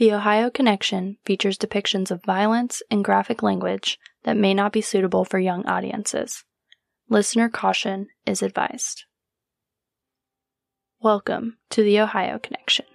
The 0.00 0.14
Ohio 0.14 0.48
Connection 0.48 1.18
features 1.26 1.58
depictions 1.58 2.10
of 2.10 2.24
violence 2.24 2.80
and 2.90 3.04
graphic 3.04 3.42
language 3.42 3.98
that 4.22 4.34
may 4.34 4.54
not 4.54 4.72
be 4.72 4.80
suitable 4.80 5.26
for 5.26 5.38
young 5.38 5.66
audiences. 5.66 6.42
Listener 7.10 7.50
caution 7.50 8.06
is 8.24 8.40
advised. 8.40 9.04
Welcome 11.02 11.58
to 11.68 11.82
the 11.82 12.00
Ohio 12.00 12.38
Connection. 12.38 12.86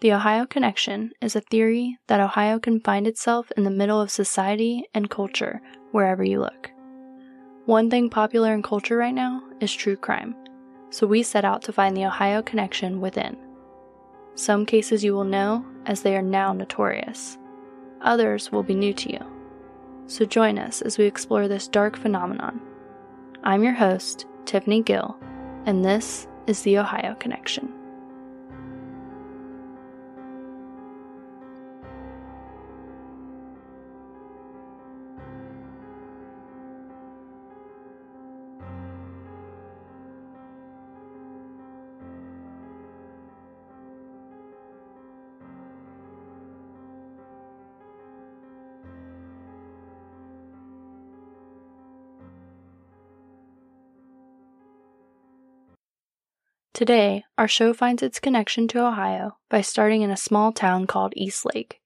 The 0.00 0.12
Ohio 0.12 0.46
Connection 0.46 1.10
is 1.20 1.34
a 1.34 1.40
theory 1.40 1.98
that 2.06 2.20
Ohio 2.20 2.60
can 2.60 2.78
find 2.78 3.08
itself 3.08 3.50
in 3.56 3.64
the 3.64 3.68
middle 3.68 4.00
of 4.00 4.12
society 4.12 4.84
and 4.94 5.10
culture 5.10 5.60
wherever 5.90 6.22
you 6.22 6.38
look. 6.38 6.70
One 7.64 7.90
thing 7.90 8.08
popular 8.08 8.54
in 8.54 8.62
culture 8.62 8.96
right 8.96 9.12
now 9.12 9.42
is 9.60 9.74
true 9.74 9.96
crime, 9.96 10.36
so 10.90 11.08
we 11.08 11.24
set 11.24 11.44
out 11.44 11.62
to 11.62 11.72
find 11.72 11.96
the 11.96 12.06
Ohio 12.06 12.40
Connection 12.40 13.00
within. 13.00 13.36
Some 14.36 14.66
cases 14.66 15.02
you 15.02 15.14
will 15.14 15.24
know 15.24 15.64
as 15.86 16.02
they 16.02 16.14
are 16.14 16.20
now 16.20 16.52
notorious, 16.52 17.38
others 18.02 18.52
will 18.52 18.62
be 18.62 18.74
new 18.74 18.92
to 18.92 19.10
you. 19.10 19.26
So 20.08 20.26
join 20.26 20.58
us 20.58 20.82
as 20.82 20.98
we 20.98 21.06
explore 21.06 21.48
this 21.48 21.66
dark 21.66 21.96
phenomenon. 21.96 22.60
I'm 23.42 23.64
your 23.64 23.72
host, 23.72 24.26
Tiffany 24.44 24.82
Gill, 24.82 25.16
and 25.64 25.82
this 25.82 26.28
is 26.46 26.60
the 26.62 26.76
Ohio 26.76 27.14
Connection. 27.14 27.72
Today, 56.76 57.24
our 57.38 57.48
show 57.48 57.72
finds 57.72 58.02
its 58.02 58.20
connection 58.20 58.68
to 58.68 58.86
Ohio 58.86 59.38
by 59.48 59.62
starting 59.62 60.02
in 60.02 60.10
a 60.10 60.16
small 60.16 60.52
town 60.52 60.86
called 60.86 61.14
Eastlake. 61.16 61.80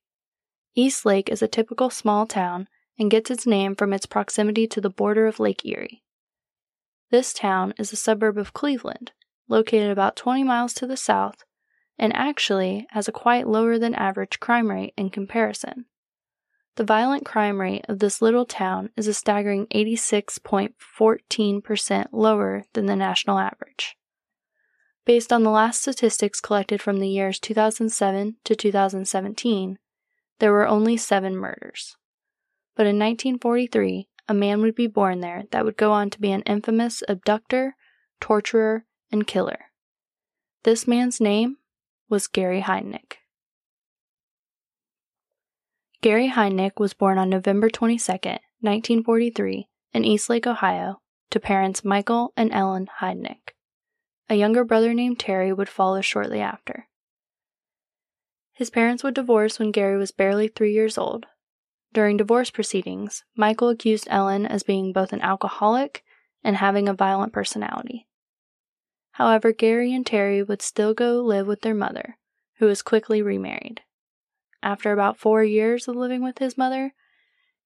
East 0.74 1.06
Lake 1.06 1.28
is 1.28 1.42
a 1.42 1.46
typical 1.46 1.90
small 1.90 2.26
town 2.26 2.66
and 2.98 3.08
gets 3.08 3.30
its 3.30 3.46
name 3.46 3.76
from 3.76 3.92
its 3.92 4.04
proximity 4.04 4.66
to 4.66 4.80
the 4.80 4.90
border 4.90 5.28
of 5.28 5.38
Lake 5.38 5.64
Erie. 5.64 6.02
This 7.12 7.32
town 7.32 7.72
is 7.78 7.92
a 7.92 7.96
suburb 7.96 8.36
of 8.36 8.52
Cleveland, 8.52 9.12
located 9.46 9.92
about 9.92 10.16
20 10.16 10.42
miles 10.42 10.74
to 10.74 10.88
the 10.88 10.96
south, 10.96 11.44
and 11.96 12.12
actually 12.16 12.88
has 12.90 13.06
a 13.06 13.12
quite 13.12 13.46
lower 13.46 13.78
than 13.78 13.94
average 13.94 14.40
crime 14.40 14.72
rate 14.72 14.92
in 14.96 15.08
comparison. 15.08 15.84
The 16.74 16.82
violent 16.82 17.24
crime 17.24 17.60
rate 17.60 17.84
of 17.88 18.00
this 18.00 18.20
little 18.20 18.44
town 18.44 18.90
is 18.96 19.06
a 19.06 19.14
staggering 19.14 19.68
86.14% 19.68 22.06
lower 22.10 22.64
than 22.72 22.86
the 22.86 22.96
national 22.96 23.38
average. 23.38 23.96
Based 25.06 25.32
on 25.32 25.42
the 25.42 25.50
last 25.50 25.80
statistics 25.80 26.40
collected 26.40 26.82
from 26.82 27.00
the 27.00 27.08
years 27.08 27.38
2007 27.40 28.36
to 28.44 28.54
2017, 28.54 29.78
there 30.38 30.52
were 30.52 30.66
only 30.66 30.96
seven 30.96 31.36
murders. 31.36 31.96
But 32.76 32.86
in 32.86 32.98
1943, 32.98 34.08
a 34.28 34.34
man 34.34 34.60
would 34.60 34.74
be 34.74 34.86
born 34.86 35.20
there 35.20 35.44
that 35.50 35.64
would 35.64 35.76
go 35.76 35.92
on 35.92 36.10
to 36.10 36.20
be 36.20 36.32
an 36.32 36.42
infamous 36.42 37.02
abductor, 37.08 37.76
torturer, 38.20 38.84
and 39.10 39.26
killer. 39.26 39.70
This 40.62 40.86
man's 40.86 41.20
name 41.20 41.56
was 42.08 42.26
Gary 42.26 42.60
Heidnik. 42.60 43.14
Gary 46.02 46.30
Heidnik 46.30 46.78
was 46.78 46.94
born 46.94 47.18
on 47.18 47.28
November 47.28 47.68
22, 47.68 48.12
1943, 48.60 49.68
in 49.92 50.04
Eastlake, 50.04 50.46
Ohio, 50.46 51.00
to 51.30 51.40
parents 51.40 51.84
Michael 51.84 52.32
and 52.36 52.52
Ellen 52.52 52.88
Heidnik. 53.00 53.54
A 54.30 54.36
younger 54.36 54.62
brother 54.62 54.94
named 54.94 55.18
Terry 55.18 55.52
would 55.52 55.68
follow 55.68 56.00
shortly 56.00 56.40
after. 56.40 56.86
His 58.52 58.70
parents 58.70 59.02
would 59.02 59.14
divorce 59.14 59.58
when 59.58 59.72
Gary 59.72 59.98
was 59.98 60.12
barely 60.12 60.46
three 60.46 60.72
years 60.72 60.96
old. 60.96 61.26
During 61.92 62.16
divorce 62.16 62.48
proceedings, 62.48 63.24
Michael 63.36 63.70
accused 63.70 64.06
Ellen 64.08 64.46
as 64.46 64.62
being 64.62 64.92
both 64.92 65.12
an 65.12 65.20
alcoholic 65.20 66.04
and 66.44 66.56
having 66.56 66.88
a 66.88 66.94
violent 66.94 67.32
personality. 67.32 68.06
However, 69.12 69.50
Gary 69.50 69.92
and 69.92 70.06
Terry 70.06 70.44
would 70.44 70.62
still 70.62 70.94
go 70.94 71.20
live 71.20 71.48
with 71.48 71.62
their 71.62 71.74
mother, 71.74 72.16
who 72.58 72.66
was 72.66 72.82
quickly 72.82 73.20
remarried. 73.20 73.82
After 74.62 74.92
about 74.92 75.18
four 75.18 75.42
years 75.42 75.88
of 75.88 75.96
living 75.96 76.22
with 76.22 76.38
his 76.38 76.56
mother, 76.56 76.94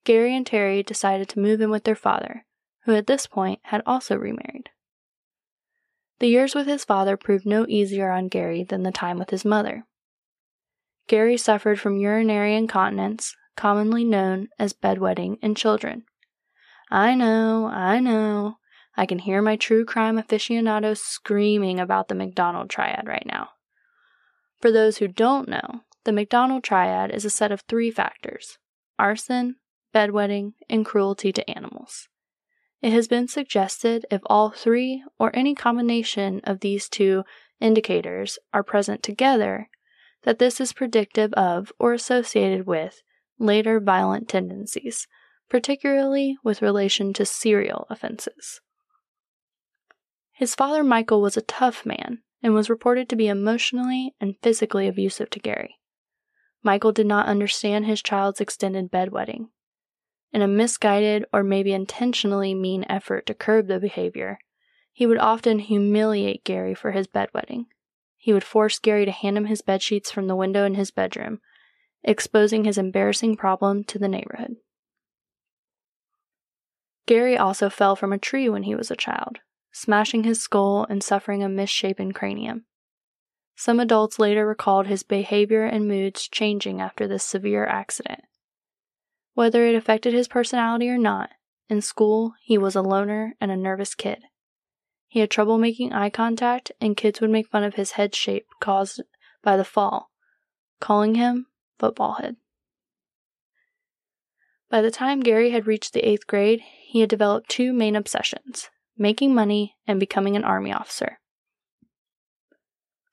Gary 0.04 0.34
and 0.34 0.46
Terry 0.46 0.82
decided 0.82 1.28
to 1.28 1.40
move 1.40 1.60
in 1.60 1.68
with 1.68 1.84
their 1.84 1.94
father, 1.94 2.46
who 2.84 2.94
at 2.94 3.06
this 3.06 3.26
point 3.26 3.60
had 3.64 3.82
also 3.84 4.16
remarried. 4.16 4.70
The 6.20 6.28
years 6.28 6.54
with 6.54 6.66
his 6.66 6.84
father 6.84 7.16
proved 7.16 7.44
no 7.44 7.66
easier 7.68 8.10
on 8.10 8.28
Gary 8.28 8.64
than 8.64 8.82
the 8.82 8.92
time 8.92 9.18
with 9.18 9.30
his 9.30 9.44
mother. 9.44 9.84
Gary 11.06 11.36
suffered 11.36 11.80
from 11.80 11.96
urinary 11.96 12.54
incontinence, 12.54 13.36
commonly 13.56 14.04
known 14.04 14.48
as 14.58 14.72
bedwetting 14.72 15.38
in 15.42 15.54
children. 15.54 16.04
I 16.90 17.14
know, 17.14 17.66
I 17.66 18.00
know. 18.00 18.56
I 18.96 19.06
can 19.06 19.18
hear 19.18 19.42
my 19.42 19.56
true 19.56 19.84
crime 19.84 20.18
aficionados 20.18 21.00
screaming 21.00 21.80
about 21.80 22.08
the 22.08 22.14
McDonald 22.14 22.70
triad 22.70 23.06
right 23.06 23.26
now. 23.26 23.50
For 24.60 24.70
those 24.70 24.98
who 24.98 25.08
don't 25.08 25.48
know, 25.48 25.82
the 26.04 26.12
McDonald 26.12 26.62
triad 26.62 27.10
is 27.10 27.24
a 27.24 27.30
set 27.30 27.50
of 27.50 27.62
three 27.62 27.90
factors 27.90 28.58
arson, 28.98 29.56
bedwetting, 29.92 30.52
and 30.70 30.86
cruelty 30.86 31.32
to 31.32 31.50
animals. 31.50 32.08
It 32.84 32.92
has 32.92 33.08
been 33.08 33.28
suggested 33.28 34.04
if 34.10 34.20
all 34.26 34.50
three 34.50 35.02
or 35.18 35.34
any 35.34 35.54
combination 35.54 36.42
of 36.44 36.60
these 36.60 36.86
two 36.86 37.24
indicators 37.58 38.38
are 38.52 38.62
present 38.62 39.02
together, 39.02 39.70
that 40.24 40.38
this 40.38 40.60
is 40.60 40.74
predictive 40.74 41.32
of 41.32 41.72
or 41.78 41.94
associated 41.94 42.66
with 42.66 43.00
later 43.38 43.80
violent 43.80 44.28
tendencies, 44.28 45.08
particularly 45.48 46.36
with 46.44 46.60
relation 46.60 47.14
to 47.14 47.24
serial 47.24 47.86
offenses. 47.88 48.60
His 50.32 50.54
father, 50.54 50.84
Michael, 50.84 51.22
was 51.22 51.38
a 51.38 51.40
tough 51.40 51.86
man 51.86 52.18
and 52.42 52.52
was 52.52 52.68
reported 52.68 53.08
to 53.08 53.16
be 53.16 53.28
emotionally 53.28 54.14
and 54.20 54.36
physically 54.42 54.86
abusive 54.88 55.30
to 55.30 55.40
Gary. 55.40 55.78
Michael 56.62 56.92
did 56.92 57.06
not 57.06 57.28
understand 57.28 57.86
his 57.86 58.02
child's 58.02 58.42
extended 58.42 58.90
bedwetting 58.90 59.46
in 60.34 60.42
a 60.42 60.48
misguided 60.48 61.24
or 61.32 61.44
maybe 61.44 61.72
intentionally 61.72 62.54
mean 62.54 62.84
effort 62.88 63.24
to 63.24 63.34
curb 63.34 63.68
the 63.68 63.78
behavior, 63.78 64.36
he 64.92 65.06
would 65.06 65.18
often 65.18 65.60
humiliate 65.60 66.44
Gary 66.44 66.74
for 66.74 66.90
his 66.90 67.06
bedwetting. 67.06 67.66
He 68.18 68.32
would 68.32 68.42
force 68.42 68.80
Gary 68.80 69.04
to 69.04 69.12
hand 69.12 69.38
him 69.38 69.44
his 69.44 69.62
bed 69.62 69.80
sheets 69.80 70.10
from 70.10 70.26
the 70.26 70.34
window 70.34 70.64
in 70.64 70.74
his 70.74 70.90
bedroom, 70.90 71.40
exposing 72.02 72.64
his 72.64 72.76
embarrassing 72.76 73.36
problem 73.36 73.84
to 73.84 73.98
the 73.98 74.08
neighborhood. 74.08 74.56
Gary 77.06 77.38
also 77.38 77.70
fell 77.70 77.94
from 77.94 78.12
a 78.12 78.18
tree 78.18 78.48
when 78.48 78.64
he 78.64 78.74
was 78.74 78.90
a 78.90 78.96
child, 78.96 79.38
smashing 79.72 80.24
his 80.24 80.42
skull 80.42 80.84
and 80.90 81.02
suffering 81.02 81.44
a 81.44 81.48
misshapen 81.48 82.12
cranium. 82.12 82.64
Some 83.54 83.78
adults 83.78 84.18
later 84.18 84.44
recalled 84.44 84.88
his 84.88 85.04
behavior 85.04 85.64
and 85.64 85.86
moods 85.86 86.26
changing 86.26 86.80
after 86.80 87.06
this 87.06 87.22
severe 87.22 87.64
accident. 87.66 88.22
Whether 89.34 89.66
it 89.66 89.74
affected 89.74 90.14
his 90.14 90.28
personality 90.28 90.88
or 90.88 90.98
not, 90.98 91.30
in 91.68 91.80
school 91.80 92.34
he 92.40 92.56
was 92.56 92.74
a 92.74 92.82
loner 92.82 93.34
and 93.40 93.50
a 93.50 93.56
nervous 93.56 93.94
kid. 93.94 94.24
He 95.08 95.20
had 95.20 95.30
trouble 95.30 95.58
making 95.58 95.92
eye 95.92 96.10
contact, 96.10 96.72
and 96.80 96.96
kids 96.96 97.20
would 97.20 97.30
make 97.30 97.48
fun 97.48 97.62
of 97.62 97.74
his 97.74 97.92
head 97.92 98.14
shape 98.14 98.46
caused 98.60 99.02
by 99.42 99.56
the 99.56 99.64
fall, 99.64 100.10
calling 100.80 101.14
him 101.14 101.46
football 101.78 102.14
head. 102.14 102.36
By 104.70 104.82
the 104.82 104.90
time 104.90 105.20
Gary 105.20 105.50
had 105.50 105.66
reached 105.66 105.92
the 105.92 106.08
eighth 106.08 106.26
grade, 106.26 106.60
he 106.82 107.00
had 107.00 107.10
developed 107.10 107.48
two 107.48 107.72
main 107.72 107.94
obsessions 107.94 108.70
making 108.96 109.34
money 109.34 109.76
and 109.86 109.98
becoming 109.98 110.36
an 110.36 110.44
army 110.44 110.72
officer. 110.72 111.18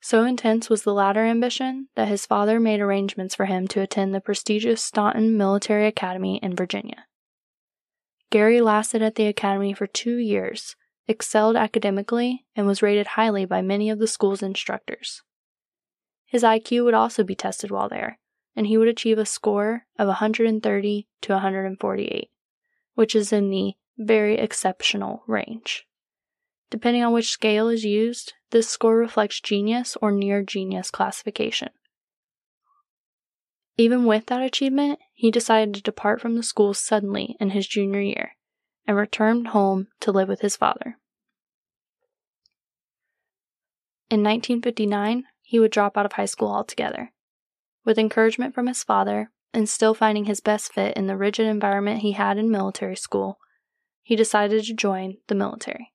So 0.04 0.24
intense 0.24 0.68
was 0.68 0.82
the 0.82 0.92
latter 0.92 1.24
ambition 1.24 1.86
that 1.94 2.08
his 2.08 2.26
father 2.26 2.58
made 2.58 2.80
arrangements 2.80 3.36
for 3.36 3.44
him 3.44 3.68
to 3.68 3.80
attend 3.80 4.12
the 4.12 4.20
prestigious 4.20 4.82
Staunton 4.82 5.36
Military 5.36 5.86
Academy 5.86 6.40
in 6.42 6.56
Virginia. 6.56 7.06
Gary 8.28 8.60
lasted 8.60 9.00
at 9.00 9.14
the 9.14 9.28
academy 9.28 9.72
for 9.72 9.86
two 9.86 10.16
years, 10.16 10.74
excelled 11.06 11.54
academically, 11.54 12.44
and 12.56 12.66
was 12.66 12.82
rated 12.82 13.08
highly 13.08 13.44
by 13.44 13.62
many 13.62 13.90
of 13.90 14.00
the 14.00 14.08
school's 14.08 14.42
instructors. 14.42 15.22
His 16.26 16.42
IQ 16.42 16.84
would 16.84 16.94
also 16.94 17.22
be 17.22 17.36
tested 17.36 17.70
while 17.70 17.88
there, 17.88 18.18
and 18.56 18.66
he 18.66 18.76
would 18.76 18.88
achieve 18.88 19.18
a 19.18 19.24
score 19.24 19.86
of 20.00 20.08
130 20.08 21.06
to 21.20 21.32
148, 21.32 22.28
which 22.94 23.14
is 23.14 23.32
in 23.32 23.50
the 23.50 23.74
very 23.96 24.36
exceptional 24.36 25.22
range. 25.28 25.86
Depending 26.70 27.04
on 27.04 27.12
which 27.12 27.30
scale 27.30 27.68
is 27.68 27.84
used, 27.84 28.32
this 28.52 28.68
score 28.68 28.96
reflects 28.96 29.40
genius 29.40 29.96
or 30.00 30.12
near 30.12 30.42
genius 30.42 30.90
classification. 30.90 31.70
Even 33.76 34.04
with 34.04 34.26
that 34.26 34.42
achievement, 34.42 35.00
he 35.14 35.30
decided 35.30 35.74
to 35.74 35.82
depart 35.82 36.20
from 36.20 36.36
the 36.36 36.42
school 36.42 36.74
suddenly 36.74 37.36
in 37.40 37.50
his 37.50 37.66
junior 37.66 38.00
year 38.00 38.36
and 38.86 38.96
returned 38.96 39.48
home 39.48 39.88
to 40.00 40.12
live 40.12 40.28
with 40.28 40.42
his 40.42 40.56
father. 40.56 40.98
In 44.10 44.20
1959, 44.20 45.24
he 45.40 45.58
would 45.58 45.70
drop 45.70 45.96
out 45.96 46.06
of 46.06 46.12
high 46.12 46.26
school 46.26 46.52
altogether. 46.52 47.12
With 47.84 47.98
encouragement 47.98 48.54
from 48.54 48.66
his 48.66 48.84
father, 48.84 49.30
and 49.54 49.68
still 49.68 49.94
finding 49.94 50.24
his 50.24 50.40
best 50.40 50.72
fit 50.72 50.96
in 50.96 51.06
the 51.06 51.16
rigid 51.16 51.46
environment 51.46 52.00
he 52.00 52.12
had 52.12 52.38
in 52.38 52.50
military 52.50 52.96
school, 52.96 53.38
he 54.02 54.16
decided 54.16 54.64
to 54.64 54.74
join 54.74 55.18
the 55.28 55.34
military. 55.34 55.91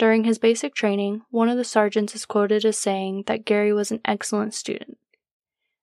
During 0.00 0.24
his 0.24 0.38
basic 0.38 0.74
training, 0.74 1.24
one 1.28 1.50
of 1.50 1.58
the 1.58 1.62
sergeants 1.62 2.14
is 2.14 2.24
quoted 2.24 2.64
as 2.64 2.78
saying 2.78 3.24
that 3.26 3.44
Gary 3.44 3.70
was 3.70 3.90
an 3.90 4.00
excellent 4.06 4.54
student. 4.54 4.96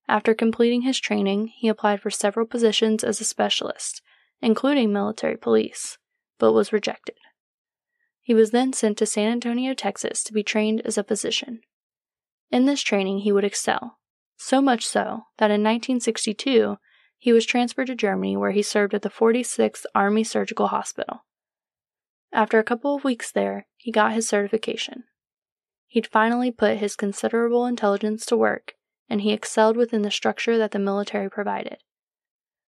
After 0.07 0.33
completing 0.33 0.81
his 0.81 0.99
training, 0.99 1.49
he 1.55 1.67
applied 1.67 2.01
for 2.01 2.09
several 2.09 2.47
positions 2.47 3.03
as 3.03 3.21
a 3.21 3.23
specialist, 3.23 4.01
including 4.41 4.91
military 4.91 5.37
police, 5.37 5.99
but 6.39 6.51
was 6.51 6.73
rejected. 6.73 7.17
He 8.19 8.33
was 8.33 8.49
then 8.49 8.73
sent 8.73 8.97
to 8.97 9.05
San 9.05 9.31
Antonio, 9.31 9.75
Texas 9.75 10.23
to 10.23 10.33
be 10.33 10.41
trained 10.41 10.81
as 10.83 10.97
a 10.97 11.03
physician. 11.03 11.61
In 12.49 12.65
this 12.65 12.81
training, 12.81 13.19
he 13.19 13.31
would 13.31 13.45
excel, 13.45 13.99
so 14.35 14.61
much 14.61 14.83
so 14.83 15.25
that 15.37 15.51
in 15.51 15.61
1962 15.61 16.77
he 17.19 17.31
was 17.31 17.45
transferred 17.45 17.85
to 17.85 17.95
Germany 17.95 18.35
where 18.35 18.49
he 18.49 18.63
served 18.63 18.95
at 18.95 19.03
the 19.03 19.11
46th 19.11 19.85
Army 19.93 20.23
Surgical 20.23 20.69
Hospital. 20.69 21.21
After 22.31 22.59
a 22.59 22.63
couple 22.63 22.95
of 22.95 23.03
weeks 23.03 23.31
there, 23.31 23.67
he 23.77 23.91
got 23.91 24.13
his 24.13 24.27
certification. 24.27 25.05
He'd 25.87 26.07
finally 26.07 26.51
put 26.51 26.77
his 26.77 26.95
considerable 26.95 27.65
intelligence 27.65 28.25
to 28.27 28.37
work, 28.37 28.73
and 29.09 29.21
he 29.21 29.31
excelled 29.31 29.77
within 29.77 30.01
the 30.01 30.11
structure 30.11 30.57
that 30.57 30.71
the 30.71 30.79
military 30.79 31.29
provided. 31.29 31.77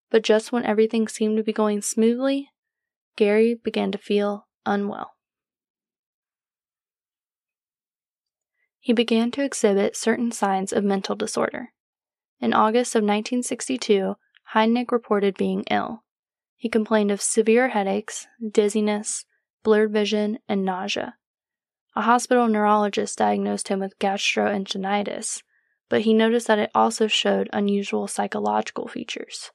But 0.09 0.23
just 0.23 0.51
when 0.51 0.65
everything 0.65 1.07
seemed 1.07 1.37
to 1.37 1.43
be 1.43 1.53
going 1.53 1.81
smoothly, 1.81 2.49
Gary 3.15 3.53
began 3.53 3.91
to 3.91 3.97
feel 3.97 4.47
unwell. 4.65 5.11
He 8.79 8.93
began 8.93 9.29
to 9.31 9.43
exhibit 9.43 9.95
certain 9.95 10.31
signs 10.31 10.71
of 10.71 10.83
mental 10.83 11.15
disorder. 11.15 11.73
In 12.39 12.53
August 12.53 12.95
of 12.95 13.03
1962, 13.03 14.15
Heidnik 14.53 14.91
reported 14.91 15.37
being 15.37 15.65
ill. 15.69 16.03
He 16.55 16.69
complained 16.69 17.11
of 17.11 17.21
severe 17.21 17.69
headaches, 17.69 18.25
dizziness, 18.51 19.25
blurred 19.63 19.91
vision, 19.91 20.39
and 20.47 20.63
nausea. 20.63 21.15
A 21.95 22.01
hospital 22.01 22.47
neurologist 22.47 23.17
diagnosed 23.17 23.67
him 23.67 23.79
with 23.79 23.97
gastroenteritis, 23.99 25.41
but 25.89 26.01
he 26.01 26.13
noticed 26.13 26.47
that 26.47 26.59
it 26.59 26.71
also 26.75 27.07
showed 27.07 27.49
unusual 27.51 28.07
psychological 28.07 28.87
features. 28.87 29.51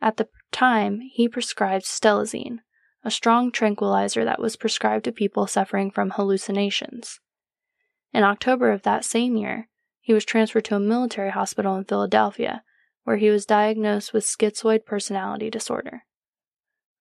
At 0.00 0.18
the 0.18 0.28
time, 0.52 1.00
he 1.00 1.28
prescribed 1.28 1.84
stelazine, 1.84 2.58
a 3.02 3.10
strong 3.10 3.50
tranquilizer 3.50 4.24
that 4.24 4.40
was 4.40 4.56
prescribed 4.56 5.04
to 5.06 5.12
people 5.12 5.46
suffering 5.46 5.90
from 5.90 6.10
hallucinations. 6.10 7.20
In 8.12 8.22
October 8.22 8.70
of 8.70 8.82
that 8.82 9.04
same 9.04 9.36
year, 9.36 9.68
he 10.00 10.14
was 10.14 10.24
transferred 10.24 10.64
to 10.66 10.76
a 10.76 10.80
military 10.80 11.30
hospital 11.30 11.76
in 11.76 11.84
Philadelphia, 11.84 12.62
where 13.04 13.16
he 13.16 13.30
was 13.30 13.46
diagnosed 13.46 14.12
with 14.12 14.24
schizoid 14.24 14.84
personality 14.84 15.50
disorder. 15.50 16.04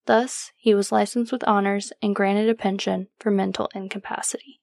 Thus, 0.07 0.53
he 0.55 0.73
was 0.73 0.93
licensed 0.93 1.33
with 1.33 1.43
honors 1.45 1.91
and 2.01 2.15
granted 2.15 2.49
a 2.49 2.55
pension 2.55 3.09
for 3.19 3.29
mental 3.29 3.69
incapacity. 3.75 4.61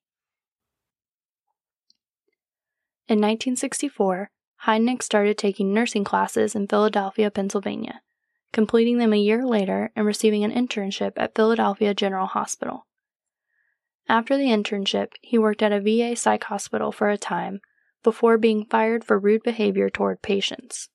In 3.07 3.19
1964, 3.19 4.31
Heidnik 4.65 5.03
started 5.03 5.37
taking 5.37 5.75
nursing 5.75 6.03
classes 6.03 6.55
in 6.55 6.67
Philadelphia, 6.67 7.31
Pennsylvania, 7.31 8.01
completing 8.55 8.97
them 8.97 9.13
a 9.13 9.19
year 9.19 9.45
later 9.45 9.93
and 9.95 10.07
receiving 10.07 10.45
an 10.45 10.51
internship 10.51 11.13
at 11.19 11.35
Philadelphia 11.35 11.93
General 11.93 12.27
Hospital. 12.27 12.87
After 14.09 14.39
the 14.39 14.45
internship, 14.45 15.13
he 15.21 15.37
worked 15.37 15.63
at 15.63 15.73
a 15.73 15.81
VA 15.81 16.17
psych 16.17 16.45
hospital 16.45 16.91
for 16.91 17.11
a 17.11 17.19
time 17.19 17.61
before 18.03 18.39
being 18.39 18.65
fired 18.65 19.05
for 19.05 19.19
rude 19.19 19.43
behavior 19.43 19.91
toward 19.91 20.23
patients. 20.23 20.89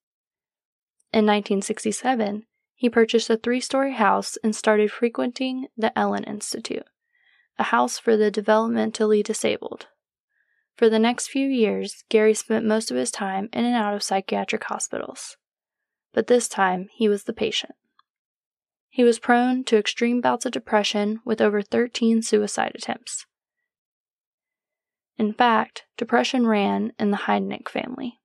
In 1.14 1.28
1967, 1.28 2.46
he 2.80 2.90
purchased 2.90 3.30
a 3.30 3.36
three 3.36 3.60
story 3.60 3.92
house 3.92 4.38
and 4.42 4.56
started 4.56 4.90
frequenting 4.90 5.68
the 5.76 5.92
Elwyn 6.00 6.24
Institute, 6.24 6.86
a 7.58 7.64
house 7.64 8.00
for 8.00 8.16
the 8.16 8.32
developmentally 8.32 9.22
disabled. 9.22 9.88
For 10.78 10.90
the 10.90 10.98
next 10.98 11.28
few 11.28 11.46
years, 11.46 12.06
Gary 12.08 12.34
spent 12.34 12.66
most 12.66 12.90
of 12.90 12.96
his 12.96 13.12
time 13.12 13.50
in 13.52 13.66
and 13.66 13.76
out 13.76 13.94
of 13.94 14.02
psychiatric 14.02 14.64
hospitals. 14.64 15.36
But 16.14 16.28
this 16.28 16.48
time, 16.48 16.88
he 16.94 17.10
was 17.10 17.26
the 17.26 17.34
patient. 17.34 17.74
He 18.88 19.04
was 19.04 19.20
prone 19.20 19.66
to 19.66 19.78
extreme 19.78 20.22
bouts 20.22 20.46
of 20.46 20.54
depression 20.54 21.20
with 21.26 21.42
over 21.42 21.62
13 21.62 22.22
suicide 22.22 22.72
attempts. 22.76 23.26
In 25.18 25.34
fact, 25.34 25.84
depression 25.98 26.48
ran 26.48 26.94
in 26.98 27.12
the 27.12 27.18
Heidnik 27.18 27.68
family. 27.68 28.19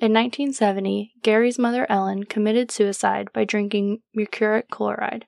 In 0.00 0.12
1970, 0.12 1.14
Gary's 1.22 1.58
mother 1.58 1.84
Ellen 1.90 2.22
committed 2.22 2.70
suicide 2.70 3.30
by 3.32 3.44
drinking 3.44 3.98
mercuric 4.14 4.68
chloride. 4.70 5.26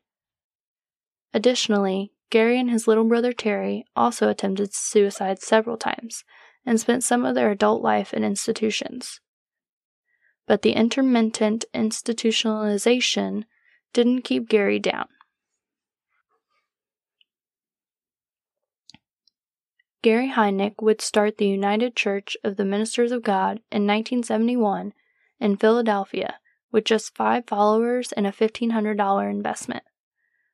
Additionally, 1.35 2.13
Gary 2.31 2.61
and 2.61 2.71
his 2.71 2.87
little 2.87 3.05
brother 3.05 3.33
Terry 3.33 3.85
also 3.97 4.29
attempted 4.29 4.73
suicide 4.73 5.43
several 5.43 5.77
times 5.77 6.23
and 6.65 6.79
spent 6.81 7.03
some 7.03 7.25
of 7.25 7.35
their 7.35 7.51
adult 7.51 7.83
life 7.83 8.15
in 8.15 8.23
institutions. 8.23 9.21
But 10.47 10.63
the 10.63 10.73
intermittent 10.73 11.65
institutionalization 11.75 13.45
didn't 13.93 14.23
keep 14.23 14.49
Gary 14.49 14.79
down. 14.79 15.09
Gary 20.03 20.31
Heidnik 20.31 20.81
would 20.81 21.03
start 21.03 21.37
the 21.37 21.47
United 21.47 21.95
Church 21.95 22.35
of 22.43 22.57
the 22.57 22.65
Ministers 22.65 23.13
of 23.13 23.23
God 23.23 23.59
in 23.71 23.87
1971 23.87 24.95
in 25.39 25.57
Philadelphia 25.59 26.39
with 26.73 26.85
just 26.85 27.15
five 27.15 27.47
followers 27.47 28.11
and 28.13 28.27
a 28.27 28.33
$1,500 28.33 29.31
investment. 29.31 29.85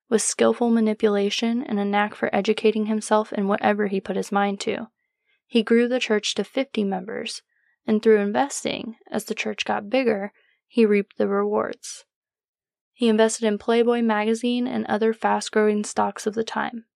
With 0.09 0.23
skillful 0.23 0.71
manipulation 0.71 1.63
and 1.63 1.79
a 1.79 1.85
knack 1.85 2.17
for 2.17 2.35
educating 2.35 2.87
himself 2.87 3.33
in 3.33 3.47
whatever 3.47 3.87
he 3.87 4.01
put 4.01 4.17
his 4.17 4.33
mind 4.33 4.59
to, 4.61 4.89
he 5.47 5.63
grew 5.63 5.87
the 5.87 6.01
church 6.01 6.35
to 6.35 6.45
50 6.45 6.83
members, 6.83 7.43
and 7.87 8.03
through 8.03 8.19
investing, 8.19 8.97
as 9.13 9.27
the 9.27 9.35
church 9.35 9.65
got 9.65 9.89
bigger, 9.89 10.33
he 10.67 10.85
reaped 10.85 11.19
the 11.19 11.29
rewards. 11.29 12.05
He 12.93 13.09
invested 13.09 13.47
in 13.47 13.59
Playboy 13.59 14.03
magazine 14.03 14.67
and 14.67 14.87
other 14.87 15.13
fast 15.13 15.53
growing 15.53 15.85
stocks 15.85 16.27
of 16.27 16.35
the 16.35 16.45
time. 16.45 16.87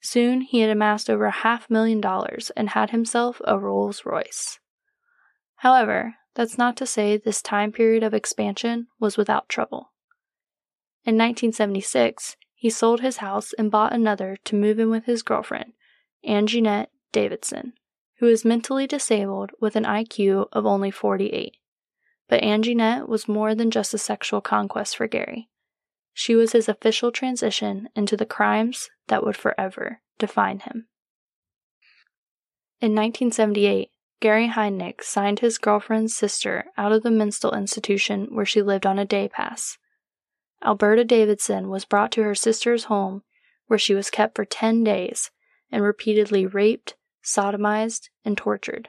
Soon 0.00 0.40
he 0.40 0.60
had 0.60 0.70
amassed 0.70 1.10
over 1.10 1.26
a 1.26 1.30
half 1.30 1.68
million 1.68 2.00
dollars 2.00 2.50
and 2.56 2.70
had 2.70 2.90
himself 2.90 3.40
a 3.44 3.58
Rolls 3.58 4.04
Royce. 4.04 4.58
However, 5.56 6.16
that's 6.34 6.56
not 6.56 6.76
to 6.78 6.86
say 6.86 7.16
this 7.16 7.42
time 7.42 7.70
period 7.70 8.02
of 8.02 8.14
expansion 8.14 8.86
was 8.98 9.16
without 9.16 9.48
trouble. 9.48 9.92
In 11.04 11.16
1976, 11.16 12.36
he 12.54 12.70
sold 12.70 13.00
his 13.00 13.18
house 13.18 13.52
and 13.54 13.70
bought 13.70 13.92
another 13.92 14.36
to 14.44 14.54
move 14.54 14.78
in 14.78 14.90
with 14.90 15.04
his 15.04 15.22
girlfriend, 15.22 15.72
Anginette 16.26 16.90
Davidson, 17.12 17.74
who 18.18 18.26
was 18.26 18.44
mentally 18.44 18.86
disabled 18.86 19.50
with 19.60 19.76
an 19.76 19.84
IQ 19.84 20.48
of 20.52 20.66
only 20.66 20.90
48. 20.90 21.56
But 22.28 22.42
Anginette 22.42 23.08
was 23.08 23.28
more 23.28 23.54
than 23.54 23.70
just 23.70 23.94
a 23.94 23.98
sexual 23.98 24.40
conquest 24.40 24.96
for 24.96 25.06
Gary. 25.06 25.48
She 26.12 26.34
was 26.34 26.52
his 26.52 26.68
official 26.68 27.12
transition 27.12 27.88
into 27.94 28.16
the 28.16 28.26
crimes 28.26 28.90
that 29.08 29.24
would 29.24 29.36
forever 29.36 30.00
define 30.18 30.60
him. 30.60 30.88
In 32.80 32.94
1978, 32.94 33.90
Gary 34.20 34.48
Heidnik 34.48 35.02
signed 35.02 35.40
his 35.40 35.58
girlfriend's 35.58 36.14
sister 36.14 36.66
out 36.76 36.92
of 36.92 37.02
the 37.02 37.10
Mental 37.10 37.52
institution 37.52 38.28
where 38.30 38.44
she 38.44 38.60
lived 38.60 38.86
on 38.86 38.98
a 38.98 39.04
day 39.04 39.28
pass. 39.28 39.78
Alberta 40.62 41.04
Davidson 41.04 41.68
was 41.68 41.86
brought 41.86 42.12
to 42.12 42.22
her 42.22 42.34
sister's 42.34 42.84
home 42.84 43.22
where 43.66 43.78
she 43.78 43.94
was 43.94 44.10
kept 44.10 44.36
for 44.36 44.44
10 44.44 44.84
days 44.84 45.30
and 45.70 45.82
repeatedly 45.82 46.44
raped, 46.44 46.96
sodomized, 47.24 48.08
and 48.24 48.36
tortured. 48.36 48.88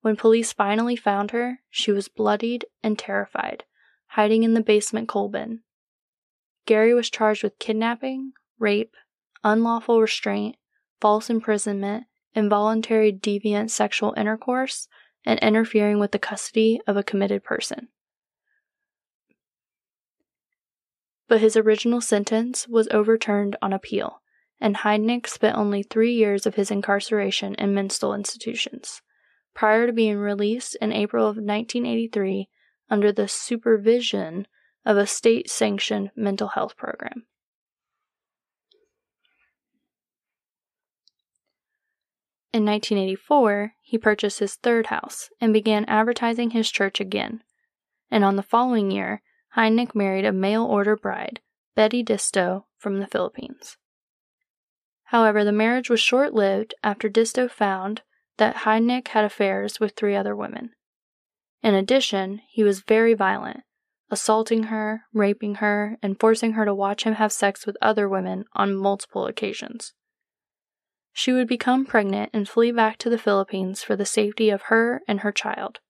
When 0.00 0.16
police 0.16 0.52
finally 0.52 0.96
found 0.96 1.30
her, 1.32 1.60
she 1.68 1.90
was 1.90 2.08
bloodied 2.08 2.66
and 2.82 2.98
terrified, 2.98 3.64
hiding 4.08 4.44
in 4.44 4.54
the 4.54 4.62
basement 4.62 5.08
coal 5.08 5.28
bin. 5.28 5.60
Gary 6.66 6.94
was 6.94 7.10
charged 7.10 7.42
with 7.42 7.58
kidnapping, 7.58 8.32
rape, 8.58 8.94
unlawful 9.42 10.00
restraint, 10.00 10.56
false 11.00 11.28
imprisonment, 11.28 12.04
involuntary 12.34 13.12
deviant 13.12 13.70
sexual 13.70 14.14
intercourse, 14.16 14.88
and 15.26 15.38
interfering 15.40 15.98
with 15.98 16.12
the 16.12 16.18
custody 16.18 16.80
of 16.86 16.96
a 16.96 17.02
committed 17.02 17.44
person. 17.44 17.88
But 21.28 21.40
his 21.40 21.56
original 21.56 22.00
sentence 22.00 22.68
was 22.68 22.88
overturned 22.90 23.56
on 23.62 23.72
appeal, 23.72 24.20
and 24.60 24.76
Heidnik 24.76 25.26
spent 25.26 25.56
only 25.56 25.82
three 25.82 26.12
years 26.12 26.46
of 26.46 26.54
his 26.54 26.70
incarceration 26.70 27.54
in 27.54 27.74
mental 27.74 28.14
institutions, 28.14 29.02
prior 29.54 29.86
to 29.86 29.92
being 29.92 30.18
released 30.18 30.76
in 30.80 30.92
April 30.92 31.24
of 31.24 31.36
1983 31.36 32.48
under 32.90 33.12
the 33.12 33.28
supervision 33.28 34.46
of 34.84 34.96
a 34.96 35.06
state 35.06 35.50
sanctioned 35.50 36.10
mental 36.14 36.48
health 36.48 36.76
program. 36.76 37.26
In 42.52 42.64
1984, 42.64 43.74
he 43.82 43.98
purchased 43.98 44.38
his 44.38 44.54
third 44.54 44.86
house 44.86 45.28
and 45.40 45.52
began 45.52 45.84
advertising 45.86 46.50
his 46.50 46.70
church 46.70 47.00
again. 47.00 47.42
And 48.12 48.24
on 48.24 48.36
the 48.36 48.44
following 48.44 48.92
year, 48.92 49.22
Heidnik 49.56 49.94
married 49.94 50.24
a 50.24 50.32
mail 50.32 50.64
order 50.64 50.94
bride, 50.94 51.40
Betty 51.74 52.04
Disto, 52.04 52.66
from 52.78 53.00
the 53.00 53.08
Philippines. 53.08 53.76
However, 55.04 55.42
the 55.42 55.50
marriage 55.50 55.90
was 55.90 55.98
short 55.98 56.32
lived 56.32 56.74
after 56.84 57.08
Disto 57.08 57.50
found 57.50 58.02
that 58.36 58.58
Heidnik 58.58 59.08
had 59.08 59.24
affairs 59.24 59.80
with 59.80 59.94
three 59.96 60.14
other 60.14 60.36
women. 60.36 60.70
In 61.62 61.74
addition, 61.74 62.40
he 62.48 62.62
was 62.62 62.80
very 62.80 63.14
violent, 63.14 63.62
assaulting 64.10 64.64
her, 64.64 65.02
raping 65.12 65.56
her, 65.56 65.96
and 66.02 66.18
forcing 66.18 66.52
her 66.52 66.64
to 66.64 66.74
watch 66.74 67.04
him 67.04 67.14
have 67.14 67.32
sex 67.32 67.66
with 67.66 67.76
other 67.80 68.08
women 68.08 68.44
on 68.54 68.76
multiple 68.76 69.26
occasions. 69.26 69.92
She 71.12 71.32
would 71.32 71.46
become 71.46 71.86
pregnant 71.86 72.30
and 72.32 72.48
flee 72.48 72.72
back 72.72 72.98
to 72.98 73.10
the 73.10 73.18
Philippines 73.18 73.82
for 73.82 73.96
the 73.96 74.04
safety 74.04 74.50
of 74.50 74.62
her 74.62 75.02
and 75.06 75.20
her 75.20 75.32
child. 75.32 75.80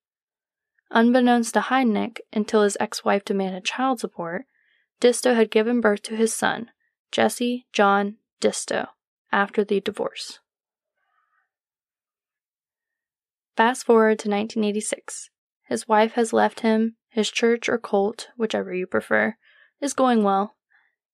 Unbeknownst 0.90 1.54
to 1.54 1.60
Heidnik, 1.60 2.20
until 2.32 2.62
his 2.62 2.76
ex 2.78 3.04
wife 3.04 3.24
demanded 3.24 3.64
child 3.64 4.00
support, 4.00 4.44
Disto 5.00 5.34
had 5.34 5.50
given 5.50 5.80
birth 5.80 6.02
to 6.02 6.16
his 6.16 6.34
son, 6.34 6.70
Jesse 7.10 7.66
John 7.72 8.16
Disto, 8.40 8.88
after 9.32 9.64
the 9.64 9.80
divorce. 9.80 10.40
Fast 13.56 13.86
forward 13.86 14.18
to 14.20 14.28
1986. 14.28 15.30
His 15.68 15.88
wife 15.88 16.12
has 16.12 16.32
left 16.32 16.60
him, 16.60 16.96
his 17.14 17.30
church 17.30 17.68
or 17.68 17.78
cult, 17.78 18.28
whichever 18.36 18.74
you 18.74 18.86
prefer, 18.86 19.36
is 19.80 19.94
going 19.94 20.24
well, 20.24 20.56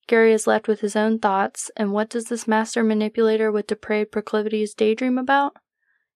Gary 0.07 0.33
is 0.33 0.47
left 0.47 0.67
with 0.67 0.81
his 0.81 0.97
own 0.97 1.21
thoughts, 1.21 1.71
and 1.77 1.93
what 1.93 2.11
does 2.11 2.25
this 2.25 2.49
master 2.49 2.83
manipulator 2.83 3.53
with 3.53 3.69
depraved 3.69 4.11
proclivities 4.11 4.75
daydream 4.75 5.19
about? 5.19 5.53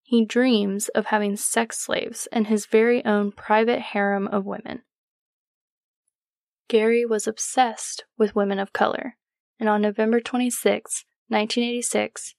He 0.02 0.24
dreams 0.24 0.88
of 0.88 1.06
having 1.06 1.36
sex 1.36 1.78
slaves 1.78 2.26
and 2.32 2.48
his 2.48 2.66
very 2.66 3.04
own 3.04 3.30
private 3.30 3.80
harem 3.80 4.26
of 4.26 4.46
women. 4.46 4.82
Gary 6.66 7.06
was 7.06 7.28
obsessed 7.28 8.04
with 8.18 8.34
women 8.34 8.58
of 8.58 8.72
color, 8.72 9.16
and 9.60 9.68
on 9.68 9.82
November 9.82 10.18
26, 10.18 11.04
1986, 11.28 12.34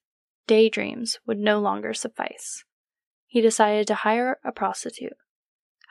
daydreams 0.47 1.19
would 1.25 1.39
no 1.39 1.59
longer 1.59 1.93
suffice. 1.93 2.65
He 3.27 3.39
decided 3.39 3.87
to 3.87 3.95
hire 3.95 4.39
a 4.43 4.51
prostitute. 4.51 5.13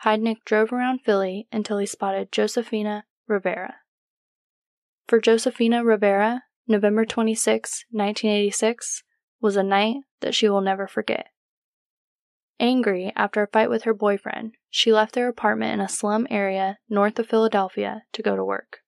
Heidnik 0.05 0.45
drove 0.45 0.71
around 0.71 1.01
Philly 1.01 1.49
until 1.51 1.79
he 1.79 1.87
spotted 1.87 2.31
Josefina 2.31 3.05
Rivera. 3.27 3.77
For 5.09 5.19
Josefina 5.19 5.83
Rivera, 5.83 6.43
November 6.69 7.07
26, 7.07 7.87
1986, 7.91 9.03
was 9.41 9.57
a 9.57 9.63
night 9.63 9.97
that 10.21 10.35
she 10.35 10.49
will 10.49 10.61
never 10.61 10.87
forget. 10.87 11.29
Angry 12.61 13.13
after 13.17 13.43
a 13.43 13.47
fight 13.47 13.71
with 13.71 13.85
her 13.85 13.95
boyfriend, 13.95 14.57
she 14.69 14.93
left 14.93 15.15
their 15.15 15.29
apartment 15.29 15.73
in 15.73 15.81
a 15.81 15.89
slum 15.89 16.27
area 16.31 16.79
north 16.89 17.19
of 17.19 17.27
Philadelphia 17.27 18.03
to 18.13 18.23
go 18.23 18.37
to 18.37 18.45
work. 18.45 18.81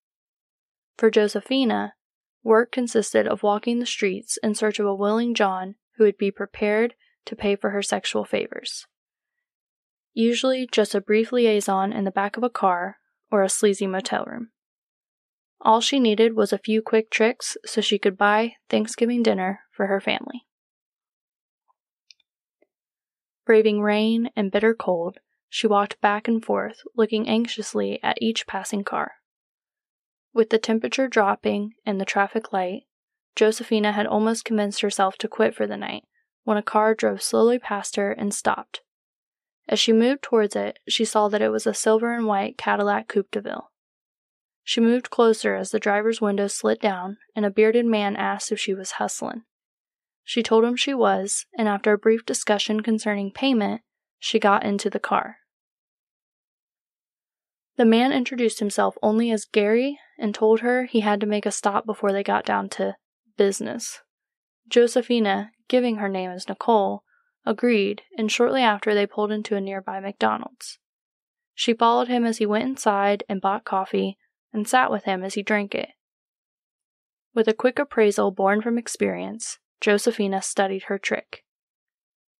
For 0.99 1.11
Josefina, 1.11 1.94
work 2.42 2.73
consisted 2.73 3.26
of 3.26 3.42
walking 3.42 3.78
the 3.78 3.87
streets 3.87 4.38
in 4.42 4.54
search 4.54 4.78
of 4.78 4.87
a 4.87 4.94
willing 4.94 5.35
John 5.35 5.76
who 5.96 6.04
would 6.04 6.18
be 6.18 6.30
prepared 6.30 6.94
to 7.25 7.37
pay 7.37 7.56
for 7.56 7.70
her 7.70 7.82
sexual 7.82 8.25
favors. 8.25 8.87
Usually 10.18 10.66
just 10.73 10.94
a 10.94 11.02
brief 11.02 11.30
liaison 11.30 11.92
in 11.92 12.04
the 12.04 12.11
back 12.11 12.38
of 12.38 12.42
a 12.42 12.49
car 12.49 12.96
or 13.30 13.42
a 13.42 13.50
sleazy 13.50 13.87
motel 13.87 14.25
room. 14.25 14.49
All 15.61 15.82
she 15.82 16.00
needed 16.00 16.35
was 16.35 16.54
a 16.54 16.58
few 16.58 16.80
quick 16.80 17.11
tricks 17.11 17.58
so 17.66 17.82
she 17.82 17.99
could 17.99 18.16
buy 18.16 18.54
Thanksgiving 18.70 19.23
dinner 19.23 19.61
for 19.70 19.88
her 19.88 20.00
family. 20.00 20.46
Braving 23.44 23.82
rain 23.82 24.30
and 24.35 24.50
bitter 24.50 24.75
cold, 24.75 25.18
she 25.50 25.66
walked 25.66 26.00
back 26.00 26.26
and 26.28 26.42
forth, 26.42 26.78
looking 26.96 27.28
anxiously 27.28 28.00
at 28.02 28.16
each 28.18 28.46
passing 28.46 28.85
car. 28.85 29.16
With 30.32 30.49
the 30.49 30.56
temperature 30.58 31.08
dropping 31.08 31.75
and 31.85 32.00
the 32.00 32.06
traffic 32.06 32.54
light, 32.54 32.85
Josefina 33.35 33.92
had 33.92 34.06
almost 34.06 34.46
convinced 34.46 34.80
herself 34.80 35.18
to 35.18 35.28
quit 35.28 35.54
for 35.54 35.66
the 35.66 35.76
night 35.76 36.04
when 36.44 36.56
a 36.56 36.62
car 36.62 36.94
drove 36.94 37.20
slowly 37.20 37.58
past 37.58 37.96
her 37.96 38.12
and 38.12 38.32
stopped. 38.32 38.80
As 39.68 39.80
she 39.80 39.92
moved 39.92 40.23
towards 40.23 40.54
it, 40.54 40.78
she 40.88 41.04
saw 41.04 41.28
that 41.28 41.42
it 41.42 41.50
was 41.50 41.66
a 41.66 41.75
silver 41.75 42.14
and 42.14 42.26
white 42.26 42.56
Cadillac 42.56 43.08
Coupe 43.08 43.30
de 43.30 43.40
Ville. 43.40 43.70
She 44.62 44.80
moved 44.80 45.11
closer 45.11 45.54
as 45.54 45.70
the 45.70 45.80
driver's 45.80 46.20
window 46.20 46.46
slid 46.46 46.80
down, 46.80 47.18
and 47.35 47.44
a 47.44 47.50
bearded 47.50 47.87
man 47.87 48.16
asked 48.16 48.50
if 48.50 48.58
she 48.58 48.75
was 48.75 48.92
hustling. 48.92 49.42
She 50.25 50.42
told 50.42 50.64
him 50.64 50.76
she 50.76 50.92
was, 50.92 51.46
and 51.56 51.68
after 51.68 51.92
a 51.92 51.99
brief 51.99 52.26
discussion 52.26 52.80
concerning 52.80 53.30
payment, 53.30 53.82
she 54.18 54.38
got 54.38 54.64
into 54.64 54.90
the 54.90 54.99
car. 54.99 55.37
The 57.76 57.85
man 57.85 58.12
introduced 58.12 58.58
himself 58.58 58.96
only 59.02 59.30
as 59.30 59.44
Gary 59.44 59.99
and 60.18 60.35
told 60.35 60.61
her 60.61 60.87
he 60.87 61.00
had 61.00 61.20
to 61.20 61.26
make 61.26 61.46
a 61.46 61.52
stop 61.52 61.87
before 61.87 62.12
they 62.12 62.23
got 62.23 62.44
down 62.44 62.68
to 62.70 62.96
business. 63.37 64.00
Josefina, 64.68 65.52
giving 65.68 65.96
her 65.96 66.08
name 66.08 66.30
as 66.30 66.49
Nicole, 66.49 67.04
agreed, 67.47 68.03
and 68.19 68.31
shortly 68.31 68.61
after 68.61 68.95
they 68.95 69.07
pulled 69.07 69.33
into 69.33 69.57
a 69.57 69.61
nearby 69.61 70.00
McDonald's. 70.00 70.79
She 71.55 71.73
followed 71.73 72.09
him 72.09 72.26
as 72.26 72.38
he 72.38 72.45
went 72.45 72.65
inside 72.65 73.25
and 73.29 73.41
bought 73.41 73.65
coffee, 73.65 74.19
and 74.53 74.69
sat 74.69 74.91
with 74.91 75.05
him 75.05 75.23
as 75.23 75.35
he 75.35 75.43
drank 75.43 75.75
it. 75.75 75.91
With 77.35 77.49
a 77.49 77.55
quick 77.55 77.79
appraisal 77.79 78.31
born 78.31 78.61
from 78.61 78.79
experience, 78.79 79.59
Josefina 79.81 80.43
studied 80.43 80.85
her 80.85 80.99
trick. 80.99 81.45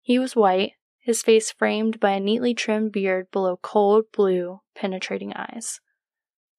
He 0.03 0.19
was 0.19 0.37
white, 0.37 0.73
his 0.99 1.23
face 1.23 1.53
framed 1.53 2.01
by 2.01 2.13
a 2.13 2.21
neatly 2.21 2.55
trimmed 2.55 2.93
beard 2.93 3.31
below 3.31 3.59
cold 3.59 4.07
blue, 4.13 4.61
penetrating 4.75 5.33
eyes. 5.35 5.81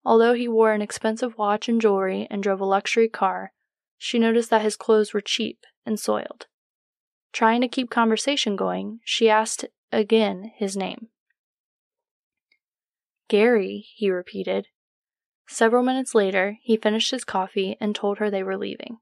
Although 0.05 0.35
he 0.35 0.47
wore 0.47 0.73
an 0.73 0.83
expensive 0.83 1.37
watch 1.37 1.69
and 1.69 1.81
jewelry 1.81 2.29
and 2.31 2.43
drove 2.43 2.61
a 2.61 2.65
luxury 2.65 3.09
car, 3.09 3.53
she 3.99 4.19
noticed 4.19 4.51
that 4.51 4.63
his 4.63 4.77
clothes 4.77 5.13
were 5.13 5.21
cheap 5.21 5.65
and 5.85 5.99
soiled. 5.99 6.47
Trying 7.33 7.61
to 7.61 7.69
keep 7.69 7.91
conversation 7.91 8.57
going, 8.57 9.01
she 9.05 9.29
asked 9.29 9.67
again 9.93 10.53
his 10.57 10.77
name. 10.77 11.09
Gary, 13.29 13.87
he 13.95 14.11
repeated, 14.11 14.69
Several 15.49 15.83
minutes 15.83 16.15
later, 16.15 16.59
he 16.63 16.77
finished 16.77 17.11
his 17.11 17.25
coffee 17.25 17.77
and 17.81 17.95
told 17.95 18.19
her 18.19 18.31
they 18.31 18.43
were 18.43 18.57
leaving. 18.57 18.99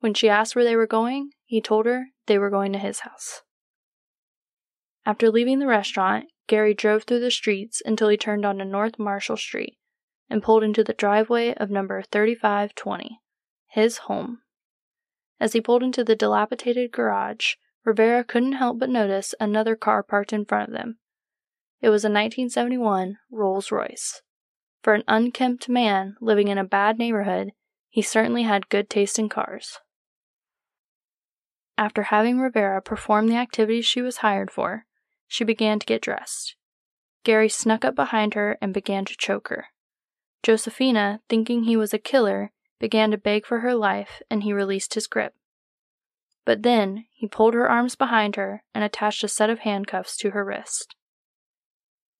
When 0.00 0.14
she 0.14 0.28
asked 0.28 0.54
where 0.54 0.64
they 0.64 0.76
were 0.76 0.86
going, 0.86 1.30
he 1.44 1.60
told 1.60 1.86
her 1.86 2.06
they 2.26 2.38
were 2.38 2.50
going 2.50 2.72
to 2.72 2.78
his 2.78 3.00
house. 3.00 3.42
After 5.04 5.30
leaving 5.30 5.60
the 5.60 5.66
restaurant, 5.66 6.26
Gary 6.48 6.74
drove 6.74 7.04
through 7.04 7.20
the 7.20 7.30
streets 7.30 7.80
until 7.84 8.08
he 8.08 8.16
turned 8.16 8.44
onto 8.44 8.64
North 8.64 8.98
Marshall 8.98 9.36
Street 9.36 9.78
and 10.28 10.42
pulled 10.42 10.64
into 10.64 10.82
the 10.82 10.92
driveway 10.92 11.54
of 11.54 11.70
number 11.70 12.02
3520, 12.02 13.20
his 13.68 13.98
home. 13.98 14.40
As 15.38 15.52
he 15.52 15.60
pulled 15.60 15.82
into 15.82 16.02
the 16.02 16.16
dilapidated 16.16 16.92
garage, 16.92 17.54
Rivera 17.84 18.24
couldn't 18.24 18.52
help 18.52 18.78
but 18.78 18.88
notice 18.88 19.34
another 19.38 19.76
car 19.76 20.02
parked 20.02 20.32
in 20.32 20.44
front 20.44 20.68
of 20.68 20.74
them. 20.74 20.98
It 21.80 21.90
was 21.90 22.04
a 22.04 22.08
1971 22.08 23.18
Rolls 23.30 23.70
Royce. 23.70 24.22
For 24.82 24.94
an 24.94 25.04
unkempt 25.06 25.68
man 25.68 26.16
living 26.20 26.48
in 26.48 26.58
a 26.58 26.64
bad 26.64 26.98
neighborhood, 26.98 27.52
he 27.88 28.02
certainly 28.02 28.44
had 28.44 28.68
good 28.68 28.88
taste 28.88 29.18
in 29.18 29.28
cars. 29.28 29.78
After 31.78 32.04
having 32.04 32.40
Rivera 32.40 32.80
perform 32.80 33.28
the 33.28 33.36
activities 33.36 33.84
she 33.84 34.00
was 34.00 34.18
hired 34.18 34.50
for, 34.50 34.86
she 35.28 35.44
began 35.44 35.78
to 35.78 35.86
get 35.86 36.02
dressed. 36.02 36.56
Gary 37.24 37.48
snuck 37.48 37.84
up 37.84 37.94
behind 37.94 38.34
her 38.34 38.56
and 38.62 38.72
began 38.72 39.04
to 39.04 39.16
choke 39.16 39.48
her. 39.48 39.66
Josefina, 40.42 41.20
thinking 41.28 41.64
he 41.64 41.76
was 41.76 41.92
a 41.92 41.98
killer, 41.98 42.52
began 42.78 43.10
to 43.10 43.18
beg 43.18 43.46
for 43.46 43.60
her 43.60 43.74
life 43.74 44.22
and 44.30 44.42
he 44.42 44.52
released 44.52 44.94
his 44.94 45.06
grip. 45.06 45.34
But 46.44 46.62
then 46.62 47.06
he 47.12 47.26
pulled 47.26 47.54
her 47.54 47.68
arms 47.68 47.96
behind 47.96 48.36
her 48.36 48.62
and 48.74 48.84
attached 48.84 49.24
a 49.24 49.28
set 49.28 49.50
of 49.50 49.60
handcuffs 49.60 50.16
to 50.18 50.30
her 50.30 50.44
wrist. 50.44 50.94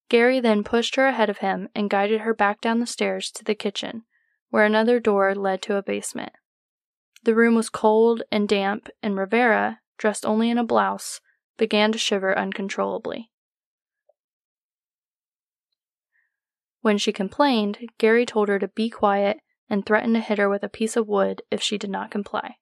Gary 0.08 0.40
then 0.40 0.64
pushed 0.64 0.96
her 0.96 1.06
ahead 1.06 1.30
of 1.30 1.38
him 1.38 1.68
and 1.74 1.90
guided 1.90 2.20
her 2.20 2.34
back 2.34 2.60
down 2.60 2.80
the 2.80 2.86
stairs 2.86 3.30
to 3.32 3.44
the 3.44 3.54
kitchen, 3.54 4.04
where 4.50 4.64
another 4.64 5.00
door 5.00 5.34
led 5.34 5.62
to 5.62 5.76
a 5.76 5.82
basement. 5.82 6.32
The 7.24 7.34
room 7.34 7.54
was 7.54 7.68
cold 7.68 8.22
and 8.30 8.48
damp, 8.48 8.88
and 9.02 9.16
Rivera, 9.16 9.80
dressed 9.98 10.24
only 10.24 10.48
in 10.48 10.58
a 10.58 10.64
blouse, 10.64 11.20
began 11.56 11.90
to 11.92 11.98
shiver 11.98 12.36
uncontrollably. 12.38 13.30
When 16.82 16.98
she 16.98 17.12
complained, 17.12 17.78
Gary 17.98 18.24
told 18.24 18.48
her 18.48 18.60
to 18.60 18.68
be 18.68 18.90
quiet 18.90 19.40
and 19.68 19.84
threatened 19.84 20.14
to 20.14 20.20
hit 20.20 20.38
her 20.38 20.48
with 20.48 20.62
a 20.62 20.68
piece 20.68 20.96
of 20.96 21.08
wood 21.08 21.42
if 21.50 21.62
she 21.62 21.78
did 21.78 21.90
not 21.90 22.10
comply. 22.10 22.56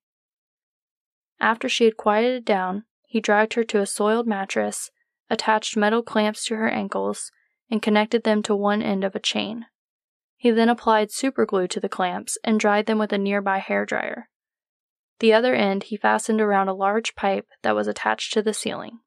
After 1.39 1.67
she 1.69 1.85
had 1.85 1.97
quieted 1.97 2.45
down, 2.45 2.85
he 3.07 3.19
dragged 3.19 3.53
her 3.53 3.63
to 3.65 3.79
a 3.79 3.85
soiled 3.85 4.27
mattress 4.27 4.89
attached 5.29 5.75
metal 5.75 6.03
clamps 6.03 6.45
to 6.45 6.55
her 6.55 6.69
ankles, 6.69 7.31
and 7.69 7.81
connected 7.81 8.23
them 8.23 8.43
to 8.43 8.55
one 8.55 8.81
end 8.81 9.03
of 9.03 9.15
a 9.15 9.19
chain. 9.19 9.65
He 10.37 10.51
then 10.51 10.69
applied 10.69 11.09
superglue 11.09 11.67
to 11.69 11.79
the 11.79 11.89
clamps 11.89 12.37
and 12.43 12.59
dried 12.59 12.85
them 12.85 12.99
with 12.99 13.11
a 13.11 13.17
nearby 13.17 13.57
hair 13.57 13.85
dryer. 13.85 14.29
The 15.19 15.33
other 15.33 15.55
end 15.55 15.83
he 15.83 15.97
fastened 15.97 16.41
around 16.41 16.67
a 16.67 16.73
large 16.73 17.15
pipe 17.15 17.47
that 17.63 17.75
was 17.75 17.87
attached 17.87 18.33
to 18.33 18.43
the 18.43 18.53
ceiling. 18.53 18.99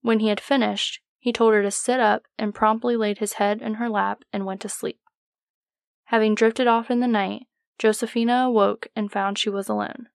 When 0.00 0.18
he 0.20 0.28
had 0.28 0.40
finished, 0.40 1.00
he 1.18 1.32
told 1.32 1.52
her 1.52 1.62
to 1.62 1.70
sit 1.70 2.00
up 2.00 2.22
and 2.38 2.54
promptly 2.54 2.96
laid 2.96 3.18
his 3.18 3.34
head 3.34 3.60
in 3.60 3.74
her 3.74 3.88
lap 3.88 4.22
and 4.32 4.46
went 4.46 4.62
to 4.62 4.68
sleep. 4.68 4.98
Having 6.10 6.34
drifted 6.34 6.66
off 6.66 6.90
in 6.90 6.98
the 6.98 7.06
night, 7.06 7.46
Josefina 7.78 8.46
awoke 8.46 8.88
and 8.96 9.12
found 9.12 9.38
she 9.38 9.48
was 9.48 9.68
alone. 9.68 10.08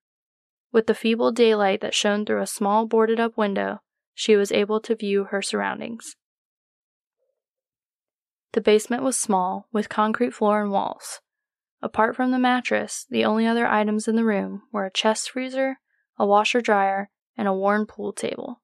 With 0.74 0.88
the 0.88 0.94
feeble 0.94 1.32
daylight 1.32 1.80
that 1.80 1.94
shone 1.94 2.26
through 2.26 2.42
a 2.42 2.48
small 2.48 2.86
boarded 2.86 3.18
up 3.18 3.38
window, 3.38 3.80
she 4.14 4.36
was 4.36 4.52
able 4.52 4.82
to 4.82 4.94
view 4.94 5.24
her 5.24 5.42
surroundings. 5.42 6.18
The 8.52 8.60
basement 8.60 9.04
was 9.04 9.18
small, 9.18 9.70
with 9.72 9.88
concrete 9.88 10.34
floor 10.34 10.62
and 10.62 10.70
walls. 10.70 11.22
Apart 11.82 12.14
from 12.14 12.32
the 12.32 12.40
mattress, 12.40 13.06
the 13.10 13.24
only 13.24 13.48
other 13.48 13.66
items 13.66 14.06
in 14.06 14.18
the 14.18 14.26
room 14.26 14.64
were 14.74 14.86
a 14.86 14.92
chest 14.92 15.32
freezer, 15.32 15.78
a 16.18 16.26
washer 16.26 16.60
dryer, 16.60 17.10
and 17.38 17.48
a 17.48 17.54
worn 17.54 17.86
pool 17.86 18.12
table. 18.12 18.62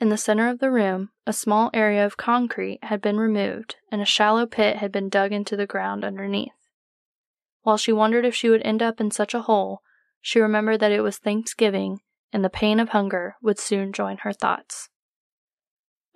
In 0.00 0.08
the 0.08 0.16
center 0.16 0.48
of 0.48 0.60
the 0.60 0.70
room, 0.70 1.10
a 1.26 1.32
small 1.34 1.70
area 1.74 2.06
of 2.06 2.16
concrete 2.16 2.78
had 2.84 3.02
been 3.02 3.18
removed 3.18 3.76
and 3.92 4.00
a 4.00 4.06
shallow 4.06 4.46
pit 4.46 4.76
had 4.76 4.90
been 4.90 5.10
dug 5.10 5.30
into 5.30 5.56
the 5.56 5.66
ground 5.66 6.04
underneath. 6.06 6.54
While 7.62 7.76
she 7.76 7.92
wondered 7.92 8.24
if 8.24 8.34
she 8.34 8.48
would 8.48 8.62
end 8.62 8.82
up 8.82 8.98
in 8.98 9.10
such 9.10 9.34
a 9.34 9.42
hole, 9.42 9.82
she 10.22 10.40
remembered 10.40 10.80
that 10.80 10.90
it 10.90 11.02
was 11.02 11.18
Thanksgiving 11.18 12.00
and 12.32 12.42
the 12.42 12.48
pain 12.48 12.80
of 12.80 12.90
hunger 12.90 13.36
would 13.42 13.58
soon 13.58 13.92
join 13.92 14.16
her 14.18 14.32
thoughts. 14.32 14.88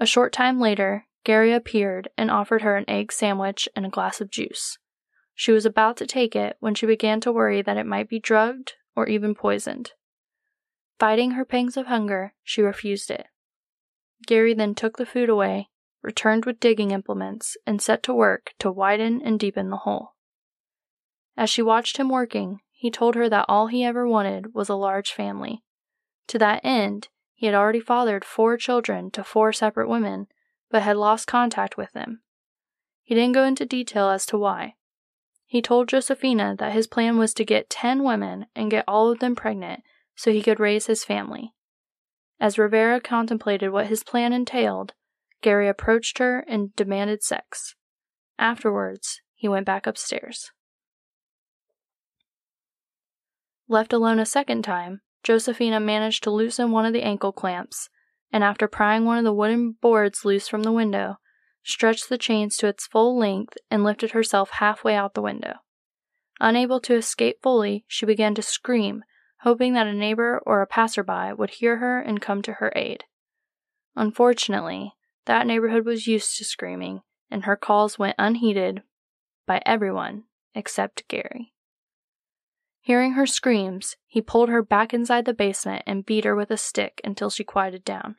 A 0.01 0.07
short 0.07 0.33
time 0.33 0.59
later, 0.59 1.05
Gary 1.23 1.53
appeared 1.53 2.09
and 2.17 2.31
offered 2.31 2.63
her 2.63 2.77
an 2.77 2.89
egg 2.89 3.13
sandwich 3.13 3.69
and 3.77 3.85
a 3.85 3.91
glass 3.91 4.19
of 4.19 4.31
juice. 4.31 4.79
She 5.35 5.53
was 5.53 5.67
about 5.67 5.99
to 5.99 6.07
take 6.07 6.35
it 6.35 6.57
when 6.59 6.75
she 6.75 6.87
began 6.87 7.21
to 7.21 7.33
worry 7.33 7.61
that 7.61 7.77
it 7.77 7.87
might 7.87 8.09
be 8.09 8.19
drugged 8.19 8.75
or 8.97 9.07
even 9.09 9.35
poisoned. 9.35 9.93
Fighting 10.99 11.33
her 11.33 11.45
pangs 11.45 11.77
of 11.77 11.87
hunger, 11.87 12.33
she 12.43 12.63
refused 12.63 13.11
it. 13.11 13.27
Gary 14.27 14.55
then 14.55 14.75
took 14.75 14.97
the 14.97 15.07
food 15.07 15.29
away, 15.29 15.69
returned 16.03 16.45
with 16.45 16.61
digging 16.61 16.91
implements, 16.91 17.57
and 17.67 17.81
set 17.81 18.03
to 18.05 18.15
work 18.15 18.53
to 18.59 18.71
widen 18.71 19.23
and 19.23 19.39
deepen 19.39 19.71
the 19.71 19.79
hole. 19.79 20.15
As 21.37 21.51
she 21.51 21.63
watched 21.63 21.97
him 21.97 22.09
working, 22.09 22.61
he 22.71 22.91
told 22.91 23.15
her 23.15 23.29
that 23.29 23.47
all 23.49 23.69
he 23.69 23.83
ever 23.83 24.07
wanted 24.07 24.55
was 24.55 24.69
a 24.69 24.75
large 24.75 25.13
family. 25.13 25.63
To 26.29 26.39
that 26.39 26.61
end, 26.63 27.09
he 27.35 27.47
had 27.47 27.55
already 27.55 27.81
fathered 27.81 28.25
four 28.25 28.57
children 28.57 29.11
to 29.13 29.25
four 29.25 29.53
separate 29.53 29.89
women, 29.89 30.27
but 30.71 30.83
had 30.83 30.97
lost 30.97 31.27
contact 31.27 31.77
with 31.77 31.93
them. 31.93 32.21
He 33.03 33.15
didn't 33.15 33.33
go 33.33 33.45
into 33.45 33.65
detail 33.65 34.09
as 34.11 34.27
to 34.27 34.39
why. 34.39 34.75
He 35.47 35.63
told 35.63 35.89
Josefina 35.89 36.57
that 36.59 36.73
his 36.73 36.87
plan 36.87 37.17
was 37.17 37.33
to 37.35 37.45
get 37.45 37.71
ten 37.71 38.05
women 38.05 38.47
and 38.55 38.71
get 38.71 38.85
all 38.87 39.11
of 39.11 39.21
them 39.21 39.35
pregnant 39.35 39.83
so 40.15 40.31
he 40.31 40.43
could 40.43 40.61
raise 40.61 40.87
his 40.87 41.05
family. 41.05 41.54
As 42.45 42.59
Rivera 42.59 43.01
contemplated 43.01 43.73
what 43.73 43.87
his 43.87 44.05
plan 44.05 44.35
entailed, 44.35 44.93
Gary 45.41 45.67
approached 45.67 46.19
her 46.19 46.41
and 46.41 46.77
demanded 46.77 47.23
sex. 47.23 47.75
Afterwards, 48.39 49.23
he 49.35 49.49
went 49.49 49.65
back 49.65 49.87
upstairs. 49.87 50.53
Left 53.67 53.95
alone 53.95 54.19
a 54.19 54.27
second 54.27 54.63
time, 54.63 55.01
Josefina 55.23 55.81
managed 55.81 56.23
to 56.25 56.31
loosen 56.31 56.71
one 56.71 56.85
of 56.85 56.93
the 56.93 57.03
ankle 57.03 57.33
clamps, 57.33 57.89
and 58.31 58.45
after 58.45 58.69
prying 58.69 59.07
one 59.07 59.17
of 59.17 59.25
the 59.25 59.33
wooden 59.33 59.77
boards 59.81 60.27
loose 60.27 60.47
from 60.47 60.65
the 60.65 60.71
window, 60.71 61.17
stretched 61.63 62.11
the 62.11 62.19
chains 62.19 62.59
to 62.59 62.67
its 62.67 62.87
full 62.87 63.19
length 63.19 63.57
and 63.71 63.85
lifted 63.85 64.11
herself 64.11 64.51
halfway 64.51 64.95
out 64.95 65.15
the 65.15 65.23
window. 65.23 65.55
Unable 66.41 66.79
to 66.81 66.95
escape 66.95 67.39
fully, 67.43 67.87
she 67.89 68.05
began 68.05 68.35
to 68.35 68.43
scream, 68.43 69.03
hoping 69.45 69.75
that 69.75 69.87
a 69.87 69.93
neighbor 69.93 70.43
or 70.47 70.63
a 70.63 70.67
passerby 70.67 71.31
would 71.37 71.51
hear 71.51 71.77
her 71.77 72.01
and 72.01 72.21
come 72.21 72.41
to 72.41 72.55
her 72.55 72.73
aid. 72.75 73.05
Unfortunately, 73.95 74.95
that 75.27 75.47
neighborhood 75.47 75.85
was 75.85 76.07
used 76.07 76.37
to 76.37 76.45
screaming, 76.45 77.03
and 77.31 77.45
her 77.45 77.55
calls 77.55 77.99
went 77.99 78.17
unheeded 78.19 78.83
by 79.47 79.61
everyone 79.67 80.25
except 80.55 81.07
Gary. 81.09 81.53
Hearing 82.81 83.13
her 83.13 83.27
screams, 83.27 83.97
he 84.07 84.23
pulled 84.23 84.49
her 84.49 84.63
back 84.63 84.95
inside 84.95 85.27
the 85.27 85.35
basement 85.35 85.83
and 85.87 86.07
beat 86.07 86.25
her 86.25 86.35
with 86.35 86.51
a 86.51 86.57
stick 86.57 87.03
until 87.05 87.29
she 87.29 87.45
quieted 87.45 87.85
down. 87.85 88.17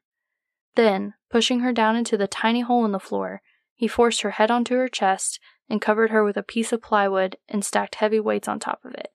Then, 0.76 1.16
pushing 1.32 1.62
her 1.62 1.74
down 1.74 1.96
into 1.96 2.18
the 2.18 2.28
tiny 2.28 2.62
hole 2.62 2.86
in 2.86 2.92
the 2.92 3.00
floor, 3.00 3.42
he 3.74 3.88
forced 3.88 4.22
her 4.22 4.32
head 4.32 4.52
onto 4.52 4.76
her 4.76 4.88
chest 4.88 5.40
and 5.70 5.82
covered 5.82 6.12
her 6.12 6.24
with 6.24 6.38
a 6.38 6.44
piece 6.44 6.72
of 6.72 6.84
plywood 6.84 7.38
and 7.50 7.66
stacked 7.66 7.96
heavy 7.96 8.20
weights 8.20 8.48
on 8.48 8.60
top 8.60 8.86
of 8.86 8.94
it. 8.94 9.15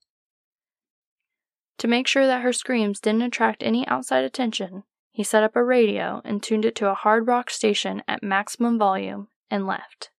To 1.81 1.88
make 1.88 2.07
sure 2.07 2.27
that 2.27 2.43
her 2.43 2.53
screams 2.53 3.01
didn't 3.01 3.23
attract 3.23 3.62
any 3.62 3.88
outside 3.88 4.23
attention, 4.23 4.83
he 5.11 5.25
set 5.25 5.43
up 5.43 5.57
a 5.57 5.64
radio 5.64 6.21
and 6.27 6.43
tuned 6.43 6.66
it 6.66 6.75
to 6.77 6.90
a 6.90 6.95
hard 6.95 7.27
rock 7.27 7.49
station 7.49 8.03
at 8.07 8.23
maximum 8.23 8.79
volume 8.79 9.29
and 9.51 9.66
left. 9.66 10.11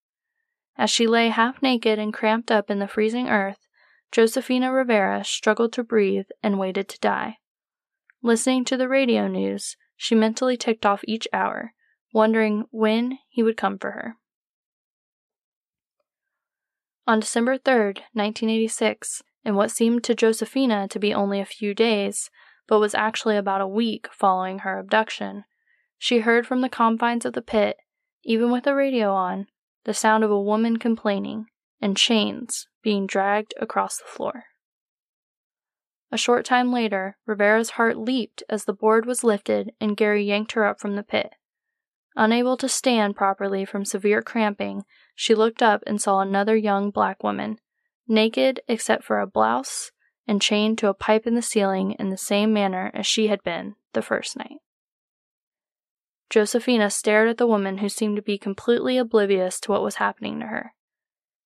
As 0.76 0.90
she 0.90 1.06
lay 1.06 1.30
half 1.30 1.62
naked 1.62 2.00
and 2.00 2.12
cramped 2.12 2.50
up 2.50 2.72
in 2.72 2.80
the 2.80 2.88
freezing 2.88 3.30
earth, 3.30 3.68
Josefina 4.12 4.74
Rivera 4.74 5.24
struggled 5.24 5.72
to 5.74 5.84
breathe 5.84 6.26
and 6.42 6.58
waited 6.58 6.90
to 6.90 7.00
die. 7.00 7.38
Listening 8.24 8.66
to 8.66 8.76
the 8.76 8.90
radio 8.90 9.28
news, 9.28 9.78
she 9.96 10.16
mentally 10.16 10.58
ticked 10.58 10.84
off 10.84 11.04
each 11.08 11.28
hour, 11.32 11.74
wondering 12.12 12.66
when 12.72 13.20
he 13.30 13.44
would 13.44 13.56
come 13.56 13.78
for 13.78 13.92
her. 13.92 14.16
On 17.06 17.20
December 17.20 17.60
3, 17.60 17.76
1986, 18.14 19.22
in 19.44 19.56
what 19.56 19.72
seemed 19.72 20.04
to 20.04 20.16
Josefina 20.16 20.88
to 20.90 21.00
be 21.00 21.14
only 21.14 21.40
a 21.40 21.46
few 21.46 21.74
days, 21.74 22.30
but 22.68 22.80
was 22.80 22.96
actually 22.96 23.38
about 23.38 23.62
a 23.62 23.68
week 23.68 24.08
following 24.12 24.60
her 24.60 24.78
abduction, 24.78 25.46
she 25.98 26.20
heard 26.20 26.48
from 26.48 26.62
the 26.62 26.70
confines 26.70 27.26
of 27.26 27.34
the 27.34 27.42
pit, 27.42 27.78
even 28.24 28.52
with 28.52 28.64
the 28.64 28.74
radio 28.74 29.14
on, 29.14 29.48
the 29.84 29.94
sound 29.94 30.24
of 30.24 30.32
a 30.32 30.42
woman 30.42 30.78
complaining 30.78 31.46
and 31.82 31.98
chains 31.98 32.68
being 32.84 33.08
dragged 33.08 33.54
across 33.60 33.98
the 33.98 34.06
floor. 34.06 34.46
A 36.12 36.18
short 36.18 36.46
time 36.46 36.72
later, 36.74 37.18
Rivera's 37.26 37.72
heart 37.72 37.98
leaped 37.98 38.44
as 38.50 38.66
the 38.66 38.74
board 38.74 39.06
was 39.06 39.24
lifted 39.24 39.74
and 39.80 39.96
Gary 39.96 40.24
yanked 40.24 40.52
her 40.54 40.66
up 40.66 40.80
from 40.80 40.96
the 40.96 41.04
pit. 41.04 41.34
Unable 42.16 42.58
to 42.58 42.68
stand 42.68 43.16
properly 43.16 43.64
from 43.64 43.86
severe 43.86 44.22
cramping, 44.22 44.84
she 45.16 45.34
looked 45.34 45.64
up 45.64 45.82
and 45.88 46.02
saw 46.02 46.20
another 46.20 46.56
young 46.56 46.92
black 46.92 47.24
woman, 47.24 47.60
naked 48.12 48.60
except 48.68 49.04
for 49.04 49.20
a 49.20 49.28
blouse 49.28 49.92
and 50.28 50.42
chained 50.42 50.78
to 50.78 50.88
a 50.88 50.94
pipe 50.94 51.26
in 51.26 51.34
the 51.34 51.42
ceiling 51.42 51.94
in 51.94 52.10
the 52.10 52.18
same 52.18 52.54
manner 52.54 52.92
as 52.94 53.08
she 53.08 53.28
had 53.28 53.42
been 53.44 53.76
the 53.94 54.02
first 54.02 54.38
night. 54.38 54.58
Josefina 56.30 56.90
stared 56.90 57.28
at 57.28 57.38
the 57.38 57.48
woman 57.48 57.80
who 57.80 57.90
seemed 57.90 58.16
to 58.16 58.22
be 58.22 58.38
completely 58.38 58.98
oblivious 58.98 59.60
to 59.62 59.72
what 59.72 59.82
was 59.82 59.96
happening 59.96 60.40
to 60.40 60.46
her. 60.46 60.74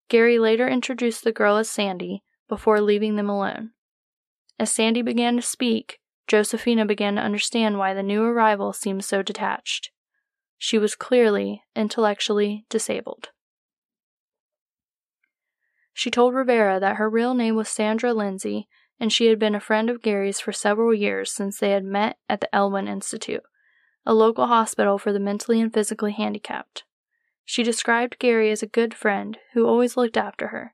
Gary 0.09 0.37
later 0.37 0.67
introduced 0.67 1.23
the 1.23 1.31
girl 1.31 1.57
as 1.57 1.69
Sandy 1.69 2.23
before 2.49 2.81
leaving 2.81 3.15
them 3.15 3.29
alone. 3.29 3.71
As 4.59 4.71
Sandy 4.71 5.01
began 5.01 5.35
to 5.35 5.41
speak, 5.41 5.99
Josefina 6.27 6.85
began 6.85 7.15
to 7.15 7.21
understand 7.21 7.77
why 7.77 7.93
the 7.93 8.03
new 8.03 8.23
arrival 8.23 8.73
seemed 8.73 9.05
so 9.05 9.21
detached. 9.21 9.91
She 10.57 10.77
was 10.77 10.95
clearly 10.95 11.63
intellectually 11.75 12.65
disabled. 12.69 13.29
She 15.93 16.11
told 16.11 16.33
Rivera 16.33 16.79
that 16.79 16.95
her 16.95 17.09
real 17.09 17.33
name 17.33 17.55
was 17.55 17.69
Sandra 17.69 18.13
Lindsay 18.13 18.67
and 18.99 19.11
she 19.11 19.27
had 19.27 19.39
been 19.39 19.55
a 19.55 19.59
friend 19.59 19.89
of 19.89 20.01
Gary's 20.01 20.39
for 20.39 20.51
several 20.51 20.93
years 20.93 21.31
since 21.31 21.59
they 21.59 21.71
had 21.71 21.83
met 21.83 22.17
at 22.29 22.41
the 22.41 22.53
Elwyn 22.55 22.87
Institute, 22.87 23.43
a 24.05 24.13
local 24.13 24.47
hospital 24.47 24.97
for 24.97 25.11
the 25.11 25.19
mentally 25.19 25.59
and 25.59 25.73
physically 25.73 26.13
handicapped. 26.13 26.83
She 27.45 27.63
described 27.63 28.19
Gary 28.19 28.49
as 28.51 28.63
a 28.63 28.67
good 28.67 28.93
friend 28.93 29.37
who 29.53 29.67
always 29.67 29.97
looked 29.97 30.17
after 30.17 30.47
her. 30.47 30.73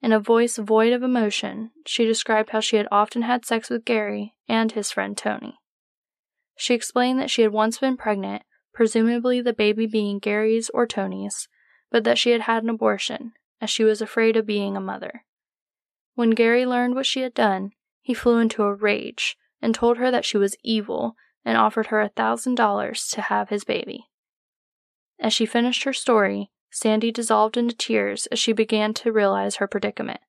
In 0.00 0.12
a 0.12 0.18
voice 0.18 0.56
void 0.56 0.92
of 0.92 1.02
emotion, 1.02 1.70
she 1.86 2.04
described 2.04 2.50
how 2.50 2.60
she 2.60 2.76
had 2.76 2.88
often 2.90 3.22
had 3.22 3.44
sex 3.44 3.68
with 3.68 3.84
Gary 3.84 4.34
and 4.48 4.72
his 4.72 4.90
friend 4.90 5.16
Tony. 5.16 5.58
She 6.56 6.74
explained 6.74 7.20
that 7.20 7.30
she 7.30 7.42
had 7.42 7.52
once 7.52 7.78
been 7.78 7.96
pregnant, 7.96 8.42
presumably 8.72 9.40
the 9.40 9.52
baby 9.52 9.86
being 9.86 10.18
Gary's 10.18 10.70
or 10.70 10.86
Tony's, 10.86 11.48
but 11.90 12.04
that 12.04 12.18
she 12.18 12.30
had 12.30 12.42
had 12.42 12.62
an 12.62 12.70
abortion, 12.70 13.32
as 13.62 13.70
she 13.70 13.84
was 13.84 14.02
afraid 14.02 14.36
of 14.36 14.44
being 14.44 14.76
a 14.76 14.80
mother. 14.80 15.24
When 16.14 16.30
Gary 16.30 16.66
learned 16.66 16.96
what 16.96 17.06
she 17.06 17.20
had 17.20 17.32
done, 17.32 17.70
he 18.02 18.12
flew 18.12 18.38
into 18.38 18.64
a 18.64 18.74
rage 18.74 19.36
and 19.62 19.72
told 19.72 19.98
her 19.98 20.10
that 20.10 20.24
she 20.24 20.36
was 20.36 20.56
evil 20.64 21.14
and 21.44 21.56
offered 21.56 21.86
her 21.86 22.00
a 22.00 22.08
thousand 22.08 22.56
dollars 22.56 23.06
to 23.08 23.22
have 23.22 23.48
his 23.48 23.64
baby. 23.64 24.08
As 25.20 25.32
she 25.32 25.46
finished 25.46 25.84
her 25.84 25.92
story, 25.92 26.50
Sandy 26.70 27.12
dissolved 27.12 27.56
into 27.56 27.76
tears 27.76 28.26
as 28.26 28.40
she 28.40 28.52
began 28.52 28.92
to 28.94 29.12
realize 29.12 29.56
her 29.56 29.68
predicament. 29.68 30.20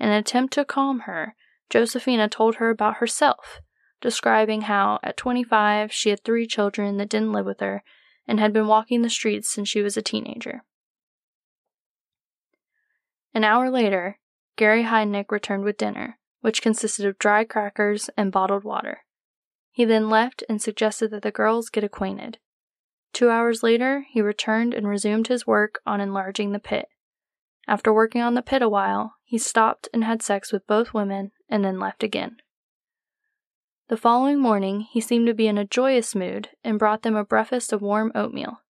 In 0.00 0.08
an 0.08 0.14
attempt 0.14 0.54
to 0.54 0.64
calm 0.64 1.00
her, 1.00 1.34
Josefina 1.68 2.28
told 2.28 2.56
her 2.56 2.70
about 2.70 2.96
herself, 2.96 3.60
describing 4.00 4.62
how, 4.62 4.98
at 5.02 5.18
25, 5.18 5.92
she 5.92 6.08
had 6.08 6.24
three 6.24 6.46
children 6.46 6.96
that 6.96 7.10
didn't 7.10 7.32
live 7.32 7.46
with 7.46 7.60
her 7.60 7.82
and 8.26 8.40
had 8.40 8.52
been 8.52 8.66
walking 8.66 9.02
the 9.02 9.10
streets 9.10 9.52
since 9.52 9.68
she 9.68 9.82
was 9.82 9.96
a 9.96 10.02
teenager. 10.02 10.62
An 13.34 13.44
hour 13.44 13.70
later, 13.70 14.18
Gary 14.56 14.84
Heidnik 14.84 15.30
returned 15.30 15.64
with 15.64 15.78
dinner, 15.78 16.18
which 16.40 16.60
consisted 16.60 17.06
of 17.06 17.18
dry 17.18 17.44
crackers 17.44 18.10
and 18.16 18.30
bottled 18.30 18.64
water. 18.64 19.04
He 19.70 19.84
then 19.86 20.10
left 20.10 20.44
and 20.48 20.60
suggested 20.60 21.10
that 21.10 21.22
the 21.22 21.30
girls 21.30 21.70
get 21.70 21.84
acquainted. 21.84 22.38
Two 23.12 23.30
hours 23.30 23.62
later, 23.62 24.06
he 24.10 24.20
returned 24.20 24.74
and 24.74 24.86
resumed 24.86 25.28
his 25.28 25.46
work 25.46 25.80
on 25.86 26.00
enlarging 26.00 26.52
the 26.52 26.58
pit. 26.58 26.88
After 27.66 27.92
working 27.92 28.20
on 28.20 28.34
the 28.34 28.42
pit 28.42 28.60
a 28.60 28.68
while, 28.68 29.14
he 29.24 29.38
stopped 29.38 29.88
and 29.94 30.04
had 30.04 30.22
sex 30.22 30.52
with 30.52 30.66
both 30.66 30.92
women 30.92 31.32
and 31.48 31.64
then 31.64 31.78
left 31.78 32.02
again. 32.02 32.36
The 33.88 33.96
following 33.96 34.40
morning, 34.40 34.86
he 34.90 35.00
seemed 35.00 35.26
to 35.26 35.34
be 35.34 35.46
in 35.46 35.58
a 35.58 35.64
joyous 35.64 36.14
mood 36.14 36.50
and 36.64 36.78
brought 36.78 37.02
them 37.02 37.16
a 37.16 37.24
breakfast 37.24 37.72
of 37.72 37.82
warm 37.82 38.12
oatmeal. 38.14 38.60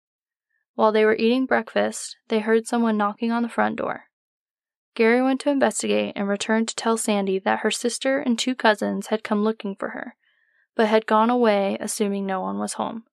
While 0.75 0.92
they 0.92 1.05
were 1.05 1.16
eating 1.16 1.46
breakfast, 1.46 2.16
they 2.29 2.40
heard 2.40 2.66
someone 2.66 2.96
knocking 2.96 3.31
on 3.31 3.42
the 3.42 3.48
front 3.48 3.77
door. 3.77 4.05
Gary 4.94 5.22
went 5.22 5.40
to 5.40 5.50
investigate 5.50 6.12
and 6.16 6.28
returned 6.28 6.68
to 6.68 6.76
tell 6.76 6.96
Sandy 6.96 7.38
that 7.38 7.61
her 7.61 7.70
sister 7.70 8.18
and 8.18 8.38
two 8.38 8.55
cousins 8.55 9.07
had 9.07 9.24
come 9.24 9.42
looking 9.42 9.74
for 9.74 9.90
her, 9.90 10.16
but 10.76 10.88
had 10.88 11.07
gone 11.07 11.31
away, 11.31 11.78
assuming 11.81 12.26
no 12.26 12.40
one 12.40 12.59
was 12.59 12.74
home. 12.74 13.05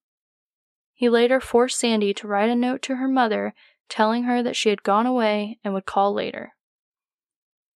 He 0.93 1.07
later 1.07 1.39
forced 1.39 1.79
Sandy 1.79 2.13
to 2.15 2.27
write 2.27 2.49
a 2.49 2.55
note 2.55 2.81
to 2.83 2.97
her 2.97 3.07
mother 3.07 3.53
telling 3.87 4.23
her 4.23 4.43
that 4.43 4.55
she 4.55 4.69
had 4.69 4.83
gone 4.83 5.05
away 5.05 5.57
and 5.63 5.73
would 5.73 5.85
call 5.85 6.13
later. 6.13 6.53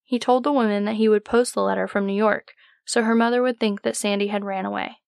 He 0.02 0.18
told 0.18 0.44
the 0.44 0.52
woman 0.52 0.84
that 0.84 0.96
he 0.96 1.08
would 1.08 1.24
post 1.24 1.54
the 1.54 1.62
letter 1.62 1.88
from 1.88 2.06
New 2.06 2.12
York, 2.12 2.52
so 2.84 3.02
her 3.02 3.14
mother 3.14 3.42
would 3.42 3.58
think 3.58 3.82
that 3.82 3.96
Sandy 3.96 4.26
had 4.26 4.44
ran 4.44 4.66
away. 4.66 4.98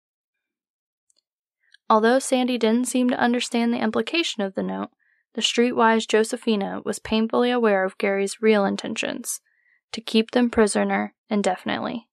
Although 1.90 2.18
Sandy 2.18 2.56
didn't 2.56 2.86
seem 2.86 3.10
to 3.10 3.18
understand 3.18 3.72
the 3.72 3.82
implication 3.82 4.42
of 4.42 4.54
the 4.54 4.62
note, 4.62 4.90
the 5.34 5.42
streetwise 5.42 6.06
Josefina 6.06 6.80
was 6.84 6.98
painfully 6.98 7.50
aware 7.50 7.84
of 7.84 7.98
Gary's 7.98 8.40
real 8.40 8.64
intentions 8.64 9.40
to 9.92 10.00
keep 10.00 10.30
them 10.30 10.50
prisoner 10.50 11.14
indefinitely. 11.28 12.08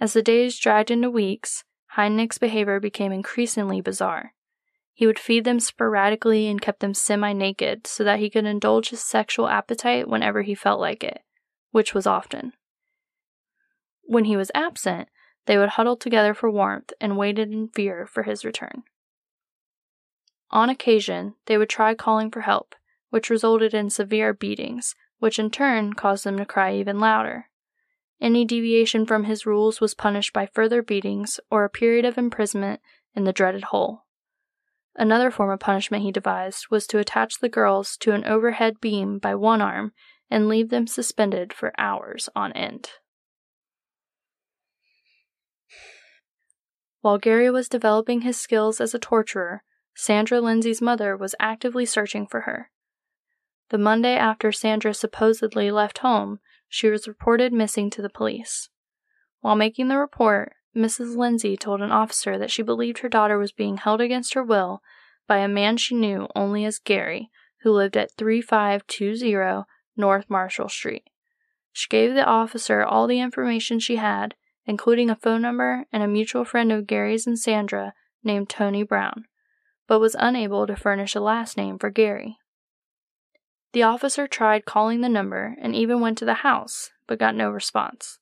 As 0.00 0.12
the 0.12 0.22
days 0.22 0.58
dragged 0.58 0.90
into 0.90 1.10
weeks, 1.10 1.64
Heidnik's 1.96 2.38
behavior 2.38 2.80
became 2.80 3.12
increasingly 3.12 3.80
bizarre. 3.80 4.34
He 4.92 5.06
would 5.06 5.18
feed 5.18 5.44
them 5.44 5.58
sporadically 5.58 6.46
and 6.46 6.60
kept 6.60 6.80
them 6.80 6.94
semi 6.94 7.32
naked 7.32 7.86
so 7.86 8.04
that 8.04 8.18
he 8.18 8.30
could 8.30 8.44
indulge 8.44 8.90
his 8.90 9.02
sexual 9.02 9.48
appetite 9.48 10.08
whenever 10.08 10.42
he 10.42 10.54
felt 10.54 10.80
like 10.80 11.02
it, 11.02 11.22
which 11.70 11.94
was 11.94 12.06
often. 12.06 12.52
When 14.02 14.24
he 14.24 14.36
was 14.36 14.50
absent, 14.54 15.08
they 15.46 15.58
would 15.58 15.70
huddle 15.70 15.96
together 15.96 16.34
for 16.34 16.50
warmth 16.50 16.92
and 17.00 17.16
waited 17.16 17.52
in 17.52 17.68
fear 17.68 18.06
for 18.06 18.22
his 18.22 18.44
return. 18.44 18.84
On 20.54 20.70
occasion, 20.70 21.34
they 21.46 21.58
would 21.58 21.68
try 21.68 21.96
calling 21.96 22.30
for 22.30 22.42
help, 22.42 22.76
which 23.10 23.28
resulted 23.28 23.74
in 23.74 23.90
severe 23.90 24.32
beatings, 24.32 24.94
which 25.18 25.40
in 25.40 25.50
turn 25.50 25.94
caused 25.94 26.24
them 26.24 26.38
to 26.38 26.46
cry 26.46 26.76
even 26.76 27.00
louder. 27.00 27.50
Any 28.20 28.44
deviation 28.44 29.04
from 29.04 29.24
his 29.24 29.44
rules 29.44 29.80
was 29.80 29.94
punished 29.94 30.32
by 30.32 30.46
further 30.46 30.80
beatings 30.80 31.40
or 31.50 31.64
a 31.64 31.68
period 31.68 32.04
of 32.04 32.16
imprisonment 32.16 32.80
in 33.16 33.24
the 33.24 33.32
dreaded 33.32 33.64
hole. 33.64 34.04
Another 34.94 35.32
form 35.32 35.50
of 35.50 35.58
punishment 35.58 36.04
he 36.04 36.12
devised 36.12 36.68
was 36.70 36.86
to 36.86 37.00
attach 37.00 37.40
the 37.40 37.48
girls 37.48 37.96
to 37.96 38.12
an 38.12 38.24
overhead 38.24 38.80
beam 38.80 39.18
by 39.18 39.34
one 39.34 39.60
arm 39.60 39.92
and 40.30 40.48
leave 40.48 40.70
them 40.70 40.86
suspended 40.86 41.52
for 41.52 41.72
hours 41.76 42.28
on 42.36 42.52
end. 42.52 42.90
While 47.00 47.18
Gary 47.18 47.50
was 47.50 47.68
developing 47.68 48.20
his 48.20 48.40
skills 48.40 48.80
as 48.80 48.94
a 48.94 49.00
torturer, 49.00 49.64
Sandra 49.94 50.40
Lindsay's 50.40 50.82
mother 50.82 51.16
was 51.16 51.34
actively 51.38 51.86
searching 51.86 52.26
for 52.26 52.42
her. 52.42 52.70
The 53.70 53.78
Monday 53.78 54.16
after 54.16 54.52
Sandra 54.52 54.92
supposedly 54.92 55.70
left 55.70 55.98
home, 55.98 56.40
she 56.68 56.88
was 56.88 57.08
reported 57.08 57.52
missing 57.52 57.90
to 57.90 58.02
the 58.02 58.10
police. 58.10 58.68
While 59.40 59.56
making 59.56 59.88
the 59.88 59.98
report, 59.98 60.54
Mrs. 60.76 61.16
Lindsay 61.16 61.56
told 61.56 61.80
an 61.80 61.92
officer 61.92 62.36
that 62.38 62.50
she 62.50 62.62
believed 62.62 62.98
her 62.98 63.08
daughter 63.08 63.38
was 63.38 63.52
being 63.52 63.76
held 63.76 64.00
against 64.00 64.34
her 64.34 64.42
will 64.42 64.82
by 65.28 65.38
a 65.38 65.48
man 65.48 65.76
she 65.76 65.94
knew 65.94 66.28
only 66.34 66.64
as 66.64 66.78
Gary, 66.80 67.30
who 67.62 67.70
lived 67.70 67.96
at 67.96 68.10
3520 68.12 69.64
North 69.96 70.28
Marshall 70.28 70.68
Street. 70.68 71.08
She 71.72 71.88
gave 71.88 72.14
the 72.14 72.24
officer 72.24 72.82
all 72.82 73.06
the 73.06 73.20
information 73.20 73.78
she 73.78 73.96
had, 73.96 74.34
including 74.66 75.08
a 75.08 75.16
phone 75.16 75.42
number 75.42 75.86
and 75.92 76.02
a 76.02 76.08
mutual 76.08 76.44
friend 76.44 76.72
of 76.72 76.86
Gary's 76.86 77.26
and 77.26 77.38
Sandra 77.38 77.94
named 78.24 78.48
Tony 78.48 78.82
Brown 78.82 79.26
but 79.86 80.00
was 80.00 80.16
unable 80.18 80.66
to 80.66 80.76
furnish 80.76 81.14
a 81.14 81.20
last 81.20 81.56
name 81.56 81.78
for 81.78 81.90
Gary. 81.90 82.38
The 83.72 83.82
officer 83.82 84.26
tried 84.26 84.64
calling 84.64 85.00
the 85.00 85.08
number 85.08 85.56
and 85.60 85.74
even 85.74 86.00
went 86.00 86.18
to 86.18 86.24
the 86.24 86.34
house, 86.34 86.90
but 87.06 87.18
got 87.18 87.34
no 87.34 87.50
response. 87.50 88.18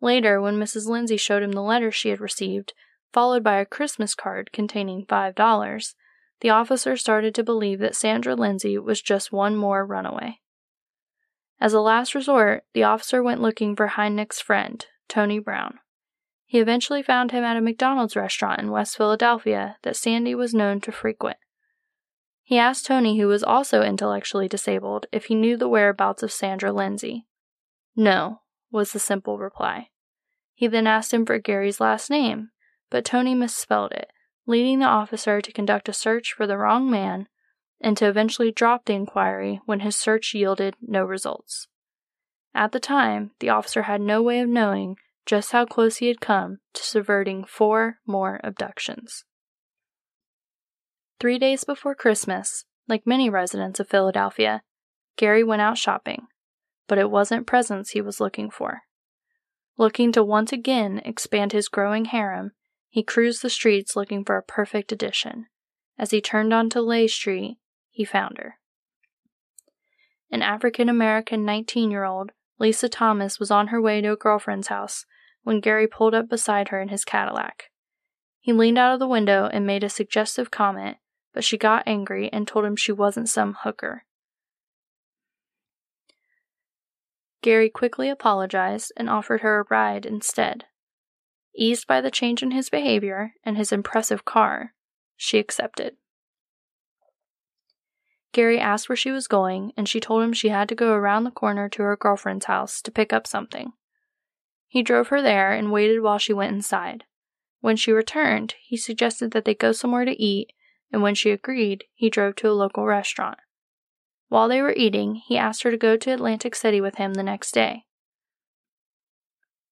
Later, 0.00 0.40
when 0.40 0.58
Mrs. 0.58 0.86
Lindsay 0.86 1.16
showed 1.16 1.42
him 1.42 1.52
the 1.52 1.62
letter 1.62 1.90
she 1.90 2.10
had 2.10 2.20
received, 2.20 2.72
followed 3.12 3.42
by 3.42 3.56
a 3.56 3.66
Christmas 3.66 4.14
card 4.14 4.52
containing 4.52 5.04
$5, 5.04 5.94
the 6.40 6.50
officer 6.50 6.96
started 6.96 7.34
to 7.34 7.42
believe 7.42 7.80
that 7.80 7.96
Sandra 7.96 8.34
Lindsay 8.34 8.78
was 8.78 9.02
just 9.02 9.32
one 9.32 9.56
more 9.56 9.84
runaway. 9.84 10.40
As 11.60 11.74
a 11.74 11.80
last 11.80 12.14
resort, 12.14 12.64
the 12.72 12.84
officer 12.84 13.22
went 13.22 13.42
looking 13.42 13.76
for 13.76 13.88
Heidnik's 13.88 14.40
friend, 14.40 14.86
Tony 15.08 15.38
Brown. 15.38 15.80
He 16.50 16.58
eventually 16.58 17.00
found 17.00 17.30
him 17.30 17.44
at 17.44 17.56
a 17.56 17.60
McDonald's 17.60 18.16
restaurant 18.16 18.58
in 18.58 18.72
West 18.72 18.96
Philadelphia 18.96 19.76
that 19.82 19.94
Sandy 19.94 20.34
was 20.34 20.52
known 20.52 20.80
to 20.80 20.90
frequent. 20.90 21.36
He 22.42 22.58
asked 22.58 22.86
Tony, 22.86 23.20
who 23.20 23.28
was 23.28 23.44
also 23.44 23.84
intellectually 23.84 24.48
disabled, 24.48 25.06
if 25.12 25.26
he 25.26 25.36
knew 25.36 25.56
the 25.56 25.68
whereabouts 25.68 26.24
of 26.24 26.32
Sandra 26.32 26.72
Lindsay. 26.72 27.24
No, 27.94 28.40
was 28.68 28.90
the 28.90 28.98
simple 28.98 29.38
reply. 29.38 29.90
He 30.52 30.66
then 30.66 30.88
asked 30.88 31.14
him 31.14 31.24
for 31.24 31.38
Gary's 31.38 31.78
last 31.78 32.10
name, 32.10 32.50
but 32.90 33.04
Tony 33.04 33.36
misspelled 33.36 33.92
it, 33.92 34.10
leading 34.44 34.80
the 34.80 34.86
officer 34.86 35.40
to 35.40 35.52
conduct 35.52 35.88
a 35.88 35.92
search 35.92 36.32
for 36.32 36.48
the 36.48 36.58
wrong 36.58 36.90
man 36.90 37.28
and 37.80 37.96
to 37.96 38.08
eventually 38.08 38.50
drop 38.50 38.86
the 38.86 38.94
inquiry 38.94 39.60
when 39.66 39.80
his 39.80 39.94
search 39.94 40.34
yielded 40.34 40.74
no 40.82 41.04
results. 41.04 41.68
At 42.56 42.72
the 42.72 42.80
time, 42.80 43.30
the 43.38 43.50
officer 43.50 43.82
had 43.82 44.00
no 44.00 44.20
way 44.20 44.40
of 44.40 44.48
knowing 44.48 44.96
just 45.26 45.52
how 45.52 45.64
close 45.64 45.98
he 45.98 46.08
had 46.08 46.20
come 46.20 46.58
to 46.74 46.82
subverting 46.82 47.44
four 47.44 47.98
more 48.06 48.40
abductions. 48.42 49.24
Three 51.18 51.38
days 51.38 51.64
before 51.64 51.94
Christmas, 51.94 52.64
like 52.88 53.06
many 53.06 53.28
residents 53.28 53.78
of 53.78 53.88
Philadelphia, 53.88 54.62
Gary 55.16 55.44
went 55.44 55.62
out 55.62 55.78
shopping, 55.78 56.26
but 56.88 56.98
it 56.98 57.10
wasn't 57.10 57.46
presents 57.46 57.90
he 57.90 58.00
was 58.00 58.20
looking 58.20 58.50
for. 58.50 58.82
Looking 59.76 60.12
to 60.12 60.24
once 60.24 60.52
again 60.52 61.00
expand 61.04 61.52
his 61.52 61.68
growing 61.68 62.06
harem, 62.06 62.52
he 62.88 63.02
cruised 63.02 63.42
the 63.42 63.50
streets 63.50 63.94
looking 63.94 64.24
for 64.24 64.36
a 64.36 64.42
perfect 64.42 64.92
addition. 64.92 65.46
As 65.98 66.10
he 66.10 66.20
turned 66.20 66.52
onto 66.52 66.80
Lay 66.80 67.06
Street, 67.06 67.58
he 67.90 68.04
found 68.04 68.38
her. 68.38 68.56
An 70.30 70.42
African 70.42 70.88
American 70.88 71.44
19 71.44 71.90
year 71.90 72.04
old 72.04 72.32
Lisa 72.60 72.90
Thomas 72.90 73.40
was 73.40 73.50
on 73.50 73.68
her 73.68 73.80
way 73.80 74.02
to 74.02 74.12
a 74.12 74.16
girlfriend's 74.16 74.68
house 74.68 75.06
when 75.42 75.60
Gary 75.60 75.86
pulled 75.86 76.14
up 76.14 76.28
beside 76.28 76.68
her 76.68 76.80
in 76.80 76.88
his 76.88 77.06
Cadillac. 77.06 77.70
He 78.38 78.52
leaned 78.52 78.78
out 78.78 78.92
of 78.92 79.00
the 79.00 79.08
window 79.08 79.48
and 79.50 79.66
made 79.66 79.82
a 79.82 79.88
suggestive 79.88 80.50
comment, 80.50 80.98
but 81.32 81.42
she 81.42 81.56
got 81.56 81.82
angry 81.86 82.30
and 82.30 82.46
told 82.46 82.66
him 82.66 82.76
she 82.76 82.92
wasn't 82.92 83.30
some 83.30 83.56
hooker. 83.62 84.04
Gary 87.42 87.70
quickly 87.70 88.10
apologized 88.10 88.92
and 88.94 89.08
offered 89.08 89.40
her 89.40 89.60
a 89.60 89.64
ride 89.70 90.04
instead. 90.04 90.64
Eased 91.56 91.86
by 91.86 92.02
the 92.02 92.10
change 92.10 92.42
in 92.42 92.50
his 92.50 92.68
behavior 92.68 93.32
and 93.42 93.56
his 93.56 93.72
impressive 93.72 94.26
car, 94.26 94.74
she 95.16 95.38
accepted. 95.38 95.96
Gary 98.32 98.58
asked 98.58 98.88
where 98.88 98.96
she 98.96 99.10
was 99.10 99.26
going, 99.26 99.72
and 99.76 99.88
she 99.88 99.98
told 99.98 100.22
him 100.22 100.32
she 100.32 100.50
had 100.50 100.68
to 100.68 100.74
go 100.74 100.92
around 100.92 101.24
the 101.24 101.30
corner 101.30 101.68
to 101.68 101.82
her 101.82 101.96
girlfriend's 101.96 102.46
house 102.46 102.80
to 102.82 102.90
pick 102.90 103.12
up 103.12 103.26
something. 103.26 103.72
He 104.68 104.82
drove 104.82 105.08
her 105.08 105.20
there 105.20 105.52
and 105.52 105.72
waited 105.72 106.00
while 106.00 106.18
she 106.18 106.32
went 106.32 106.54
inside. 106.54 107.04
When 107.60 107.76
she 107.76 107.92
returned, 107.92 108.54
he 108.60 108.76
suggested 108.76 109.32
that 109.32 109.44
they 109.44 109.54
go 109.54 109.72
somewhere 109.72 110.04
to 110.04 110.22
eat, 110.22 110.52
and 110.92 111.02
when 111.02 111.14
she 111.14 111.30
agreed, 111.30 111.84
he 111.94 112.08
drove 112.08 112.36
to 112.36 112.48
a 112.48 112.52
local 112.52 112.86
restaurant. 112.86 113.38
While 114.28 114.48
they 114.48 114.62
were 114.62 114.74
eating, 114.76 115.16
he 115.16 115.36
asked 115.36 115.64
her 115.64 115.72
to 115.72 115.76
go 115.76 115.96
to 115.96 116.12
Atlantic 116.12 116.54
City 116.54 116.80
with 116.80 116.96
him 116.96 117.14
the 117.14 117.24
next 117.24 117.52
day. 117.52 117.84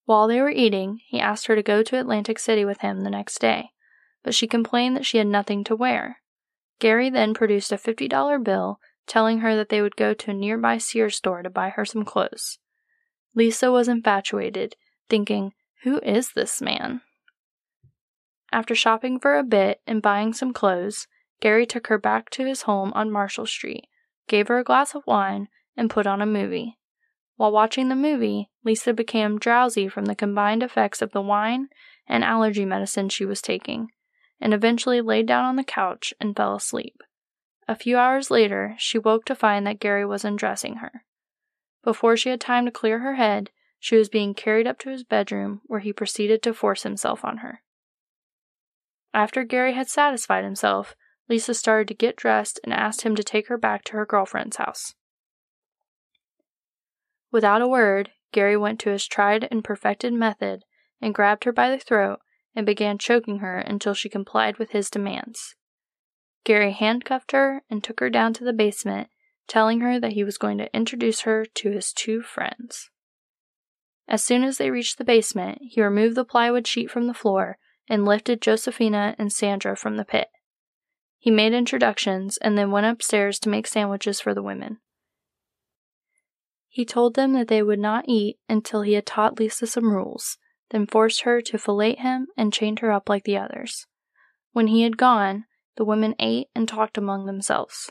While 0.05 0.27
they 0.27 0.41
were 0.41 0.51
eating, 0.51 1.01
he 1.07 1.21
asked 1.21 1.47
her 1.47 1.55
to 1.55 1.63
go 1.63 1.85
to 1.85 1.99
Atlantic 1.99 2.39
City 2.41 2.65
with 2.65 2.81
him 2.81 3.03
the 3.03 3.11
next 3.11 3.41
day, 3.41 3.71
but 4.25 4.35
she 4.35 4.49
complained 4.49 4.97
that 4.97 5.07
she 5.07 5.19
had 5.19 5.29
nothing 5.29 5.63
to 5.65 5.77
wear. 5.77 6.19
Gary 6.79 7.11
then 7.11 7.35
produced 7.35 7.73
a 7.73 7.77
$50 7.77 8.43
bill, 8.45 8.79
telling 9.07 9.41
her 9.41 9.57
that 9.57 9.69
they 9.69 9.83
would 9.83 9.97
go 9.97 10.15
to 10.15 10.31
a 10.31 10.35
nearby 10.35 10.79
Sears 10.79 11.17
store 11.17 11.43
to 11.43 11.51
buy 11.51 11.71
her 11.71 11.85
some 11.85 12.05
clothes. 12.05 12.59
Lisa 13.35 13.71
was 13.73 13.89
infatuated, 13.89 14.77
thinking, 15.09 15.53
Who 15.83 15.99
is 16.01 16.33
this 16.33 16.61
man? 16.61 17.01
After 18.53 18.75
shopping 18.75 19.19
for 19.19 19.37
a 19.37 19.43
bit 19.43 19.81
and 19.87 20.01
buying 20.01 20.33
some 20.33 20.53
clothes, 20.53 21.07
Gary 21.41 21.67
took 21.67 21.89
her 21.89 21.99
back 21.99 22.31
to 22.31 22.47
his 22.47 22.63
home 22.63 22.93
on 22.95 23.11
Marshall 23.11 23.47
Street, 23.47 23.87
gave 24.27 24.49
her 24.49 24.59
a 24.59 24.65
glass 24.65 24.95
of 24.95 25.07
wine, 25.07 25.49
and 25.77 25.91
put 25.91 26.07
on 26.07 26.23
a 26.23 26.27
movie. 26.27 26.79
While 27.37 27.53
watching 27.53 27.89
the 27.89 27.95
movie, 27.95 28.51
Lisa 28.65 28.93
became 28.93 29.39
drowsy 29.39 29.89
from 29.89 30.07
the 30.07 30.17
combined 30.17 30.63
effects 30.63 31.01
of 31.01 31.13
the 31.13 31.23
wine 31.23 31.69
and 32.09 32.25
allergy 32.25 32.65
medicine 32.65 33.09
she 33.09 33.25
was 33.25 33.41
taking, 33.41 33.89
and 34.41 34.55
eventually 34.55 35.01
laid 35.01 35.27
down 35.27 35.45
on 35.45 35.57
the 35.57 35.65
couch 35.65 36.15
and 36.21 36.37
fell 36.37 36.55
asleep. 36.55 37.03
A 37.67 37.77
few 37.77 37.99
hours 37.99 38.31
later, 38.31 38.75
she 38.79 38.99
woke 38.99 39.25
to 39.27 39.35
find 39.35 39.67
that 39.67 39.81
Gary 39.81 40.07
was 40.07 40.25
undressing 40.25 40.77
her. 40.77 41.05
Before 41.85 42.17
she 42.17 42.31
had 42.31 42.41
time 42.41 42.65
to 42.65 42.71
clear 42.71 43.01
her 43.01 43.15
head, 43.15 43.51
she 43.79 43.97
was 43.97 44.09
being 44.09 44.35
carried 44.35 44.67
up 44.67 44.79
to 44.81 44.91
his 44.91 45.05
bedroom 45.05 45.61
where 45.67 45.81
he 45.81 45.93
proceeded 45.93 46.43
to 46.43 46.55
force 46.55 46.83
himself 46.83 47.25
on 47.25 47.39
her. 47.39 47.63
After 49.15 49.45
Gary 49.45 49.75
had 49.75 49.89
satisfied 49.89 50.45
himself, 50.45 50.95
Lisa 51.29 51.55
started 51.55 51.89
to 51.89 51.95
get 51.95 52.17
dressed 52.17 52.59
and 52.65 52.73
asked 52.73 53.03
him 53.03 53.15
to 53.15 53.23
take 53.23 53.49
her 53.49 53.59
back 53.59 53.85
to 53.85 53.93
her 53.93 54.07
girlfriend's 54.07 54.57
house. 54.57 54.95
Without 57.31 57.63
a 57.63 57.69
word, 57.69 58.11
Gary 58.33 58.57
went 58.57 58.81
to 58.81 58.91
his 58.91 59.07
tried 59.07 59.47
and 59.51 59.63
perfected 59.63 60.13
method 60.13 60.65
and 61.01 61.15
grabbed 61.15 61.45
her 61.45 61.53
by 61.53 61.71
the 61.71 61.79
throat 61.79 62.21
and 62.59 62.67
began 62.67 62.99
choking 62.99 63.39
her 63.39 63.59
until 63.59 63.95
she 63.95 64.09
complied 64.09 64.59
with 64.59 64.73
his 64.73 64.91
demands. 64.91 65.55
Gary 66.43 66.73
handcuffed 66.73 67.31
her 67.31 67.63
and 67.71 67.85
took 67.85 68.01
her 68.01 68.11
down 68.11 68.33
to 68.33 68.43
the 68.43 68.53
basement, 68.53 69.07
telling 69.47 69.79
her 69.79 70.01
that 70.01 70.15
he 70.15 70.25
was 70.25 70.39
going 70.39 70.59
to 70.59 70.75
introduce 70.75 71.21
her 71.21 71.47
to 71.55 71.71
his 71.71 71.93
two 71.93 72.21
friends. 72.21 72.91
As 74.09 74.25
soon 74.25 74.43
as 74.43 74.59
they 74.59 74.73
reached 74.73 74.99
the 74.99 75.05
basement, 75.05 75.61
he 75.71 75.81
removed 75.81 76.17
the 76.17 76.25
plywood 76.25 76.67
sheet 76.67 76.91
from 76.91 77.07
the 77.07 77.15
floor 77.15 77.59
and 77.89 78.05
lifted 78.05 78.43
Josefina 78.43 79.15
and 79.21 79.33
Sandra 79.33 79.77
from 79.77 79.97
the 79.97 80.05
pit. 80.05 80.27
He 81.17 81.31
made 81.31 81.53
introductions 81.53 82.39
and 82.39 82.59
then 82.59 82.73
went 82.73 82.87
upstairs 82.87 83.39
to 83.41 83.49
make 83.49 83.69
sandwiches 83.69 84.19
for 84.19 84.35
the 84.35 84.43
women. 84.43 84.79
He 86.69 86.85
told 86.85 87.15
them 87.15 87.35
that 87.35 87.47
they 87.47 87.63
would 87.63 87.79
not 87.79 88.07
eat 88.09 88.41
until 88.49 88.83
he 88.83 88.95
had 88.95 89.07
taught 89.07 89.39
Lisa 89.39 89.69
some 89.69 89.93
rules, 89.93 90.39
then 90.71 90.87
forced 90.87 91.23
her 91.23 91.41
to 91.41 91.59
fillet 91.59 91.97
him 91.97 92.29
and 92.37 92.53
chained 92.53 92.81
her 92.81 92.91
up 92.91 93.09
like 93.09 93.25
the 93.25 93.37
others. 93.37 93.87
When 94.53 94.69
he 94.69 94.83
had 94.83 94.97
gone, 94.97 95.45
the 95.77 95.85
women 95.85 96.15
ate 96.19 96.49
and 96.55 96.69
talked 96.69 96.99
among 96.99 97.27
themselves. 97.27 97.91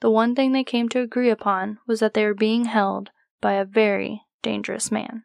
The 0.00 0.10
one 0.10 0.34
thing 0.34 0.52
they 0.52 0.64
came 0.64 0.88
to 0.90 1.00
agree 1.00 1.30
upon 1.30 1.78
was 1.86 2.00
that 2.00 2.14
they 2.14 2.24
were 2.24 2.34
being 2.34 2.64
held 2.64 3.10
by 3.40 3.54
a 3.54 3.64
very 3.64 4.22
dangerous 4.42 4.90
man. 4.90 5.24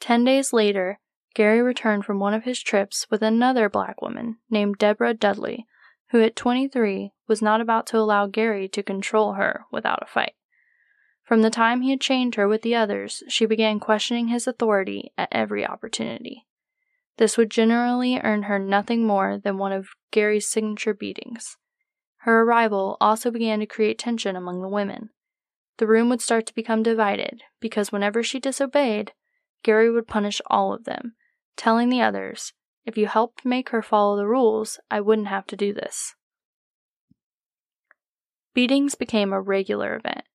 Ten 0.00 0.24
days 0.24 0.52
later, 0.52 0.98
Gary 1.34 1.62
returned 1.62 2.04
from 2.04 2.18
one 2.18 2.34
of 2.34 2.44
his 2.44 2.62
trips 2.62 3.06
with 3.10 3.22
another 3.22 3.68
black 3.68 4.02
woman 4.02 4.38
named 4.50 4.78
Deborah 4.78 5.14
Dudley, 5.14 5.66
who 6.10 6.20
at 6.20 6.36
23 6.36 7.12
was 7.26 7.40
not 7.40 7.60
about 7.60 7.86
to 7.88 7.98
allow 7.98 8.26
Gary 8.26 8.68
to 8.68 8.82
control 8.82 9.34
her 9.34 9.64
without 9.72 10.02
a 10.02 10.06
fight. 10.06 10.34
From 11.32 11.40
the 11.40 11.48
time 11.48 11.80
he 11.80 11.88
had 11.88 12.00
chained 12.02 12.34
her 12.34 12.46
with 12.46 12.60
the 12.60 12.74
others, 12.74 13.22
she 13.26 13.46
began 13.46 13.80
questioning 13.80 14.28
his 14.28 14.46
authority 14.46 15.12
at 15.16 15.30
every 15.32 15.66
opportunity. 15.66 16.46
This 17.16 17.38
would 17.38 17.50
generally 17.50 18.20
earn 18.22 18.42
her 18.42 18.58
nothing 18.58 19.06
more 19.06 19.38
than 19.38 19.56
one 19.56 19.72
of 19.72 19.88
Gary's 20.10 20.46
signature 20.46 20.92
beatings. 20.92 21.56
Her 22.18 22.42
arrival 22.42 22.98
also 23.00 23.30
began 23.30 23.60
to 23.60 23.66
create 23.66 23.98
tension 23.98 24.36
among 24.36 24.60
the 24.60 24.68
women. 24.68 25.08
The 25.78 25.86
room 25.86 26.10
would 26.10 26.20
start 26.20 26.44
to 26.48 26.54
become 26.54 26.82
divided 26.82 27.40
because 27.60 27.90
whenever 27.90 28.22
she 28.22 28.38
disobeyed, 28.38 29.14
Gary 29.62 29.90
would 29.90 30.06
punish 30.06 30.42
all 30.48 30.74
of 30.74 30.84
them, 30.84 31.14
telling 31.56 31.88
the 31.88 32.02
others, 32.02 32.52
If 32.84 32.98
you 32.98 33.06
helped 33.06 33.46
make 33.46 33.70
her 33.70 33.80
follow 33.80 34.18
the 34.18 34.28
rules, 34.28 34.78
I 34.90 35.00
wouldn't 35.00 35.28
have 35.28 35.46
to 35.46 35.56
do 35.56 35.72
this. 35.72 36.14
Beatings 38.52 38.94
became 38.94 39.32
a 39.32 39.40
regular 39.40 39.96
event. 39.96 40.26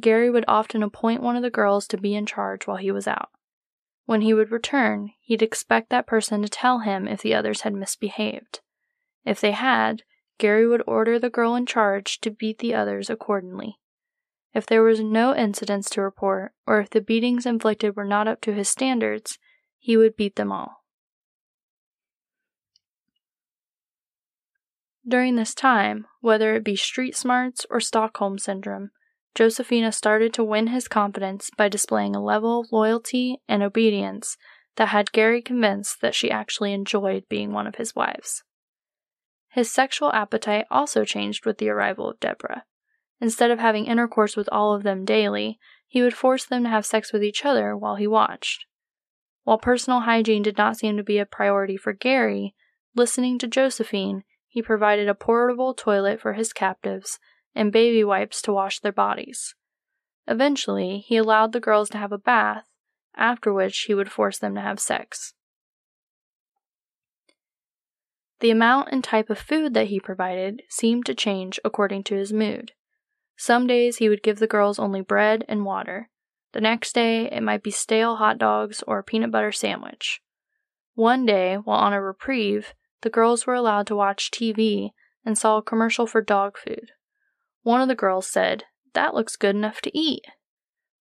Gary 0.00 0.30
would 0.30 0.44
often 0.46 0.82
appoint 0.82 1.22
one 1.22 1.36
of 1.36 1.42
the 1.42 1.50
girls 1.50 1.86
to 1.88 1.96
be 1.96 2.14
in 2.14 2.26
charge 2.26 2.66
while 2.66 2.76
he 2.76 2.90
was 2.90 3.08
out. 3.08 3.30
When 4.06 4.20
he 4.22 4.32
would 4.32 4.50
return, 4.50 5.12
he'd 5.20 5.42
expect 5.42 5.90
that 5.90 6.06
person 6.06 6.42
to 6.42 6.48
tell 6.48 6.80
him 6.80 7.06
if 7.06 7.20
the 7.22 7.34
others 7.34 7.62
had 7.62 7.74
misbehaved. 7.74 8.60
If 9.24 9.40
they 9.40 9.52
had, 9.52 10.02
Gary 10.38 10.66
would 10.66 10.82
order 10.86 11.18
the 11.18 11.30
girl 11.30 11.54
in 11.54 11.66
charge 11.66 12.20
to 12.20 12.30
beat 12.30 12.58
the 12.58 12.74
others 12.74 13.10
accordingly. 13.10 13.78
If 14.54 14.66
there 14.66 14.82
was 14.82 15.00
no 15.00 15.34
incidents 15.34 15.90
to 15.90 16.00
report, 16.00 16.52
or 16.66 16.80
if 16.80 16.90
the 16.90 17.00
beatings 17.00 17.44
inflicted 17.44 17.96
were 17.96 18.04
not 18.04 18.28
up 18.28 18.40
to 18.42 18.54
his 18.54 18.68
standards, 18.68 19.38
he 19.78 19.96
would 19.96 20.16
beat 20.16 20.36
them 20.36 20.50
all. 20.50 20.84
During 25.06 25.36
this 25.36 25.54
time, 25.54 26.06
whether 26.20 26.54
it 26.54 26.64
be 26.64 26.76
street 26.76 27.16
smarts 27.16 27.66
or 27.70 27.80
Stockholm 27.80 28.38
syndrome, 28.38 28.90
Josefina 29.34 29.92
started 29.92 30.32
to 30.34 30.44
win 30.44 30.68
his 30.68 30.88
confidence 30.88 31.50
by 31.56 31.68
displaying 31.68 32.16
a 32.16 32.22
level 32.22 32.60
of 32.60 32.72
loyalty 32.72 33.40
and 33.48 33.62
obedience 33.62 34.36
that 34.76 34.88
had 34.88 35.12
Gary 35.12 35.42
convinced 35.42 36.00
that 36.00 36.14
she 36.14 36.30
actually 36.30 36.72
enjoyed 36.72 37.28
being 37.28 37.52
one 37.52 37.66
of 37.66 37.76
his 37.76 37.94
wives. 37.94 38.42
His 39.50 39.70
sexual 39.70 40.12
appetite 40.12 40.66
also 40.70 41.04
changed 41.04 41.46
with 41.46 41.58
the 41.58 41.68
arrival 41.68 42.08
of 42.10 42.20
Deborah. 42.20 42.64
Instead 43.20 43.50
of 43.50 43.58
having 43.58 43.86
intercourse 43.86 44.36
with 44.36 44.48
all 44.52 44.74
of 44.74 44.82
them 44.82 45.04
daily, 45.04 45.58
he 45.86 46.02
would 46.02 46.14
force 46.14 46.44
them 46.44 46.64
to 46.64 46.68
have 46.68 46.86
sex 46.86 47.12
with 47.12 47.24
each 47.24 47.44
other 47.44 47.76
while 47.76 47.96
he 47.96 48.06
watched. 48.06 48.66
While 49.44 49.58
personal 49.58 50.00
hygiene 50.00 50.42
did 50.42 50.58
not 50.58 50.76
seem 50.76 50.96
to 50.96 51.02
be 51.02 51.18
a 51.18 51.26
priority 51.26 51.76
for 51.76 51.92
Gary, 51.92 52.54
listening 52.94 53.38
to 53.38 53.46
Josephine, 53.46 54.22
he 54.46 54.62
provided 54.62 55.08
a 55.08 55.14
portable 55.14 55.74
toilet 55.74 56.20
for 56.20 56.34
his 56.34 56.52
captives 56.52 57.18
and 57.58 57.72
baby 57.72 58.04
wipes 58.04 58.40
to 58.40 58.52
wash 58.52 58.78
their 58.78 58.92
bodies. 58.92 59.56
Eventually, 60.28 61.00
he 61.00 61.16
allowed 61.16 61.52
the 61.52 61.60
girls 61.60 61.88
to 61.90 61.98
have 61.98 62.12
a 62.12 62.18
bath, 62.18 62.68
after 63.16 63.52
which 63.52 63.80
he 63.88 63.94
would 63.94 64.12
force 64.12 64.38
them 64.38 64.54
to 64.54 64.60
have 64.60 64.78
sex. 64.78 65.34
The 68.38 68.50
amount 68.50 68.90
and 68.92 69.02
type 69.02 69.28
of 69.28 69.40
food 69.40 69.74
that 69.74 69.88
he 69.88 69.98
provided 69.98 70.62
seemed 70.68 71.04
to 71.06 71.16
change 71.16 71.58
according 71.64 72.04
to 72.04 72.14
his 72.14 72.32
mood. 72.32 72.72
Some 73.36 73.66
days 73.66 73.96
he 73.96 74.08
would 74.08 74.22
give 74.22 74.38
the 74.38 74.46
girls 74.46 74.78
only 74.78 75.00
bread 75.00 75.44
and 75.48 75.64
water. 75.64 76.10
The 76.52 76.60
next 76.60 76.94
day 76.94 77.28
it 77.28 77.42
might 77.42 77.64
be 77.64 77.72
stale 77.72 78.16
hot 78.16 78.38
dogs 78.38 78.84
or 78.86 79.00
a 79.00 79.04
peanut 79.04 79.32
butter 79.32 79.50
sandwich. 79.50 80.20
One 80.94 81.26
day, 81.26 81.56
while 81.56 81.80
on 81.80 81.92
a 81.92 82.00
reprieve, 82.00 82.74
the 83.02 83.10
girls 83.10 83.48
were 83.48 83.54
allowed 83.54 83.88
to 83.88 83.96
watch 83.96 84.30
TV 84.30 84.90
and 85.24 85.36
saw 85.36 85.56
a 85.56 85.62
commercial 85.62 86.06
for 86.06 86.22
dog 86.22 86.56
food. 86.56 86.92
One 87.62 87.80
of 87.80 87.88
the 87.88 87.94
girls 87.94 88.26
said, 88.26 88.64
That 88.94 89.14
looks 89.14 89.36
good 89.36 89.54
enough 89.54 89.80
to 89.82 89.98
eat. 89.98 90.24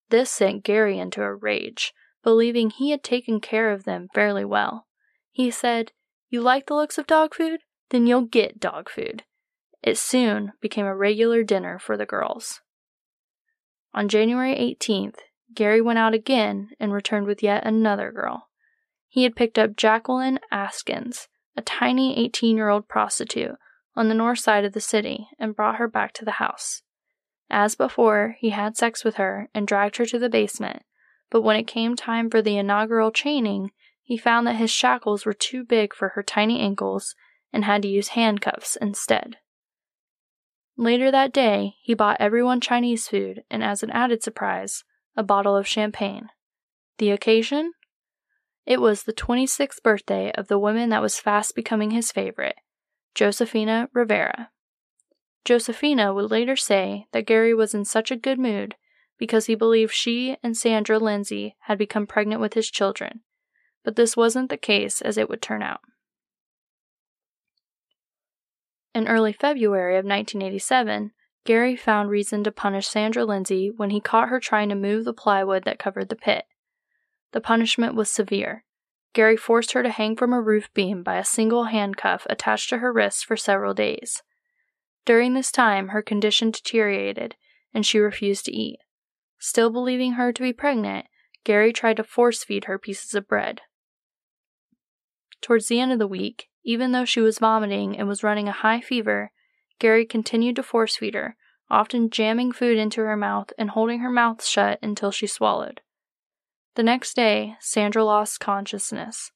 This 0.09 0.31
sent 0.31 0.63
Gary 0.63 0.99
into 0.99 1.21
a 1.21 1.33
rage, 1.33 1.93
believing 2.23 2.69
he 2.69 2.91
had 2.91 3.03
taken 3.03 3.39
care 3.39 3.71
of 3.71 3.83
them 3.83 4.07
fairly 4.13 4.45
well. 4.45 4.87
He 5.31 5.51
said, 5.51 5.91
You 6.29 6.41
like 6.41 6.67
the 6.67 6.75
looks 6.75 6.97
of 6.97 7.07
dog 7.07 7.35
food? 7.35 7.61
Then 7.89 8.07
you'll 8.07 8.25
get 8.25 8.59
dog 8.59 8.89
food. 8.89 9.23
It 9.83 9.97
soon 9.97 10.53
became 10.61 10.85
a 10.85 10.95
regular 10.95 11.43
dinner 11.43 11.79
for 11.79 11.95
the 11.95 12.05
girls. 12.05 12.61
On 13.93 14.09
January 14.09 14.55
18th, 14.55 15.19
Gary 15.53 15.81
went 15.81 15.99
out 15.99 16.13
again 16.13 16.71
and 16.79 16.91
returned 16.91 17.25
with 17.25 17.41
yet 17.41 17.65
another 17.65 18.11
girl. 18.11 18.49
He 19.07 19.23
had 19.23 19.35
picked 19.35 19.57
up 19.57 19.75
Jacqueline 19.75 20.39
Askins, 20.51 21.27
a 21.55 21.61
tiny 21.61 22.17
18 22.17 22.57
year 22.57 22.69
old 22.69 22.87
prostitute, 22.87 23.55
on 23.97 24.07
the 24.07 24.13
north 24.13 24.39
side 24.39 24.63
of 24.63 24.73
the 24.73 24.79
city 24.79 25.27
and 25.39 25.55
brought 25.55 25.77
her 25.77 25.87
back 25.87 26.13
to 26.13 26.23
the 26.23 26.31
house. 26.31 26.83
As 27.49 27.75
before, 27.75 28.35
he 28.39 28.51
had 28.51 28.77
sex 28.77 29.03
with 29.03 29.15
her 29.15 29.49
and 29.53 29.67
dragged 29.67 29.97
her 29.97 30.05
to 30.05 30.19
the 30.19 30.29
basement, 30.29 30.83
but 31.31 31.41
when 31.41 31.55
it 31.55 31.65
came 31.65 31.95
time 31.95 32.29
for 32.29 32.41
the 32.41 32.57
inaugural 32.57 33.11
chaining, 33.11 33.71
he 34.03 34.17
found 34.17 34.45
that 34.45 34.57
his 34.57 34.69
shackles 34.69 35.25
were 35.25 35.33
too 35.33 35.65
big 35.65 35.95
for 35.95 36.09
her 36.09 36.21
tiny 36.21 36.59
ankles 36.59 37.15
and 37.51 37.65
had 37.65 37.81
to 37.81 37.87
use 37.87 38.09
handcuffs 38.09 38.77
instead. 38.79 39.37
Later 40.77 41.09
that 41.09 41.33
day, 41.33 41.73
he 41.81 41.95
bought 41.95 42.17
everyone 42.19 42.61
Chinese 42.61 43.07
food 43.07 43.43
and, 43.49 43.63
as 43.63 43.81
an 43.81 43.89
added 43.89 44.21
surprise, 44.21 44.83
a 45.15 45.23
bottle 45.23 45.55
of 45.55 45.67
champagne. 45.67 46.29
The 46.99 47.09
occasion? 47.09 47.73
It 48.65 48.79
was 48.79 49.03
the 49.03 49.13
26th 49.13 49.81
birthday 49.81 50.31
of 50.33 50.49
the 50.49 50.59
woman 50.59 50.89
that 50.89 51.01
was 51.01 51.19
fast 51.19 51.55
becoming 51.55 51.91
his 51.91 52.11
favorite, 52.11 52.57
Josefina 53.17 53.89
Rivera. 53.93 54.51
Josefina 55.43 56.13
would 56.13 56.29
later 56.29 56.55
say 56.55 57.07
that 57.13 57.25
Gary 57.25 57.51
was 57.51 57.73
in 57.73 57.83
such 57.83 58.11
a 58.11 58.15
good 58.15 58.37
mood 58.37 58.75
because 59.17 59.47
he 59.47 59.55
believed 59.55 59.91
she 59.91 60.37
and 60.43 60.55
Sandra 60.55 60.99
Lindsay 60.99 61.55
had 61.61 61.79
become 61.79 62.05
pregnant 62.05 62.41
with 62.41 62.53
his 62.53 62.69
children, 62.69 63.21
but 63.83 63.95
this 63.95 64.15
wasn't 64.15 64.51
the 64.51 64.55
case 64.55 65.01
as 65.01 65.17
it 65.17 65.29
would 65.29 65.41
turn 65.41 65.63
out. 65.63 65.79
In 68.93 69.07
early 69.07 69.33
February 69.33 69.95
of 69.95 70.05
1987, 70.05 71.11
Gary 71.43 71.75
found 71.75 72.11
reason 72.11 72.43
to 72.43 72.51
punish 72.51 72.87
Sandra 72.87 73.25
Lindsay 73.25 73.71
when 73.75 73.89
he 73.89 73.99
caught 73.99 74.29
her 74.29 74.39
trying 74.39 74.69
to 74.69 74.75
move 74.75 75.05
the 75.05 75.13
plywood 75.13 75.63
that 75.63 75.79
covered 75.79 76.09
the 76.09 76.15
pit. 76.15 76.45
The 77.31 77.41
punishment 77.41 77.95
was 77.95 78.11
severe. 78.11 78.63
Gary 79.13 79.37
forced 79.37 79.71
her 79.71 79.81
to 79.81 79.89
hang 79.89 80.15
from 80.15 80.33
a 80.33 80.41
roof 80.41 80.71
beam 80.73 81.03
by 81.03 81.17
a 81.17 81.25
single 81.25 81.65
handcuff 81.65 82.27
attached 82.29 82.69
to 82.69 82.79
her 82.79 82.93
wrists 82.93 83.23
for 83.23 83.35
several 83.35 83.73
days. 83.73 84.21
During 85.05 85.33
this 85.33 85.51
time, 85.51 85.89
her 85.89 86.01
condition 86.01 86.51
deteriorated 86.51 87.35
and 87.73 87.85
she 87.85 87.99
refused 87.99 88.45
to 88.45 88.51
eat. 88.51 88.79
Still 89.39 89.69
believing 89.69 90.13
her 90.13 90.31
to 90.33 90.41
be 90.41 90.53
pregnant, 90.53 91.05
Gary 91.43 91.71
tried 91.71 91.97
to 91.97 92.03
force 92.03 92.43
feed 92.43 92.65
her 92.65 92.79
pieces 92.79 93.13
of 93.13 93.27
bread. 93.27 93.61
Towards 95.41 95.67
the 95.67 95.79
end 95.79 95.91
of 95.91 95.99
the 95.99 96.07
week, 96.07 96.47
even 96.63 96.91
though 96.91 97.05
she 97.05 97.21
was 97.21 97.39
vomiting 97.39 97.97
and 97.97 98.07
was 98.07 98.23
running 98.23 98.47
a 98.47 98.51
high 98.51 98.81
fever, 98.81 99.31
Gary 99.79 100.05
continued 100.05 100.55
to 100.55 100.63
force 100.63 100.97
feed 100.97 101.13
her, 101.13 101.37
often 101.69 102.09
jamming 102.09 102.51
food 102.51 102.77
into 102.77 103.01
her 103.01 103.15
mouth 103.15 103.53
and 103.57 103.69
holding 103.69 103.99
her 103.99 104.09
mouth 104.09 104.43
shut 104.43 104.79
until 104.81 105.11
she 105.11 105.27
swallowed. 105.27 105.81
The 106.77 106.83
next 106.83 107.15
day, 107.15 107.55
Sandra 107.59 108.03
lost 108.03 108.39
consciousness. 108.39 109.31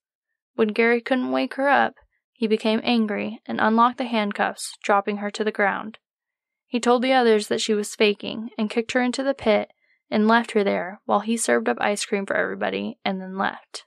When 0.54 0.68
Gary 0.68 1.02
couldn't 1.02 1.32
wake 1.32 1.56
her 1.56 1.68
up, 1.68 1.96
he 2.34 2.46
became 2.46 2.82
angry 2.84 3.42
and 3.48 3.60
unlocked 3.60 3.98
the 3.98 4.04
handcuffs, 4.04 4.78
dropping 4.84 5.18
her 5.18 5.32
to 5.32 5.44
the 5.44 5.52
ground. 5.52 5.98
He 6.68 6.80
told 6.80 7.02
the 7.02 7.14
others 7.14 7.48
that 7.48 7.60
she 7.60 7.74
was 7.74 7.96
faking 7.96 8.52
and 8.60 8.70
kicked 8.70 8.92
her 8.92 9.02
into 9.02 9.24
the 9.24 9.34
pit 9.34 9.72
and 10.08 10.28
left 10.28 10.52
her 10.52 10.64
there 10.64 11.02
while 11.06 11.22
he 11.22 11.36
served 11.36 11.68
up 11.68 11.78
ice 11.82 12.06
cream 12.06 12.28
for 12.28 12.36
everybody 12.36 13.00
and 13.04 13.20
then 13.20 13.40
left. 13.40 13.86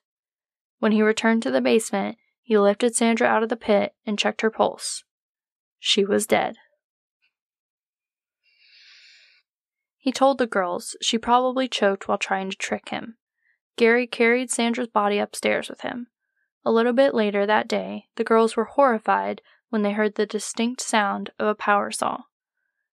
When 0.81 0.91
he 0.91 1.01
returned 1.01 1.45
to 1.45 1.53
the 1.53 1.61
basement, 1.61 2.19
he 2.43 2.59
lifted 2.59 2.97
Sandra 2.97 3.29
out 3.29 3.45
of 3.45 3.51
the 3.51 3.57
pit 3.57 3.95
and 4.05 4.19
checked 4.19 4.41
her 4.41 4.51
pulse. 4.51 5.05
She 5.79 6.05
was 6.05 6.27
dead. 6.27 6.57
He 9.97 10.11
told 10.11 10.39
the 10.39 10.49
girls 10.49 10.97
she 11.01 11.19
probably 11.19 11.69
choked 11.69 12.09
while 12.09 12.19
trying 12.19 12.51
to 12.51 12.57
trick 12.57 12.89
him. 12.89 13.17
Gary 13.77 14.07
carried 14.07 14.51
Sandra's 14.51 14.89
body 14.89 15.19
upstairs 15.19 15.69
with 15.69 15.81
him. 15.81 16.09
A 16.65 16.73
little 16.73 16.93
bit 16.93 17.15
later 17.15 17.45
that 17.45 17.69
day, 17.69 18.07
the 18.17 18.25
girls 18.25 18.57
were 18.57 18.65
horrified 18.65 19.43
when 19.71 19.83
they 19.83 19.93
heard 19.93 20.15
the 20.15 20.27
distinct 20.27 20.81
sound 20.81 21.31
of 21.39 21.49
a 21.49 21.55
power 21.55 21.91
saw. 21.91 22.23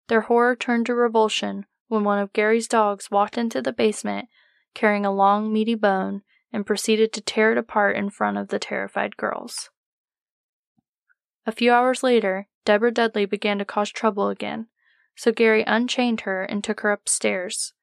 Their 0.08 0.22
horror 0.22 0.56
turned 0.56 0.88
to 0.88 0.96
revulsion 0.96 1.66
when 1.88 2.04
one 2.04 2.20
of 2.20 2.34
Gary's 2.34 2.68
dogs 2.68 3.12
walked 3.12 3.38
into 3.38 3.62
the 3.62 3.72
basement 3.72 4.28
carrying 4.74 5.06
a 5.06 5.12
long, 5.12 5.52
meaty 5.52 5.76
bone 5.76 6.24
and 6.54 6.66
proceeded 6.66 7.14
to 7.14 7.22
tear 7.22 7.52
it 7.52 7.58
apart 7.58 7.96
in 7.96 8.10
front 8.10 8.38
of 8.38 8.50
the 8.50 8.60
terrified 8.60 9.18
girls. 9.18 9.70
A 11.46 11.52
few 11.52 11.72
hours 11.72 12.04
later, 12.04 12.48
Deborah 12.66 12.92
Dudley 12.92 13.26
began 13.26 13.58
to 13.58 13.66
cause 13.66 13.90
trouble 13.90 14.30
again, 14.30 14.68
so 15.16 15.32
Gary 15.32 15.64
unchained 15.66 16.22
her 16.22 16.44
and 16.44 16.64
took 16.64 16.82
her 16.82 16.92
upstairs. 16.92 17.74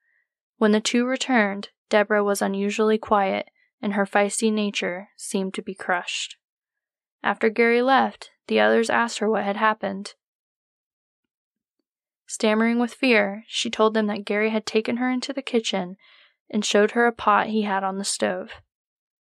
When 0.58 0.72
the 0.72 0.80
two 0.80 1.06
returned, 1.06 1.70
Deborah 1.88 2.24
was 2.24 2.42
unusually 2.42 2.98
quiet, 2.98 3.48
and 3.80 3.94
her 3.94 4.06
feisty 4.06 4.52
nature 4.52 5.08
seemed 5.16 5.54
to 5.54 5.62
be 5.62 5.74
crushed. 5.74 6.36
After 7.22 7.48
Gary 7.48 7.82
left, 7.82 8.30
the 8.46 8.60
others 8.60 8.90
asked 8.90 9.18
her 9.18 9.28
what 9.28 9.44
had 9.44 9.56
happened. 9.56 10.14
Stammering 12.26 12.78
with 12.78 12.92
fear, 12.92 13.44
she 13.46 13.70
told 13.70 13.94
them 13.94 14.06
that 14.06 14.24
Gary 14.24 14.50
had 14.50 14.66
taken 14.66 14.98
her 14.98 15.10
into 15.10 15.32
the 15.32 15.42
kitchen 15.42 15.96
and 16.50 16.64
showed 16.64 16.92
her 16.92 17.06
a 17.06 17.12
pot 17.12 17.46
he 17.46 17.62
had 17.62 17.82
on 17.82 17.98
the 17.98 18.04
stove. 18.04 18.50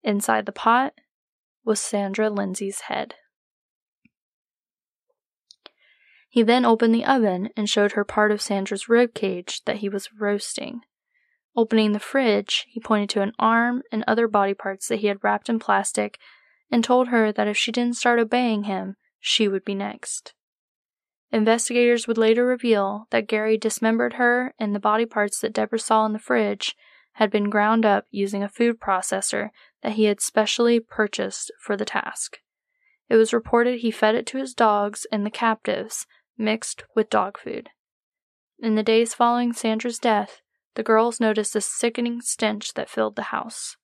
Inside 0.04 0.45
the 0.45 0.52
pot 0.52 0.93
was 1.63 1.80
Sandra 1.80 2.30
Lindsay's 2.30 2.82
head. 2.82 3.15
He 6.30 6.43
then 6.43 6.63
opened 6.63 6.95
the 6.95 7.06
oven 7.06 7.50
and 7.58 7.69
showed 7.69 7.91
her 7.93 8.06
part 8.06 8.32
of 8.32 8.41
Sandra's 8.41 8.88
rib 8.88 9.13
cage 9.13 9.63
that 9.65 9.78
he 9.78 9.89
was 9.89 10.13
roasting. 10.13 10.82
Opening 11.56 11.92
the 11.92 12.00
fridge, 12.00 12.66
he 12.70 12.80
pointed 12.80 13.10
to 13.10 13.22
an 13.22 13.34
arm 13.38 13.84
and 13.92 14.04
other 14.08 14.28
body 14.28 14.54
parts 14.54 14.88
that 14.88 15.00
he 15.00 15.08
had 15.08 15.24
wrapped 15.24 15.50
in 15.50 15.60
plastic 15.60 16.18
and 16.72 16.84
told 16.84 17.10
her 17.10 17.32
that 17.32 17.48
if 17.48 17.58
she 17.58 17.72
didn't 17.72 17.98
start 17.98 18.20
obeying 18.20 18.64
him, 18.64 18.96
she 19.20 19.48
would 19.48 19.66
be 19.66 19.76
next. 19.76 20.34
Investigators 21.32 22.08
would 22.08 22.18
later 22.18 22.46
reveal 22.46 23.08
that 23.10 23.28
Gary 23.28 23.58
dismembered 23.58 24.14
her 24.14 24.54
and 24.60 24.76
the 24.76 24.80
body 24.80 25.06
parts 25.06 25.40
that 25.40 25.54
Deborah 25.54 25.80
saw 25.80 26.06
in 26.06 26.14
the 26.14 26.20
fridge 26.20 26.76
had 27.14 27.30
been 27.30 27.50
ground 27.50 27.86
up 27.86 28.06
using 28.12 28.44
a 28.44 28.50
food 28.50 28.80
processor 28.80 29.50
that 29.82 29.94
he 29.94 30.06
had 30.06 30.22
specially 30.22 30.80
purchased 30.80 31.52
for 31.60 31.76
the 31.78 31.86
task. 31.86 32.38
It 33.10 33.16
was 33.16 33.34
reported 33.34 33.80
he 33.80 33.92
fed 33.92 34.16
it 34.16 34.26
to 34.28 34.38
his 34.38 34.54
dogs 34.54 35.06
and 35.12 35.26
the 35.26 35.30
captives, 35.30 36.06
mixed 36.38 36.84
with 36.96 37.10
dog 37.10 37.38
food. 37.38 37.70
In 38.60 38.76
the 38.76 38.84
days 38.84 39.14
following 39.14 39.54
Sandra's 39.54 40.00
death, 40.00 40.41
the 40.76 40.84
girls 40.84 41.20
noticed 41.20 41.56
a 41.56 41.62
sickening 41.62 42.22
stench 42.22 42.74
that 42.74 42.90
filled 42.90 43.16
the 43.16 43.24
house. 43.24 43.76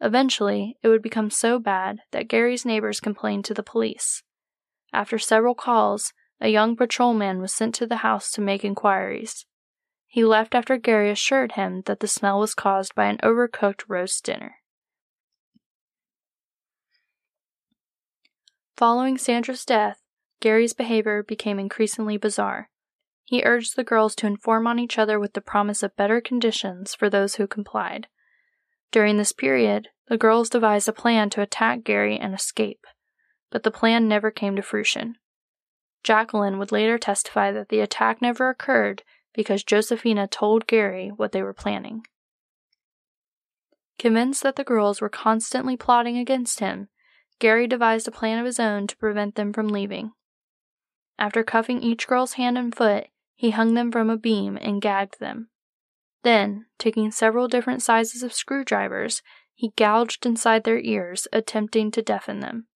Eventually, 0.00 0.76
it 0.82 0.88
would 0.88 1.02
become 1.02 1.30
so 1.30 1.58
bad 1.58 2.00
that 2.12 2.28
Gary's 2.28 2.64
neighbors 2.64 3.00
complained 3.00 3.44
to 3.46 3.54
the 3.54 3.62
police. 3.62 4.22
After 4.92 5.18
several 5.18 5.54
calls, 5.54 6.12
a 6.40 6.48
young 6.48 6.76
patrolman 6.76 7.40
was 7.40 7.52
sent 7.52 7.74
to 7.76 7.86
the 7.86 7.96
house 7.96 8.30
to 8.32 8.40
make 8.40 8.64
inquiries. 8.64 9.46
He 10.06 10.24
left 10.24 10.54
after 10.54 10.76
Gary 10.76 11.10
assured 11.10 11.52
him 11.52 11.82
that 11.86 12.00
the 12.00 12.08
smell 12.08 12.38
was 12.38 12.54
caused 12.54 12.94
by 12.94 13.06
an 13.06 13.18
overcooked 13.18 13.84
roast 13.88 14.24
dinner. 14.24 14.56
Following 18.76 19.16
Sandra's 19.16 19.64
death, 19.64 20.02
Gary's 20.40 20.74
behavior 20.74 21.22
became 21.22 21.58
increasingly 21.58 22.18
bizarre. 22.18 22.68
He 23.26 23.42
urged 23.44 23.74
the 23.74 23.84
girls 23.84 24.14
to 24.16 24.26
inform 24.26 24.68
on 24.68 24.78
each 24.78 24.98
other 24.98 25.18
with 25.18 25.32
the 25.32 25.40
promise 25.40 25.82
of 25.82 25.96
better 25.96 26.20
conditions 26.20 26.94
for 26.94 27.10
those 27.10 27.34
who 27.34 27.48
complied. 27.48 28.06
During 28.92 29.16
this 29.16 29.32
period, 29.32 29.88
the 30.06 30.16
girls 30.16 30.48
devised 30.48 30.88
a 30.88 30.92
plan 30.92 31.28
to 31.30 31.42
attack 31.42 31.82
Gary 31.82 32.16
and 32.16 32.32
escape, 32.32 32.86
but 33.50 33.64
the 33.64 33.72
plan 33.72 34.06
never 34.06 34.30
came 34.30 34.54
to 34.54 34.62
fruition. 34.62 35.16
Jacqueline 36.04 36.58
would 36.58 36.70
later 36.70 36.98
testify 36.98 37.50
that 37.50 37.68
the 37.68 37.80
attack 37.80 38.22
never 38.22 38.48
occurred 38.48 39.02
because 39.34 39.64
Josefina 39.64 40.28
told 40.28 40.68
Gary 40.68 41.08
what 41.08 41.32
they 41.32 41.42
were 41.42 41.52
planning. 41.52 42.06
Convinced 43.98 44.44
that 44.44 44.54
the 44.54 44.62
girls 44.62 45.00
were 45.00 45.08
constantly 45.08 45.76
plotting 45.76 46.16
against 46.16 46.60
him, 46.60 46.88
Gary 47.40 47.66
devised 47.66 48.06
a 48.06 48.12
plan 48.12 48.38
of 48.38 48.46
his 48.46 48.60
own 48.60 48.86
to 48.86 48.96
prevent 48.96 49.34
them 49.34 49.52
from 49.52 49.66
leaving. 49.66 50.12
After 51.18 51.42
cuffing 51.42 51.82
each 51.82 52.06
girl's 52.06 52.34
hand 52.34 52.56
and 52.56 52.74
foot, 52.74 53.08
he 53.36 53.50
hung 53.50 53.74
them 53.74 53.92
from 53.92 54.10
a 54.10 54.16
beam 54.16 54.58
and 54.60 54.82
gagged 54.82 55.20
them. 55.20 55.48
Then, 56.24 56.66
taking 56.78 57.12
several 57.12 57.46
different 57.46 57.82
sizes 57.82 58.24
of 58.24 58.32
screwdrivers, 58.32 59.22
he 59.54 59.72
gouged 59.76 60.26
inside 60.26 60.64
their 60.64 60.80
ears, 60.80 61.28
attempting 61.32 61.92
to 61.92 62.02
deafen 62.02 62.40
them. 62.40 62.66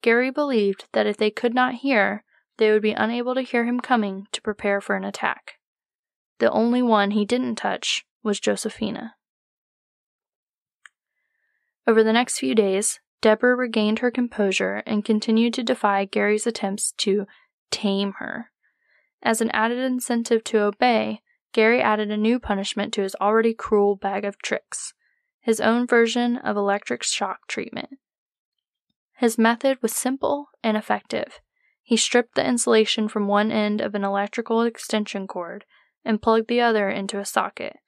Gary 0.00 0.30
believed 0.30 0.86
that 0.92 1.06
if 1.06 1.16
they 1.16 1.30
could 1.30 1.54
not 1.54 1.76
hear, 1.76 2.22
they 2.58 2.70
would 2.70 2.82
be 2.82 2.92
unable 2.92 3.34
to 3.34 3.42
hear 3.42 3.64
him 3.64 3.80
coming 3.80 4.26
to 4.32 4.42
prepare 4.42 4.80
for 4.80 4.94
an 4.94 5.04
attack. 5.04 5.54
The 6.38 6.50
only 6.50 6.82
one 6.82 7.12
he 7.12 7.24
didn't 7.24 7.56
touch 7.56 8.04
was 8.22 8.38
Josefina. 8.38 9.14
Over 11.86 12.04
the 12.04 12.12
next 12.12 12.38
few 12.38 12.54
days, 12.54 13.00
Deborah 13.20 13.56
regained 13.56 14.00
her 14.00 14.10
composure 14.10 14.82
and 14.86 15.04
continued 15.04 15.54
to 15.54 15.62
defy 15.62 16.04
Gary's 16.04 16.46
attempts 16.46 16.92
to 16.98 17.26
tame 17.70 18.12
her. 18.18 18.50
As 19.22 19.40
an 19.40 19.50
added 19.50 19.78
incentive 19.78 20.44
to 20.44 20.60
obey, 20.60 21.22
Gary 21.52 21.80
added 21.80 22.10
a 22.10 22.16
new 22.16 22.38
punishment 22.38 22.92
to 22.94 23.02
his 23.02 23.16
already 23.20 23.54
cruel 23.54 23.96
bag 23.96 24.24
of 24.24 24.38
tricks 24.38 24.94
his 25.48 25.62
own 25.62 25.86
version 25.86 26.36
of 26.36 26.58
electric 26.58 27.02
shock 27.02 27.46
treatment. 27.48 27.98
His 29.16 29.38
method 29.38 29.78
was 29.80 29.94
simple 29.96 30.48
and 30.62 30.76
effective. 30.76 31.40
He 31.82 31.96
stripped 31.96 32.34
the 32.34 32.46
insulation 32.46 33.08
from 33.08 33.28
one 33.28 33.50
end 33.50 33.80
of 33.80 33.94
an 33.94 34.04
electrical 34.04 34.60
extension 34.60 35.26
cord 35.26 35.64
and 36.04 36.20
plugged 36.20 36.48
the 36.48 36.60
other 36.60 36.90
into 36.90 37.18
a 37.18 37.24
socket. 37.24 37.78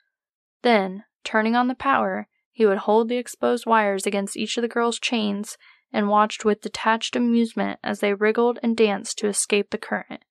Then, 0.62 1.05
turning 1.23 1.55
on 1.55 1.69
the 1.69 1.75
power, 1.75 2.29
he 2.50 2.65
would 2.65 2.79
hold 2.79 3.11
the 3.11 3.19
exposed 3.19 3.67
wires 3.67 4.07
against 4.07 4.38
each 4.38 4.57
of 4.57 4.63
the 4.63 4.67
girls' 4.67 4.98
chains 4.98 5.59
and 5.92 6.09
watched 6.09 6.46
with 6.46 6.63
detached 6.63 7.15
amusement 7.15 7.79
as 7.85 8.00
they 8.00 8.15
wriggled 8.15 8.59
and 8.63 8.75
danced 8.75 9.19
to 9.19 9.29
escape 9.29 9.69
the 9.69 9.77
current. 9.77 10.25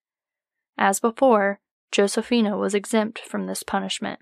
As 0.82 1.01
before, 1.01 1.59
Josefina 1.91 2.55
was 2.57 2.73
exempt 2.73 3.19
from 3.19 3.47
this 3.47 3.63
punishment. 3.63 4.21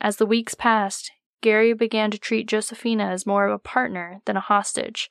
As 0.00 0.16
the 0.16 0.26
weeks 0.26 0.56
passed, 0.56 1.12
Gary 1.42 1.72
began 1.72 2.10
to 2.10 2.18
treat 2.18 2.48
Josefina 2.48 3.04
as 3.04 3.24
more 3.24 3.46
of 3.46 3.52
a 3.52 3.58
partner 3.58 4.20
than 4.24 4.36
a 4.36 4.40
hostage, 4.40 5.08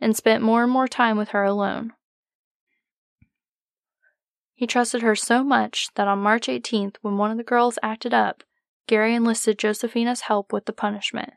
and 0.00 0.16
spent 0.16 0.44
more 0.44 0.62
and 0.62 0.70
more 0.70 0.86
time 0.86 1.16
with 1.16 1.30
her 1.30 1.42
alone. 1.42 1.92
He 4.54 4.68
trusted 4.68 5.02
her 5.02 5.16
so 5.16 5.42
much 5.42 5.88
that 5.96 6.06
on 6.06 6.20
March 6.20 6.46
18th, 6.46 6.96
when 7.02 7.18
one 7.18 7.32
of 7.32 7.36
the 7.36 7.42
girls 7.42 7.76
acted 7.82 8.14
up, 8.14 8.44
Gary 8.86 9.12
enlisted 9.12 9.58
Josefina's 9.58 10.22
help 10.22 10.52
with 10.52 10.66
the 10.66 10.72
punishment. 10.72 11.32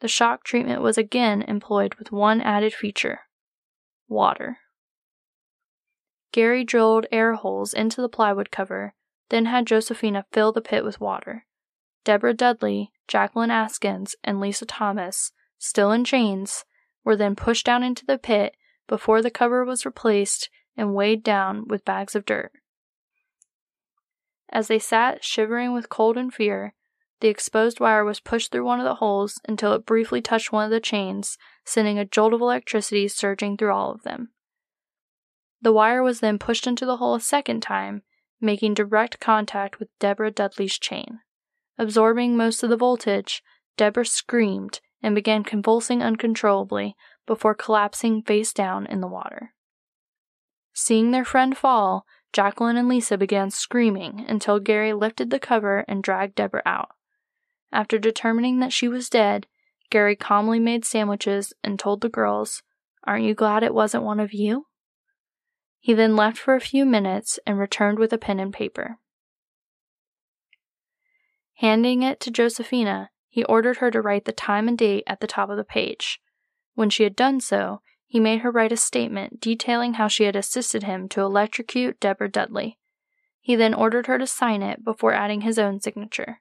The 0.00 0.08
shock 0.08 0.42
treatment 0.42 0.82
was 0.82 0.98
again 0.98 1.42
employed 1.42 1.94
with 1.94 2.10
one 2.10 2.40
added 2.40 2.74
feature 2.74 3.20
water. 4.08 4.58
Gary 6.32 6.64
drilled 6.64 7.06
air 7.10 7.34
holes 7.34 7.72
into 7.72 8.00
the 8.00 8.08
plywood 8.08 8.50
cover, 8.50 8.94
then 9.30 9.46
had 9.46 9.66
Josefina 9.66 10.24
fill 10.32 10.52
the 10.52 10.60
pit 10.60 10.84
with 10.84 11.00
water. 11.00 11.46
Deborah 12.04 12.34
Dudley, 12.34 12.92
Jacqueline 13.06 13.50
Askins, 13.50 14.14
and 14.22 14.40
Lisa 14.40 14.66
Thomas 14.66 15.32
still 15.58 15.90
in 15.90 16.04
chains, 16.04 16.64
were 17.04 17.16
then 17.16 17.34
pushed 17.34 17.66
down 17.66 17.82
into 17.82 18.06
the 18.06 18.18
pit 18.18 18.54
before 18.86 19.22
the 19.22 19.30
cover 19.30 19.64
was 19.64 19.86
replaced 19.86 20.50
and 20.76 20.94
weighed 20.94 21.22
down 21.22 21.66
with 21.66 21.84
bags 21.84 22.14
of 22.14 22.24
dirt. 22.24 22.52
As 24.50 24.68
they 24.68 24.78
sat 24.78 25.24
shivering 25.24 25.72
with 25.72 25.88
cold 25.88 26.16
and 26.16 26.32
fear, 26.32 26.74
the 27.20 27.28
exposed 27.28 27.80
wire 27.80 28.04
was 28.04 28.20
pushed 28.20 28.52
through 28.52 28.64
one 28.64 28.78
of 28.78 28.84
the 28.84 28.96
holes 28.96 29.40
until 29.48 29.72
it 29.72 29.84
briefly 29.84 30.22
touched 30.22 30.52
one 30.52 30.64
of 30.64 30.70
the 30.70 30.80
chains, 30.80 31.36
sending 31.64 31.98
a 31.98 32.04
jolt 32.04 32.32
of 32.32 32.40
electricity 32.40 33.08
surging 33.08 33.56
through 33.56 33.72
all 33.72 33.90
of 33.90 34.02
them. 34.04 34.30
The 35.60 35.72
wire 35.72 36.02
was 36.02 36.20
then 36.20 36.38
pushed 36.38 36.66
into 36.66 36.86
the 36.86 36.98
hole 36.98 37.14
a 37.14 37.20
second 37.20 37.62
time, 37.62 38.02
making 38.40 38.74
direct 38.74 39.18
contact 39.18 39.78
with 39.78 39.88
Deborah 39.98 40.30
Dudley's 40.30 40.78
chain. 40.78 41.20
Absorbing 41.78 42.36
most 42.36 42.62
of 42.62 42.70
the 42.70 42.76
voltage, 42.76 43.42
Deborah 43.76 44.06
screamed 44.06 44.80
and 45.02 45.14
began 45.14 45.44
convulsing 45.44 46.02
uncontrollably 46.02 46.96
before 47.26 47.54
collapsing 47.54 48.22
face 48.22 48.52
down 48.52 48.86
in 48.86 49.00
the 49.00 49.06
water. 49.08 49.54
Seeing 50.72 51.10
their 51.10 51.24
friend 51.24 51.56
fall, 51.56 52.06
Jacqueline 52.32 52.76
and 52.76 52.88
Lisa 52.88 53.16
began 53.16 53.50
screaming 53.50 54.24
until 54.28 54.60
Gary 54.60 54.92
lifted 54.92 55.30
the 55.30 55.40
cover 55.40 55.84
and 55.88 56.02
dragged 56.02 56.36
Deborah 56.36 56.62
out. 56.64 56.90
After 57.72 57.98
determining 57.98 58.60
that 58.60 58.72
she 58.72 58.86
was 58.86 59.08
dead, 59.08 59.46
Gary 59.90 60.14
calmly 60.14 60.60
made 60.60 60.84
sandwiches 60.84 61.52
and 61.64 61.78
told 61.78 62.00
the 62.00 62.08
girls, 62.08 62.62
Aren't 63.04 63.24
you 63.24 63.34
glad 63.34 63.62
it 63.62 63.74
wasn't 63.74 64.04
one 64.04 64.20
of 64.20 64.32
you? 64.32 64.67
He 65.80 65.94
then 65.94 66.16
left 66.16 66.38
for 66.38 66.54
a 66.54 66.60
few 66.60 66.84
minutes 66.84 67.38
and 67.46 67.58
returned 67.58 67.98
with 67.98 68.12
a 68.12 68.18
pen 68.18 68.40
and 68.40 68.52
paper. 68.52 68.98
Handing 71.58 72.02
it 72.02 72.20
to 72.20 72.30
Josefina, 72.30 73.10
he 73.28 73.44
ordered 73.44 73.78
her 73.78 73.90
to 73.90 74.00
write 74.00 74.24
the 74.24 74.32
time 74.32 74.68
and 74.68 74.78
date 74.78 75.04
at 75.06 75.20
the 75.20 75.26
top 75.26 75.50
of 75.50 75.56
the 75.56 75.64
page. 75.64 76.20
When 76.74 76.90
she 76.90 77.02
had 77.02 77.16
done 77.16 77.40
so, 77.40 77.82
he 78.06 78.20
made 78.20 78.40
her 78.40 78.50
write 78.50 78.72
a 78.72 78.76
statement 78.76 79.40
detailing 79.40 79.94
how 79.94 80.08
she 80.08 80.24
had 80.24 80.36
assisted 80.36 80.84
him 80.84 81.08
to 81.10 81.20
electrocute 81.20 82.00
Deborah 82.00 82.30
Dudley. 82.30 82.78
He 83.40 83.54
then 83.54 83.74
ordered 83.74 84.06
her 84.06 84.18
to 84.18 84.26
sign 84.26 84.62
it 84.62 84.84
before 84.84 85.12
adding 85.12 85.42
his 85.42 85.58
own 85.58 85.80
signature. 85.80 86.40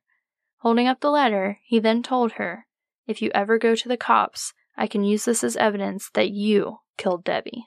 Holding 0.57 0.88
up 0.88 1.01
the 1.01 1.11
letter, 1.11 1.59
he 1.63 1.79
then 1.79 2.03
told 2.03 2.33
her, 2.33 2.67
If 3.05 3.21
you 3.21 3.31
ever 3.33 3.57
go 3.57 3.75
to 3.75 3.88
the 3.88 3.97
cops, 3.97 4.53
I 4.75 4.88
can 4.88 5.03
use 5.03 5.25
this 5.25 5.43
as 5.43 5.57
evidence 5.57 6.09
that 6.13 6.31
you 6.31 6.79
killed 6.97 7.23
Debbie. 7.23 7.65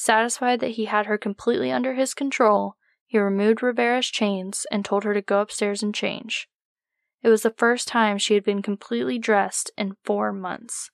Satisfied 0.00 0.60
that 0.60 0.76
he 0.76 0.84
had 0.84 1.06
her 1.06 1.18
completely 1.18 1.72
under 1.72 1.94
his 1.94 2.14
control, 2.14 2.76
he 3.04 3.18
removed 3.18 3.64
Rivera's 3.64 4.06
chains 4.06 4.64
and 4.70 4.84
told 4.84 5.02
her 5.02 5.12
to 5.12 5.20
go 5.20 5.40
upstairs 5.40 5.82
and 5.82 5.92
change. 5.92 6.48
It 7.20 7.28
was 7.28 7.42
the 7.42 7.50
first 7.58 7.88
time 7.88 8.16
she 8.16 8.34
had 8.34 8.44
been 8.44 8.62
completely 8.62 9.18
dressed 9.18 9.72
in 9.76 9.96
four 10.04 10.32
months. 10.32 10.92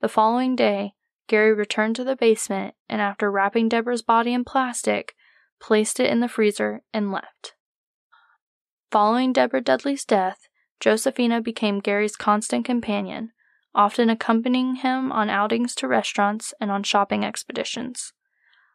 The 0.00 0.08
following 0.08 0.56
day, 0.56 0.94
Gary 1.28 1.54
returned 1.54 1.94
to 1.94 2.04
the 2.04 2.16
basement 2.16 2.74
and, 2.88 3.00
after 3.00 3.30
wrapping 3.30 3.68
Deborah's 3.68 4.02
body 4.02 4.34
in 4.34 4.42
plastic, 4.42 5.14
placed 5.60 6.00
it 6.00 6.10
in 6.10 6.18
the 6.18 6.26
freezer 6.26 6.82
and 6.92 7.12
left. 7.12 7.54
Following 8.90 9.32
Deborah 9.32 9.60
Dudley's 9.60 10.04
death, 10.04 10.48
Josefina 10.80 11.40
became 11.40 11.78
Gary's 11.78 12.16
constant 12.16 12.64
companion, 12.64 13.30
often 13.72 14.10
accompanying 14.10 14.74
him 14.74 15.12
on 15.12 15.30
outings 15.30 15.76
to 15.76 15.86
restaurants 15.86 16.52
and 16.60 16.72
on 16.72 16.82
shopping 16.82 17.24
expeditions. 17.24 18.12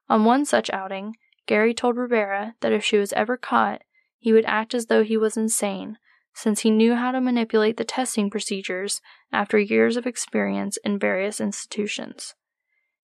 On 0.10 0.24
one 0.24 0.46
such 0.46 0.70
outing, 0.72 1.16
Gary 1.46 1.74
told 1.74 1.98
Rivera 1.98 2.56
that 2.62 2.72
if 2.72 2.84
she 2.84 2.98
was 2.98 3.14
ever 3.14 3.38
caught, 3.38 3.82
he 4.20 4.34
would 4.34 4.46
act 4.46 4.74
as 4.74 4.88
though 4.88 5.04
he 5.04 5.18
was 5.18 5.38
insane, 5.38 5.98
since 6.34 6.62
he 6.62 6.72
knew 6.72 6.96
how 6.96 7.12
to 7.12 7.22
manipulate 7.22 7.78
the 7.78 7.84
testing 7.84 8.30
procedures 8.30 9.02
after 9.32 9.58
years 9.58 9.98
of 9.98 10.06
experience 10.06 10.78
in 10.84 11.00
various 11.00 11.42
institutions. 11.42 12.36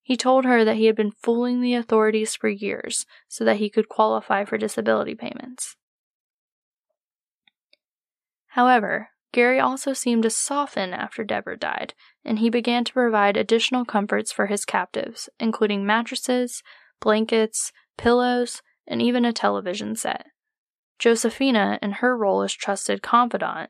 He 0.02 0.16
told 0.16 0.44
her 0.44 0.64
that 0.64 0.76
he 0.76 0.86
had 0.86 0.96
been 0.96 1.10
fooling 1.10 1.60
the 1.60 1.74
authorities 1.74 2.34
for 2.36 2.48
years 2.48 3.06
so 3.26 3.44
that 3.44 3.56
he 3.56 3.70
could 3.70 3.88
qualify 3.88 4.44
for 4.44 4.58
disability 4.58 5.14
payments. 5.14 5.76
However, 8.48 9.08
Gary 9.32 9.58
also 9.58 9.94
seemed 9.94 10.22
to 10.22 10.30
soften 10.30 10.94
after 10.94 11.24
Deborah 11.24 11.56
died, 11.56 11.94
and 12.24 12.38
he 12.38 12.50
began 12.50 12.84
to 12.84 12.92
provide 12.92 13.36
additional 13.36 13.84
comforts 13.84 14.30
for 14.30 14.46
his 14.46 14.64
captives, 14.64 15.28
including 15.40 15.84
mattresses, 15.84 16.62
blankets, 17.04 17.70
pillows, 17.98 18.62
and 18.86 19.02
even 19.02 19.26
a 19.26 19.32
television 19.32 19.94
set. 19.94 20.26
Josefina, 20.98 21.78
in 21.82 21.92
her 21.92 22.16
role 22.16 22.40
as 22.40 22.54
trusted 22.54 23.02
confidant, 23.02 23.68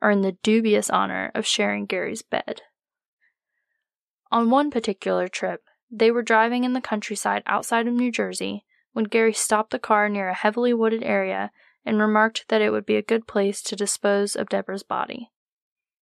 earned 0.00 0.22
the 0.22 0.38
dubious 0.44 0.88
honor 0.88 1.32
of 1.34 1.44
sharing 1.44 1.84
Gary's 1.84 2.22
bed. 2.22 2.62
On 4.30 4.50
one 4.50 4.70
particular 4.70 5.26
trip, 5.26 5.64
they 5.90 6.12
were 6.12 6.22
driving 6.22 6.62
in 6.62 6.74
the 6.74 6.80
countryside 6.80 7.42
outside 7.44 7.88
of 7.88 7.94
New 7.94 8.12
Jersey 8.12 8.64
when 8.92 9.06
Gary 9.06 9.32
stopped 9.32 9.72
the 9.72 9.80
car 9.80 10.08
near 10.08 10.28
a 10.28 10.34
heavily 10.34 10.72
wooded 10.72 11.02
area 11.02 11.50
and 11.84 11.98
remarked 12.00 12.44
that 12.48 12.62
it 12.62 12.70
would 12.70 12.86
be 12.86 12.96
a 12.96 13.02
good 13.02 13.26
place 13.26 13.62
to 13.62 13.74
dispose 13.74 14.36
of 14.36 14.48
Deborah's 14.48 14.84
body. 14.84 15.32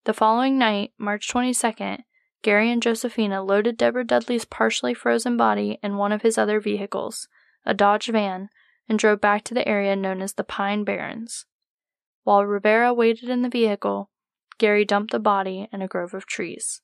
The 0.05 0.13
following 0.13 0.57
night, 0.57 0.91
March 0.97 1.31
22nd, 1.31 1.99
Gary 2.43 2.69
and 2.69 2.83
Josefina 2.83 3.41
loaded 3.41 3.77
Deborah 3.77 4.03
Dudley's 4.03 4.43
partially 4.45 4.93
frozen 4.93 5.37
body 5.37 5.79
in 5.81 5.95
one 5.95 6.11
of 6.11 6.21
his 6.21 6.37
other 6.37 6.59
vehicles, 6.59 7.29
a 7.65 7.73
Dodge 7.73 8.07
van, 8.07 8.49
and 8.89 8.99
drove 8.99 9.21
back 9.21 9.43
to 9.45 9.53
the 9.53 9.67
area 9.67 9.95
known 9.95 10.21
as 10.21 10.33
the 10.33 10.43
Pine 10.43 10.83
Barrens. 10.83 11.45
While 12.23 12.45
Rivera 12.45 12.93
waited 12.93 13.29
in 13.29 13.43
the 13.43 13.49
vehicle, 13.49 14.09
Gary 14.57 14.83
dumped 14.83 15.11
the 15.11 15.19
body 15.19 15.69
in 15.71 15.81
a 15.81 15.87
grove 15.87 16.13
of 16.13 16.25
trees. 16.25 16.81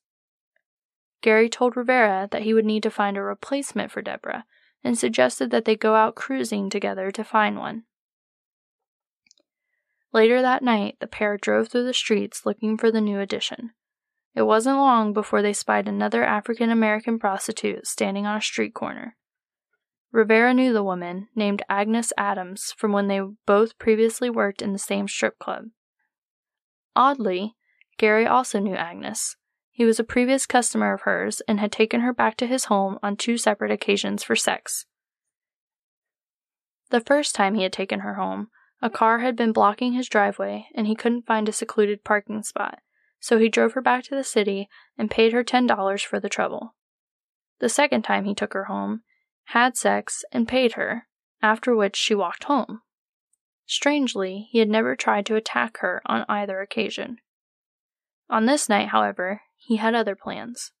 Gary 1.20 1.50
told 1.50 1.76
Rivera 1.76 2.26
that 2.30 2.42
he 2.42 2.54
would 2.54 2.64
need 2.64 2.82
to 2.82 2.90
find 2.90 3.18
a 3.18 3.22
replacement 3.22 3.90
for 3.90 4.00
Deborah 4.00 4.46
and 4.82 4.98
suggested 4.98 5.50
that 5.50 5.66
they 5.66 5.76
go 5.76 5.94
out 5.94 6.14
cruising 6.14 6.70
together 6.70 7.10
to 7.10 7.22
find 7.22 7.58
one. 7.58 7.84
Later 10.10 10.40
that 10.40 10.62
night, 10.62 10.96
the 11.00 11.06
pair 11.06 11.36
drove 11.36 11.68
through 11.68 11.84
the 11.84 11.92
streets 11.92 12.46
looking 12.46 12.78
for 12.78 12.90
the 12.90 13.02
new 13.02 13.20
addition. 13.20 13.72
It 14.34 14.42
wasn't 14.42 14.76
long 14.76 15.12
before 15.12 15.42
they 15.42 15.52
spied 15.52 15.88
another 15.88 16.24
African 16.24 16.70
American 16.70 17.18
prostitute 17.18 17.86
standing 17.86 18.26
on 18.26 18.36
a 18.36 18.42
street 18.42 18.74
corner. 18.74 19.16
Rivera 20.12 20.54
knew 20.54 20.72
the 20.72 20.82
woman, 20.82 21.28
named 21.34 21.62
Agnes 21.68 22.12
Adams, 22.18 22.74
from 22.76 22.92
when 22.92 23.08
they 23.08 23.20
both 23.46 23.78
previously 23.78 24.28
worked 24.28 24.62
in 24.62 24.72
the 24.72 24.78
same 24.78 25.06
strip 25.06 25.38
club. 25.38 25.66
Oddly, 26.96 27.54
Gary 27.96 28.26
also 28.26 28.58
knew 28.58 28.74
Agnes. 28.74 29.36
He 29.70 29.84
was 29.84 30.00
a 30.00 30.04
previous 30.04 30.46
customer 30.46 30.92
of 30.92 31.02
hers 31.02 31.40
and 31.46 31.60
had 31.60 31.72
taken 31.72 32.00
her 32.00 32.12
back 32.12 32.36
to 32.38 32.46
his 32.46 32.66
home 32.66 32.98
on 33.02 33.16
two 33.16 33.38
separate 33.38 33.70
occasions 33.70 34.24
for 34.24 34.34
sex. 34.34 34.86
The 36.90 37.00
first 37.00 37.34
time 37.34 37.54
he 37.54 37.62
had 37.62 37.72
taken 37.72 38.00
her 38.00 38.14
home, 38.14 38.48
a 38.82 38.90
car 38.90 39.20
had 39.20 39.36
been 39.36 39.52
blocking 39.52 39.92
his 39.92 40.08
driveway 40.08 40.66
and 40.74 40.86
he 40.86 40.96
couldn't 40.96 41.26
find 41.26 41.48
a 41.48 41.52
secluded 41.52 42.02
parking 42.02 42.42
spot, 42.42 42.80
so 43.20 43.38
he 43.38 43.48
drove 43.48 43.74
her 43.74 43.80
back 43.80 44.02
to 44.04 44.14
the 44.14 44.24
city 44.24 44.68
and 44.98 45.10
paid 45.10 45.32
her 45.32 45.44
$10 45.44 46.04
for 46.04 46.18
the 46.18 46.28
trouble. 46.28 46.74
The 47.60 47.68
second 47.68 48.02
time 48.02 48.24
he 48.24 48.34
took 48.34 48.54
her 48.54 48.64
home, 48.64 49.02
had 49.44 49.76
sex, 49.76 50.24
and 50.32 50.48
paid 50.48 50.72
her, 50.72 51.06
after 51.42 51.76
which 51.76 51.96
she 51.96 52.14
walked 52.14 52.44
home. 52.44 52.80
Strangely, 53.66 54.48
he 54.50 54.58
had 54.58 54.68
never 54.68 54.96
tried 54.96 55.26
to 55.26 55.36
attack 55.36 55.78
her 55.78 56.02
on 56.06 56.24
either 56.28 56.60
occasion. 56.60 57.18
On 58.28 58.46
this 58.46 58.68
night, 58.68 58.88
however, 58.88 59.42
he 59.56 59.76
had 59.76 59.94
other 59.94 60.16
plans. 60.16 60.72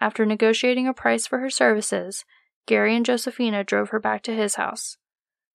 After 0.00 0.24
negotiating 0.24 0.86
a 0.86 0.94
price 0.94 1.26
for 1.26 1.40
her 1.40 1.50
services, 1.50 2.24
Gary 2.66 2.94
and 2.96 3.04
Josefina 3.04 3.64
drove 3.64 3.90
her 3.90 4.00
back 4.00 4.22
to 4.22 4.34
his 4.34 4.54
house. 4.54 4.96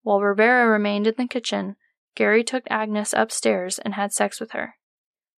While 0.04 0.22
Rivera 0.22 0.68
remained 0.68 1.08
in 1.08 1.16
the 1.18 1.28
kitchen, 1.28 1.78
Gary 2.14 2.44
took 2.44 2.64
Agnes 2.70 3.14
upstairs 3.14 3.80
and 3.80 3.96
had 3.96 4.14
sex 4.14 4.40
with 4.40 4.52
her. 4.52 4.76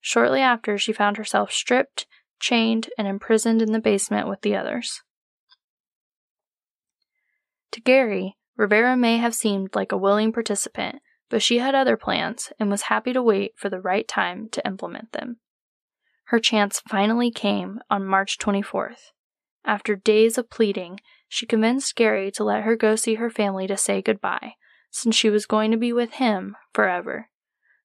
Shortly 0.08 0.40
after, 0.40 0.78
she 0.78 0.94
found 0.94 1.18
herself 1.18 1.52
stripped, 1.52 2.08
chained, 2.40 2.90
and 2.98 3.10
imprisoned 3.10 3.62
in 3.62 3.74
the 3.74 3.82
basement 3.82 4.30
with 4.30 4.40
the 4.40 4.56
others. 4.56 5.02
To 7.74 7.82
Gary, 7.82 8.38
Rivera 8.56 8.96
may 8.96 9.18
have 9.18 9.36
seemed 9.36 9.76
like 9.76 9.92
a 9.92 9.98
willing 9.98 10.32
participant, 10.32 11.02
but 11.30 11.44
she 11.44 11.58
had 11.58 11.76
other 11.76 11.98
plans 11.98 12.54
and 12.58 12.70
was 12.70 12.84
happy 12.84 13.12
to 13.12 13.22
wait 13.22 13.52
for 13.58 13.70
the 13.70 13.82
right 13.82 14.08
time 14.08 14.48
to 14.54 14.66
implement 14.66 15.12
them. 15.12 15.40
Her 16.28 16.40
chance 16.40 16.82
finally 16.88 17.30
came 17.30 17.82
on 17.90 18.06
March 18.06 18.38
24th. 18.38 19.12
After 19.66 19.98
days 19.98 20.38
of 20.38 20.50
pleading, 20.50 21.02
she 21.28 21.46
convinced 21.46 21.98
Gary 21.98 22.32
to 22.32 22.46
let 22.46 22.64
her 22.64 22.78
go 22.78 22.96
see 22.96 23.16
her 23.16 23.30
family 23.30 23.68
to 23.68 23.76
say 23.76 24.02
goodbye, 24.02 24.54
since 24.90 25.18
she 25.18 25.30
was 25.30 25.46
going 25.46 25.72
to 25.72 25.78
be 25.78 25.92
with 25.92 26.14
him 26.14 26.56
forever. 26.74 27.28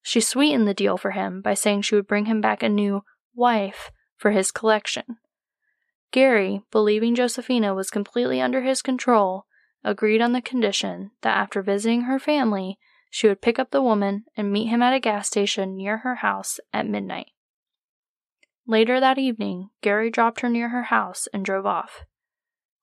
She 0.02 0.20
sweetened 0.20 0.66
the 0.66 0.74
deal 0.74 0.96
for 0.96 1.12
him 1.12 1.40
by 1.40 1.54
saying 1.54 1.82
she 1.82 1.94
would 1.94 2.08
bring 2.08 2.26
him 2.26 2.40
back 2.40 2.62
a 2.62 2.68
new 2.68 3.02
wife 3.34 3.92
for 4.16 4.32
his 4.32 4.50
collection. 4.50 5.18
Gary, 6.10 6.62
believing 6.70 7.14
Josefina 7.14 7.74
was 7.74 7.90
completely 7.90 8.40
under 8.40 8.60
his 8.60 8.82
control, 8.82 9.46
agreed 9.82 10.20
on 10.20 10.32
the 10.32 10.42
condition 10.42 11.12
that 11.22 11.36
after 11.36 11.62
visiting 11.62 12.02
her 12.02 12.18
family, 12.18 12.78
she 13.10 13.28
would 13.28 13.40
pick 13.40 13.58
up 13.58 13.70
the 13.70 13.82
woman 13.82 14.24
and 14.36 14.52
meet 14.52 14.66
him 14.66 14.82
at 14.82 14.94
a 14.94 15.00
gas 15.00 15.26
station 15.28 15.76
near 15.76 15.98
her 15.98 16.16
house 16.16 16.60
at 16.72 16.86
midnight. 16.86 17.30
Later 18.66 19.00
that 19.00 19.18
evening, 19.18 19.70
Gary 19.80 20.10
dropped 20.10 20.40
her 20.40 20.48
near 20.48 20.68
her 20.68 20.84
house 20.84 21.28
and 21.32 21.44
drove 21.44 21.66
off. 21.66 22.04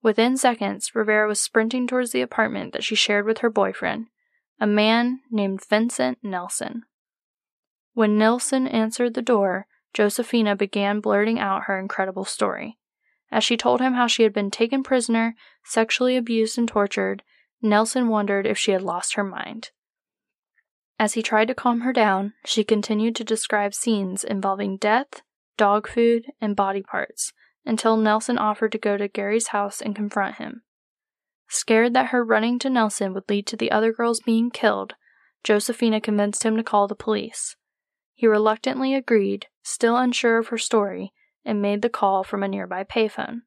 Within 0.01 0.37
seconds, 0.37 0.93
Rivera 0.93 1.27
was 1.27 1.41
sprinting 1.41 1.87
towards 1.87 2.11
the 2.11 2.21
apartment 2.21 2.73
that 2.73 2.83
she 2.83 2.95
shared 2.95 3.25
with 3.25 3.39
her 3.39 3.49
boyfriend, 3.49 4.07
a 4.59 4.67
man 4.67 5.21
named 5.29 5.65
Vincent 5.65 6.19
Nelson. 6.21 6.83
When 7.93 8.17
Nelson 8.17 8.67
answered 8.67 9.13
the 9.13 9.21
door, 9.21 9.67
Josefina 9.93 10.55
began 10.55 10.99
blurting 10.99 11.39
out 11.39 11.63
her 11.63 11.79
incredible 11.79 12.25
story. 12.25 12.77
As 13.31 13.43
she 13.43 13.57
told 13.57 13.81
him 13.81 13.93
how 13.93 14.07
she 14.07 14.23
had 14.23 14.33
been 14.33 14.51
taken 14.51 14.83
prisoner, 14.83 15.35
sexually 15.63 16.15
abused, 16.15 16.57
and 16.57 16.67
tortured, 16.67 17.23
Nelson 17.61 18.07
wondered 18.07 18.45
if 18.45 18.57
she 18.57 18.71
had 18.71 18.81
lost 18.81 19.15
her 19.15 19.23
mind. 19.23 19.71
As 20.97 21.13
he 21.13 21.21
tried 21.21 21.47
to 21.47 21.55
calm 21.55 21.81
her 21.81 21.93
down, 21.93 22.33
she 22.45 22.63
continued 22.63 23.15
to 23.17 23.23
describe 23.23 23.73
scenes 23.73 24.23
involving 24.23 24.77
death, 24.77 25.21
dog 25.57 25.87
food, 25.87 26.25
and 26.41 26.55
body 26.55 26.81
parts 26.81 27.33
until 27.65 27.97
Nelson 27.97 28.37
offered 28.37 28.71
to 28.71 28.77
go 28.77 28.97
to 28.97 29.07
Gary's 29.07 29.47
house 29.47 29.81
and 29.81 29.95
confront 29.95 30.35
him. 30.35 30.63
Scared 31.47 31.93
that 31.93 32.07
her 32.07 32.23
running 32.23 32.59
to 32.59 32.69
Nelson 32.69 33.13
would 33.13 33.29
lead 33.29 33.47
to 33.47 33.57
the 33.57 33.71
other 33.71 33.91
girls 33.93 34.19
being 34.19 34.49
killed, 34.49 34.95
Josefina 35.43 36.01
convinced 36.01 36.43
him 36.43 36.57
to 36.57 36.63
call 36.63 36.87
the 36.87 36.95
police. 36.95 37.55
He 38.19 38.27
reluctantly 38.27 38.95
agreed, 38.95 39.47
still 39.63 39.95
unsure 39.95 40.39
of 40.39 40.49
her 40.49 40.57
story, 40.57 41.13
and 41.45 41.61
made 41.61 41.81
the 41.81 41.87
call 41.87 42.25
from 42.25 42.43
a 42.43 42.49
nearby 42.49 42.83
payphone. 42.83 43.43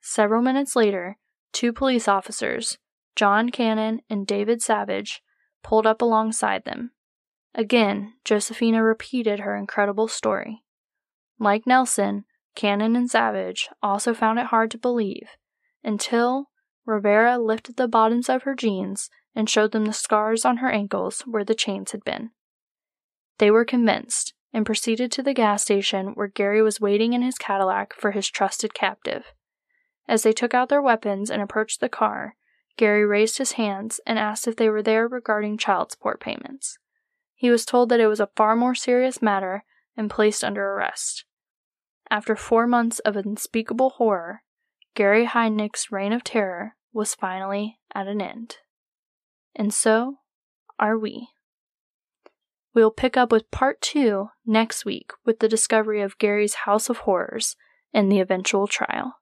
Several 0.00 0.40
minutes 0.40 0.74
later, 0.74 1.18
two 1.52 1.70
police 1.70 2.08
officers, 2.08 2.78
John 3.14 3.50
Cannon 3.50 4.00
and 4.08 4.26
David 4.26 4.62
Savage, 4.62 5.22
pulled 5.62 5.86
up 5.86 6.00
alongside 6.00 6.64
them. 6.64 6.92
Again, 7.54 8.14
Josefina 8.24 8.82
repeated 8.82 9.40
her 9.40 9.54
incredible 9.54 10.08
story. 10.08 10.62
Like 11.38 11.66
Nelson, 11.66 12.24
Cannon 12.54 12.96
and 12.96 13.10
Savage 13.10 13.68
also 13.82 14.14
found 14.14 14.38
it 14.38 14.46
hard 14.46 14.70
to 14.70 14.78
believe 14.78 15.28
until 15.84 16.48
Rivera 16.86 17.36
lifted 17.36 17.76
the 17.76 17.86
bottoms 17.86 18.30
of 18.30 18.44
her 18.44 18.54
jeans 18.54 19.10
and 19.34 19.50
showed 19.50 19.72
them 19.72 19.84
the 19.84 19.92
scars 19.92 20.46
on 20.46 20.56
her 20.56 20.70
ankles 20.70 21.20
where 21.26 21.44
the 21.44 21.54
chains 21.54 21.92
had 21.92 22.02
been. 22.02 22.30
They 23.38 23.50
were 23.50 23.64
convinced 23.64 24.34
and 24.52 24.66
proceeded 24.66 25.10
to 25.12 25.22
the 25.22 25.34
gas 25.34 25.62
station 25.62 26.08
where 26.08 26.28
Gary 26.28 26.62
was 26.62 26.80
waiting 26.80 27.12
in 27.12 27.22
his 27.22 27.38
Cadillac 27.38 27.94
for 27.94 28.10
his 28.10 28.28
trusted 28.28 28.74
captive. 28.74 29.32
As 30.08 30.22
they 30.22 30.32
took 30.32 30.52
out 30.52 30.68
their 30.68 30.82
weapons 30.82 31.30
and 31.30 31.40
approached 31.40 31.80
the 31.80 31.88
car, 31.88 32.36
Gary 32.76 33.04
raised 33.04 33.38
his 33.38 33.52
hands 33.52 34.00
and 34.06 34.18
asked 34.18 34.46
if 34.46 34.56
they 34.56 34.68
were 34.68 34.82
there 34.82 35.06
regarding 35.06 35.58
child 35.58 35.90
support 35.90 36.20
payments. 36.20 36.78
He 37.34 37.50
was 37.50 37.64
told 37.64 37.88
that 37.88 38.00
it 38.00 38.06
was 38.06 38.20
a 38.20 38.30
far 38.36 38.56
more 38.56 38.74
serious 38.74 39.20
matter 39.20 39.64
and 39.96 40.10
placed 40.10 40.44
under 40.44 40.64
arrest. 40.64 41.24
After 42.10 42.36
four 42.36 42.66
months 42.66 42.98
of 43.00 43.16
unspeakable 43.16 43.90
horror, 43.90 44.42
Gary 44.94 45.24
Heidnik's 45.24 45.90
reign 45.90 46.12
of 46.12 46.24
terror 46.24 46.76
was 46.92 47.14
finally 47.14 47.78
at 47.94 48.06
an 48.06 48.20
end. 48.20 48.58
And 49.54 49.72
so 49.72 50.18
are 50.78 50.98
we. 50.98 51.28
We'll 52.74 52.90
pick 52.90 53.16
up 53.16 53.30
with 53.30 53.50
part 53.50 53.80
two 53.80 54.30
next 54.46 54.84
week 54.84 55.12
with 55.24 55.40
the 55.40 55.48
discovery 55.48 56.00
of 56.00 56.18
Gary's 56.18 56.54
House 56.54 56.88
of 56.88 56.98
Horrors 56.98 57.56
and 57.92 58.10
the 58.10 58.20
eventual 58.20 58.66
trial. 58.66 59.16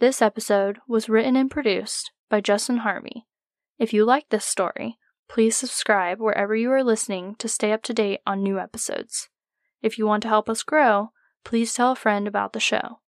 This 0.00 0.22
episode 0.22 0.78
was 0.86 1.08
written 1.08 1.34
and 1.34 1.50
produced 1.50 2.12
by 2.30 2.40
Justin 2.40 2.78
Harvey. 2.78 3.26
If 3.80 3.92
you 3.92 4.04
like 4.04 4.28
this 4.28 4.44
story, 4.44 4.96
please 5.28 5.56
subscribe 5.56 6.20
wherever 6.20 6.54
you 6.54 6.70
are 6.70 6.84
listening 6.84 7.34
to 7.40 7.48
stay 7.48 7.72
up 7.72 7.82
to 7.82 7.92
date 7.92 8.20
on 8.24 8.40
new 8.40 8.60
episodes. 8.60 9.28
If 9.82 9.98
you 9.98 10.06
want 10.06 10.22
to 10.22 10.28
help 10.28 10.48
us 10.48 10.62
grow, 10.62 11.10
please 11.42 11.74
tell 11.74 11.90
a 11.90 11.96
friend 11.96 12.28
about 12.28 12.52
the 12.52 12.60
show. 12.60 13.00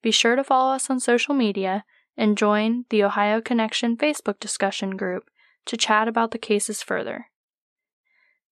Be 0.00 0.10
sure 0.10 0.34
to 0.34 0.42
follow 0.42 0.72
us 0.72 0.88
on 0.88 1.00
social 1.00 1.34
media 1.34 1.84
and 2.16 2.38
join 2.38 2.86
the 2.88 3.04
Ohio 3.04 3.42
Connection 3.42 3.98
Facebook 3.98 4.40
discussion 4.40 4.96
group 4.96 5.28
to 5.66 5.76
chat 5.76 6.08
about 6.08 6.30
the 6.30 6.38
cases 6.38 6.82
further. 6.82 7.26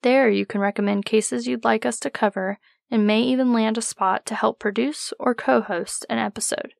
There, 0.03 0.28
you 0.28 0.45
can 0.45 0.61
recommend 0.61 1.07
cases 1.07 1.47
you'd 1.47 1.64
like 1.64 1.87
us 1.87 1.99
to 2.01 2.11
cover 2.11 2.59
and 2.91 3.07
may 3.07 3.22
even 3.22 3.55
land 3.55 3.78
a 3.78 3.83
spot 3.83 4.26
to 4.26 4.35
help 4.35 4.59
produce 4.59 5.14
or 5.18 5.35
co 5.35 5.62
host 5.62 6.05
an 6.11 6.18
episode. 6.18 6.74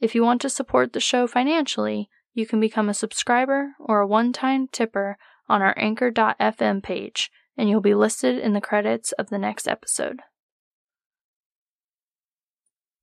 If 0.00 0.14
you 0.14 0.22
want 0.22 0.40
to 0.42 0.48
support 0.48 0.92
the 0.92 1.00
show 1.00 1.26
financially, 1.26 2.08
you 2.32 2.46
can 2.46 2.60
become 2.60 2.88
a 2.88 2.94
subscriber 2.94 3.72
or 3.78 4.00
a 4.00 4.06
one 4.06 4.32
time 4.32 4.68
tipper 4.68 5.18
on 5.48 5.62
our 5.62 5.74
anchor.fm 5.76 6.82
page, 6.82 7.30
and 7.56 7.68
you'll 7.68 7.80
be 7.80 7.94
listed 7.94 8.38
in 8.38 8.52
the 8.52 8.60
credits 8.60 9.12
of 9.12 9.28
the 9.28 9.38
next 9.38 9.68
episode. 9.68 10.20